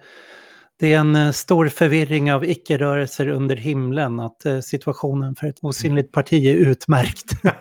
det 0.79 0.93
är 0.93 0.99
en 0.99 1.15
eh, 1.15 1.31
stor 1.31 1.67
förvirring 1.67 2.33
av 2.33 2.45
icke-rörelser 2.45 3.27
under 3.27 3.55
himlen. 3.55 4.19
Att 4.19 4.45
eh, 4.45 4.59
situationen 4.59 5.35
för 5.35 5.47
ett 5.47 5.59
osynligt 5.61 6.11
parti 6.11 6.45
är 6.45 6.55
utmärkt. 6.55 7.41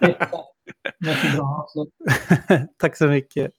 Tack 2.78 2.96
så 2.96 3.06
mycket. 3.06 3.50